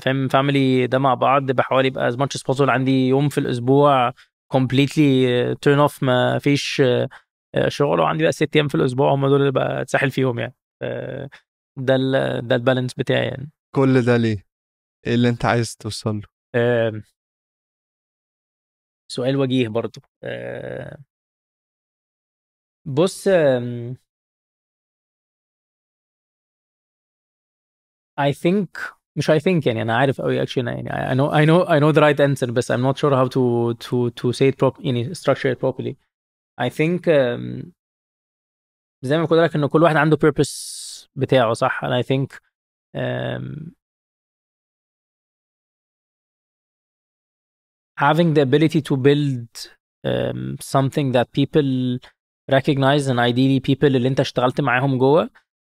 فاهم 0.00 0.28
family 0.28 0.86
ده 0.86 0.98
مع 0.98 1.14
بعض 1.14 1.50
بحاول 1.50 1.86
يبقى 1.86 2.08
as 2.08 2.16
much 2.16 2.36
as 2.36 2.60
عندي 2.60 3.08
يوم 3.08 3.28
في 3.28 3.38
الأسبوع 3.38 4.12
completely 4.52 5.54
turn 5.54 5.78
off 5.78 6.02
ما 6.02 6.38
فيش 6.38 6.82
شغل 7.68 8.00
وعندي 8.00 8.22
بقى 8.22 8.32
ست 8.32 8.56
أيام 8.56 8.68
في 8.68 8.74
الأسبوع 8.74 9.14
هم 9.14 9.26
دول 9.26 9.40
اللي 9.40 9.52
بقى 9.52 9.80
أتسحل 9.82 10.10
فيهم 10.10 10.38
يعني 10.38 10.54
ده 11.76 11.96
ال 11.96 12.12
ده 12.48 12.54
ال 12.54 12.59
balance 12.59 12.94
بتاعي 12.94 13.26
يعني 13.26 13.50
كل 13.74 14.02
ده 14.02 14.16
ليه؟ 14.16 14.46
إيه 15.06 15.14
اللي 15.14 15.28
أنت 15.28 15.44
عايز 15.44 15.76
توصل 15.76 16.20
له؟ 16.54 17.02
سؤال 19.12 19.36
وجيه 19.36 19.68
برضه 19.68 20.02
بص 22.84 23.28
I 28.20 28.32
think 28.32 28.68
مش 29.17 29.31
I 29.31 29.35
think 29.39 29.67
يعني 29.67 29.81
انا 29.81 29.97
عارف 29.97 30.21
قوي 30.21 30.45
actually 30.45 30.57
يعني 30.57 30.89
I 30.89 31.17
know 31.17 31.31
I 31.31 31.45
know 31.47 31.67
I 31.69 31.79
know 31.79 31.95
the 31.95 32.01
right 32.01 32.19
answer 32.19 32.51
بس 32.51 32.71
I'm 32.71 32.81
not 32.81 32.97
sure 32.97 33.13
how 33.15 33.27
to 33.27 33.73
to 33.87 34.09
to 34.21 34.33
say 34.37 34.51
it 34.51 34.57
properly 34.57 34.85
يعني 34.85 35.15
structure 35.15 35.55
it 35.55 35.59
properly 35.59 35.95
I 36.61 36.69
think 36.69 36.99
um, 37.07 37.71
زي 39.01 39.17
ما 39.17 39.25
قلت 39.25 39.39
لك 39.41 39.55
انه 39.55 39.67
كل 39.67 39.83
واحد 39.83 39.95
عنده 39.95 40.17
purpose 40.17 41.07
بتاعه 41.15 41.53
صح 41.53 41.85
and 41.85 42.03
I 42.03 42.07
think 42.07 42.39
um, 42.97 43.71
having 47.97 48.33
the 48.33 48.41
ability 48.41 48.81
to 48.81 48.97
build 48.97 49.49
um, 50.03 50.57
something 50.61 51.11
that 51.11 51.31
people 51.31 51.99
recognize 52.51 53.07
and 53.07 53.19
ideally 53.19 53.59
people 53.59 53.83
اللي 53.95 54.07
انت 54.07 54.19
اشتغلت 54.19 54.61
معاهم 54.61 54.97
جوه 54.97 55.29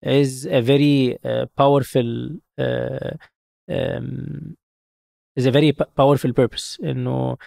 is 0.06 0.46
a 0.46 0.62
very 0.62 1.18
uh, 1.26 1.46
powerful 1.62 2.10
uh, 2.60 3.12
um, 3.70 4.56
is 5.40 5.46
a 5.46 5.52
very 5.52 5.72
powerful 5.72 6.34
purpose 6.34 6.80
إنه 6.84 7.38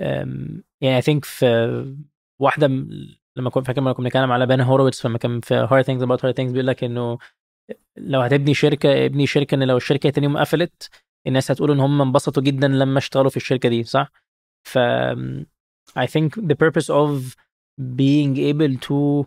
um, 0.00 0.62
يعني 0.80 1.02
I 1.02 1.04
think 1.04 1.24
في 1.24 1.96
واحدة 2.40 2.66
لما 3.36 3.50
كنت 3.50 3.66
فاكر 3.66 3.80
لما 3.80 3.92
كنا 3.92 4.04
بنتكلم 4.04 4.32
على 4.32 4.46
Ben 4.46 4.60
Horowitz 4.60 5.06
لما 5.06 5.18
كان 5.18 5.40
في 5.40 5.54
Hard 5.54 5.82
Things 5.84 6.02
About 6.02 6.24
Hard 6.24 6.36
Things 6.36 6.52
بيقول 6.52 6.66
لك 6.66 6.84
إنه 6.84 7.18
لو 7.96 8.20
هتبني 8.20 8.54
شركة 8.54 9.04
ابني 9.06 9.26
شركة 9.26 9.54
إن 9.54 9.62
لو 9.62 9.76
الشركة 9.76 10.10
تاني 10.10 10.26
يوم 10.26 10.38
قفلت 10.38 10.90
الناس 11.26 11.50
هتقول 11.50 11.70
إن 11.70 11.80
هم 11.80 12.02
انبسطوا 12.02 12.42
جدا 12.42 12.68
لما 12.68 12.98
اشتغلوا 12.98 13.30
في 13.30 13.36
الشركة 13.36 13.68
دي 13.68 13.84
صح؟ 13.84 14.12
ف 14.62 14.78
I 15.98 16.06
think 16.06 16.30
the 16.50 16.56
purpose 16.64 16.88
of 16.90 17.36
being 18.02 18.36
able 18.50 18.74
to 18.88 19.26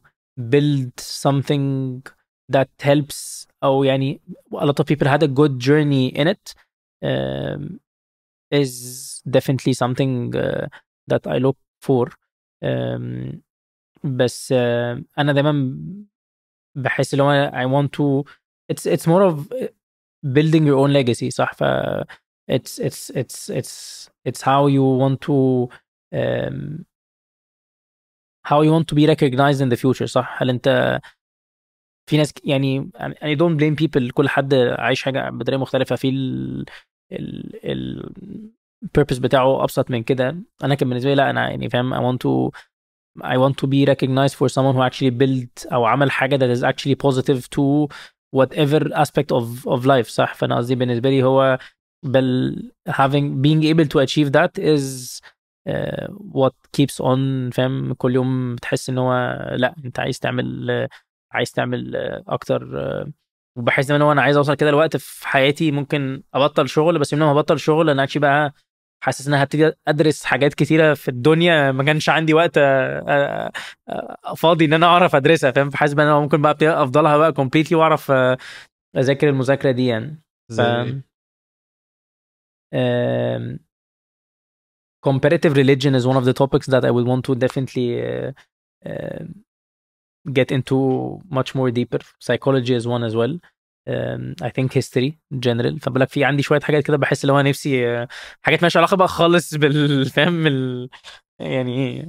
build 0.53 0.91
something 0.99 2.01
that 2.52 2.68
helps 2.82 3.46
او 3.64 3.84
يعني 3.84 4.20
a 4.54 4.64
lot 4.64 4.80
of 4.80 4.86
people 4.86 5.08
had 5.08 5.22
a 5.22 5.28
good 5.28 5.58
journey 5.58 6.08
in 6.20 6.26
it 6.28 6.54
um, 7.04 7.80
is 8.50 8.72
definitely 9.30 9.72
something 9.72 10.34
uh, 10.36 10.66
that 11.10 11.26
I 11.26 11.38
look 11.38 11.58
for 11.86 12.08
um, 12.64 13.40
بس 14.04 14.52
uh, 14.52 15.02
انا 15.18 15.32
دايما 15.32 15.78
بحس 16.74 17.14
اللي 17.14 17.22
هو 17.22 17.50
I 17.50 17.66
want 17.66 17.88
to 17.88 18.30
it's 18.72 18.86
it's 18.86 19.06
more 19.06 19.22
of 19.22 19.52
building 20.26 20.64
your 20.66 20.78
own 20.78 20.92
legacy 20.92 21.28
صح 21.28 21.54
ف 21.54 21.64
it's 22.50 22.78
it's 22.78 23.10
it's 23.10 23.48
it's 23.50 24.10
it's 24.28 24.42
how 24.42 24.66
you 24.66 24.84
want 25.02 25.20
to 25.20 25.68
um, 26.20 26.84
how 28.44 28.62
you 28.62 28.72
want 28.72 28.88
to 28.88 28.94
be 28.94 29.06
recognized 29.06 29.60
in 29.60 29.68
the 29.68 29.76
future 29.76 30.06
صح 30.06 30.42
هل 30.42 30.50
انت 30.50 31.00
في 32.09 32.17
ناس 32.17 32.33
يعني 32.43 32.89
I 33.23 33.35
don't 33.35 33.59
blame 33.59 33.75
people 33.75 34.09
كل 34.11 34.29
حد 34.29 34.53
عايش 34.53 35.03
حاجة 35.03 35.29
بطريقة 35.29 35.59
مختلفة 35.59 35.95
في 35.95 36.09
ال 36.09 36.65
ال 37.11 37.59
ال 37.71 38.11
purpose 38.99 39.19
بتاعه 39.19 39.63
أبسط 39.63 39.91
من 39.91 40.03
كده. 40.03 40.37
أنا 40.63 40.75
كان 40.75 40.89
بالنسبة 40.89 41.09
لي 41.09 41.15
لا 41.15 41.29
أنا 41.29 41.49
يعني 41.49 41.69
فاهم 41.69 41.93
I 41.93 42.05
want 42.05 42.21
to 42.21 42.51
I 43.25 43.37
want 43.37 43.59
to 43.59 43.67
be 43.67 43.85
recognized 43.85 44.35
for 44.35 44.49
someone 44.49 44.57
who 44.75 44.83
actually 44.83 45.09
build 45.09 45.49
أو 45.73 45.85
عمل 45.85 46.11
حاجة 46.11 46.35
that 46.35 46.49
is 46.49 46.63
actually 46.63 46.95
positive 46.95 47.47
to 47.47 47.87
whatever 48.35 48.89
aspect 49.05 49.31
of 49.31 49.67
of 49.67 49.85
life 49.85 50.07
صح؟ 50.07 50.33
فأنا 50.33 50.55
قصدي 50.57 50.75
بالنسبة 50.75 51.09
لي 51.09 51.23
هو 51.23 51.57
بل 52.05 52.71
having 52.89 53.41
being 53.43 53.63
able 53.63 53.87
to 53.87 53.99
achieve 54.05 54.31
that 54.31 54.59
is 54.59 55.19
uh, 55.69 56.07
what 56.33 56.53
keeps 56.77 57.01
on 57.01 57.19
فاهم؟ 57.53 57.93
كل 57.93 58.15
يوم 58.15 58.55
بتحس 58.55 58.89
إن 58.89 58.97
هو 58.97 59.13
لا 59.51 59.75
أنت 59.85 59.99
عايز 59.99 60.19
تعمل 60.19 60.87
uh, 60.87 61.06
عايز 61.31 61.51
تعمل 61.51 61.95
أكتر 62.27 62.67
وبحس 63.57 63.91
إن 63.91 64.01
أنا 64.01 64.21
عايز 64.21 64.37
أوصل 64.37 64.53
كده 64.55 64.71
لوقت 64.71 64.97
في 64.97 65.27
حياتي 65.27 65.71
ممكن 65.71 66.23
أبطل 66.33 66.69
شغل 66.69 66.99
بس 66.99 67.13
من 67.13 67.19
ما 67.19 67.31
ابطل 67.31 67.59
شغل 67.59 67.89
أنا 67.89 68.03
actually 68.03 68.21
بقى 68.21 68.53
حاسس 69.03 69.27
إن 69.27 69.33
أنا 69.33 69.43
هبتدي 69.43 69.71
أدرس 69.87 70.23
حاجات 70.25 70.53
كتيرة 70.53 70.93
في 70.93 71.07
الدنيا 71.07 71.71
ما 71.71 71.83
كانش 71.83 72.09
عندي 72.09 72.33
وقت 72.33 72.59
فاضي 74.37 74.65
إن 74.65 74.73
أنا 74.73 74.85
أعرف 74.85 75.15
أدرسها 75.15 75.51
فاهم؟ 75.51 75.69
فحاسس 75.69 75.93
إن 75.93 75.99
أنا 75.99 76.19
ممكن 76.19 76.41
بقى 76.41 76.57
أفضى 76.63 76.99
لها 76.99 77.17
بقى 77.17 77.33
completely 77.33 77.77
وأعرف 77.77 78.11
أذاكر 78.97 79.29
المذاكرة 79.29 79.71
دي 79.71 79.85
يعني. 79.87 80.21
ف... 80.57 80.61
um, 82.75 83.59
comparative 85.07 85.53
religion 85.55 85.95
is 85.95 86.05
one 86.05 86.17
of 86.17 86.25
the 86.25 86.33
topics 86.33 86.67
that 86.67 86.83
I 86.83 86.91
would 86.91 87.05
want 87.05 87.23
to 87.25 87.35
definitely 87.35 87.87
uh, 88.01 88.31
uh, 88.85 89.23
get 90.33 90.51
into 90.51 90.77
much 91.29 91.55
more 91.55 91.71
deeper. 91.71 91.99
Psychology 92.19 92.73
is 92.73 92.85
one 92.87 93.03
as 93.03 93.15
well. 93.15 93.35
Um, 93.89 94.35
I 94.41 94.49
think 94.49 94.73
history 94.73 95.17
in 95.31 95.39
general 95.41 95.79
فبقول 95.81 96.01
لك 96.01 96.09
في 96.09 96.23
عندي 96.23 96.43
شوية 96.43 96.59
حاجات 96.59 96.83
كده 96.83 96.97
بحس 96.97 97.23
اللي 97.23 97.33
هو 97.33 97.41
نفسي 97.41 98.05
uh, 98.05 98.07
حاجات 98.41 98.59
مالهاش 98.59 98.77
علاقة 98.77 98.97
بقى 98.97 99.07
خالص 99.07 99.55
بالفهم 99.55 100.47
ال... 100.47 100.89
يعني 101.39 102.05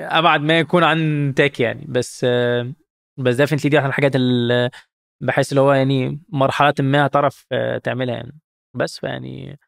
أبعد 0.00 0.40
ما 0.40 0.58
يكون 0.58 0.84
عن 0.84 1.32
تاك 1.36 1.60
يعني 1.60 1.86
بس 1.88 2.26
بس 3.18 3.42
definitely 3.42 3.68
دي 3.68 3.78
الحاجات 3.78 4.16
اللي 4.16 4.70
بحس 5.22 5.52
اللي 5.52 5.60
هو 5.60 5.72
يعني 5.72 6.20
مرحلة 6.28 6.74
ما 6.80 7.06
هتعرف 7.06 7.46
تعملها 7.84 8.14
يعني 8.14 8.38
بس 8.74 8.98
فيعني 8.98 9.58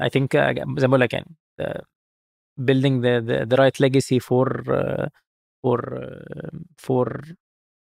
I 0.00 0.04
think 0.04 0.36
زي 0.78 0.86
ما 0.86 0.96
بقول 0.96 1.00
لك 1.00 1.12
يعني 1.12 1.36
building 2.60 3.00
the, 3.02 3.20
the 3.28 3.46
the 3.50 3.56
right 3.56 3.80
legacy 3.86 4.18
for 4.28 4.46
uh, 4.68 5.06
for 5.66 5.80
uh, 6.04 6.56
for 6.86 7.06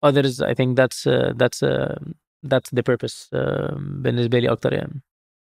others 0.08 0.34
I 0.52 0.54
think 0.60 0.70
that's 0.80 1.00
uh, 1.08 1.34
that's 1.42 1.60
uh, 1.64 1.96
that's 2.52 2.70
the 2.78 2.84
purpose 2.84 3.30
uh, 3.34 3.76
بالنسبة 3.78 4.40
لي 4.40 4.52
أكتر 4.52 4.74
يعني 4.74 5.02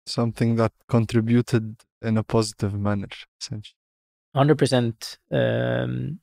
something 0.09 0.55
that 0.57 0.71
contributed 0.95 1.65
in 2.05 2.17
a 2.17 2.23
positive 2.35 2.73
manner 2.87 3.13
essentially. 3.41 3.77
100% 4.37 5.17
um, 5.31 6.17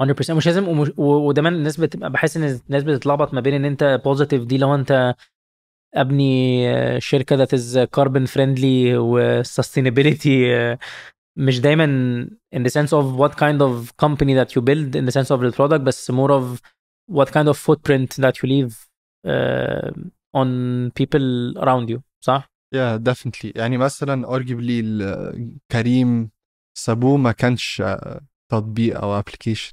100% 0.00 0.30
مش 0.30 0.46
لازم 0.46 0.68
ومش 0.68 0.90
ودايما 0.96 1.48
الناس 1.48 1.80
بتبقى 1.80 2.10
بحس 2.10 2.36
إن 2.36 2.60
الناس 2.68 2.82
بتتلخبط 2.82 3.34
ما 3.34 3.40
بين 3.40 3.54
إن 3.54 3.64
أنت 3.64 4.00
positive 4.04 4.44
دي 4.44 4.58
لو 4.58 4.74
أنت 4.74 5.14
أبني 5.94 7.00
شركة 7.00 7.36
that 7.36 7.54
is 7.54 7.78
carbon 7.78 8.26
friendly 8.26 8.96
و 8.96 9.06
sustainability 9.06 10.52
مش 11.38 11.60
دايما 11.60 12.26
in 12.56 12.58
the 12.58 12.70
sense 12.70 12.92
of 12.92 13.16
what 13.16 13.32
kind 13.36 13.60
of 13.62 13.96
company 14.06 14.34
that 14.34 14.54
you 14.54 14.60
build 14.60 14.96
in 14.96 15.06
the 15.06 15.12
sense 15.12 15.30
of 15.30 15.40
the 15.40 15.52
product 15.56 15.80
بس 15.80 16.10
more 16.10 16.30
of 16.30 16.60
what 17.10 17.28
kind 17.30 17.48
of 17.48 17.56
footprint 17.56 18.16
that 18.22 18.34
you 18.42 18.48
leave 18.48 18.72
uh, 19.26 19.90
on 20.40 20.48
people 21.00 21.54
around 21.62 21.88
you 21.90 22.00
صح؟ 22.20 22.48
yeah 22.74 22.98
definitely 22.98 23.52
يعني 23.54 23.78
مثلا 23.78 24.26
arguably 24.38 24.84
Careem 25.72 26.30
سابوه 26.78 27.16
ما 27.16 27.32
كانش 27.32 27.82
تطبيق 28.52 29.00
أو 29.00 29.18
application 29.18 29.72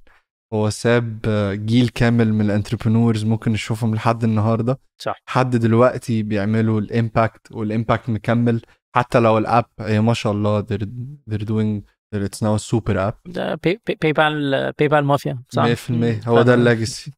هو 0.53 0.69
ساب 0.69 1.19
جيل 1.65 1.89
كامل 1.89 2.33
من 2.33 2.45
ال 2.45 2.51
entrepreneurs 2.51 3.25
ممكن 3.25 3.51
نشوفهم 3.51 3.95
لحد 3.95 4.23
النهارده 4.23 4.79
صح 5.01 5.21
لحد 5.27 5.55
دلوقتي 5.55 6.23
بيعملوا 6.23 6.81
ال 6.81 6.91
impact 6.91 7.51
وال 7.51 7.66
impact 7.66 8.09
مكمل 8.09 8.61
حتى 8.95 9.19
لو 9.19 9.37
ال 9.37 9.44
app 9.44 9.65
هي 9.79 10.01
ما 10.01 10.13
شاء 10.13 10.33
الله 10.33 10.61
they're, 10.61 10.87
they're 11.29 11.45
doing 11.45 11.83
it's 12.15 12.41
now 12.41 12.55
a 12.55 12.59
super 12.59 12.95
app. 12.97 13.31
ده 13.31 13.55
PayPal 13.55 14.71
PayPal 14.71 15.05
mafia 15.05 15.43
صح؟ 15.49 15.65
100% 15.65 16.27
هو 16.27 16.41
ده 16.41 16.53
ال 16.53 16.61
legacy. 16.61 17.13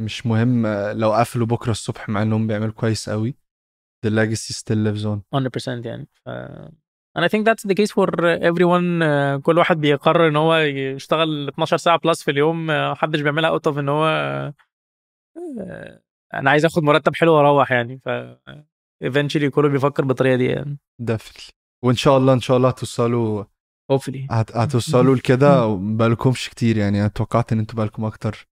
مش 0.00 0.26
مهم 0.26 0.66
لو 0.92 1.12
قفلوا 1.12 1.46
بكرة 1.46 1.70
الصبح 1.70 2.08
مع 2.08 2.22
إنهم 2.22 2.46
بيعملوا 2.46 2.72
كويس 2.72 3.10
قوي 3.10 3.34
the 4.06 4.10
legacy 4.10 4.52
still 4.54 4.80
lives 4.86 5.04
on. 5.06 5.18
100% 5.36 5.86
يعني. 5.86 6.08
ف... 6.24 6.28
and 7.18 7.24
I 7.24 7.28
think 7.28 7.44
that's 7.46 7.64
the 7.70 7.74
case 7.74 7.92
for 7.92 8.08
everyone 8.50 9.02
uh, 9.02 9.42
كل 9.42 9.58
واحد 9.58 9.80
بيقرر 9.80 10.28
إن 10.28 10.36
هو 10.36 10.56
يشتغل 10.56 11.48
12 11.48 11.76
ساعة 11.76 11.98
plus 11.98 12.22
في 12.22 12.30
اليوم 12.30 12.66
محدش 12.66 13.20
بيعملها 13.20 13.50
out 13.50 13.66
of 13.66 13.78
إن 13.78 13.88
هو 13.88 14.04
uh, 15.38 16.04
أنا 16.34 16.50
عايز 16.50 16.64
آخد 16.64 16.82
مرتب 16.82 17.14
حلو 17.16 17.32
وأروح 17.32 17.72
يعني. 17.72 17.98
ف 17.98 18.08
eventually 19.04 19.44
كله 19.44 19.68
بيفكر 19.68 20.04
بالطريقة 20.04 20.36
دي 20.36 20.44
يعني. 20.46 20.78
Definitely. 21.02 21.50
وإن 21.84 21.96
شاء 21.96 22.18
الله 22.18 22.32
إن 22.32 22.40
شاء 22.40 22.56
الله 22.56 22.68
هتوصلوا 22.68 23.44
هت... 24.30 24.56
هتوصلوا 24.56 25.14
لكده 25.14 25.66
بقالكمش 25.96 26.48
كتير 26.48 26.76
يعني. 26.76 27.00
أنا 27.00 27.08
توقعت 27.08 27.52
إن 27.52 27.58
أنتوا 27.58 27.76
بقالكم 27.76 28.04
أكتر 28.04 28.46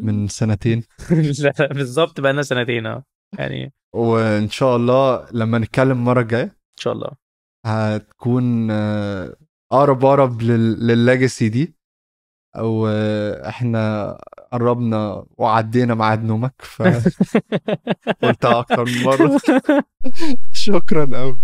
من 0.00 0.28
سنتين. 0.28 0.82
بالظبط 1.74 2.20
بقى 2.20 2.32
لنا 2.32 2.42
سنتين 2.42 2.86
آه. 2.86 3.04
يعني 3.38 3.72
وإن 3.94 4.48
شاء 4.48 4.76
الله 4.76 5.26
لما 5.32 5.58
نتكلم 5.58 5.90
المرة 5.98 6.20
الجاية 6.20 6.42
إن 6.44 6.80
شاء 6.80 6.92
الله. 6.92 7.10
هتكون 7.66 8.70
أقرب 9.72 10.04
اقرب 10.04 10.42
للليجاسي 10.42 11.48
دي. 11.48 11.74
أو 12.56 12.88
إحنا 13.48 14.18
قربنا 14.52 15.24
وعدينا 15.38 15.94
ميعاد 15.94 16.24
نومك 16.24 16.52
ف 16.58 16.82
قلتها 18.22 18.60
أكتر 18.60 18.84
من 18.84 19.02
مرة. 19.02 19.40
شكرا 20.52 21.08
قوي 21.18 21.38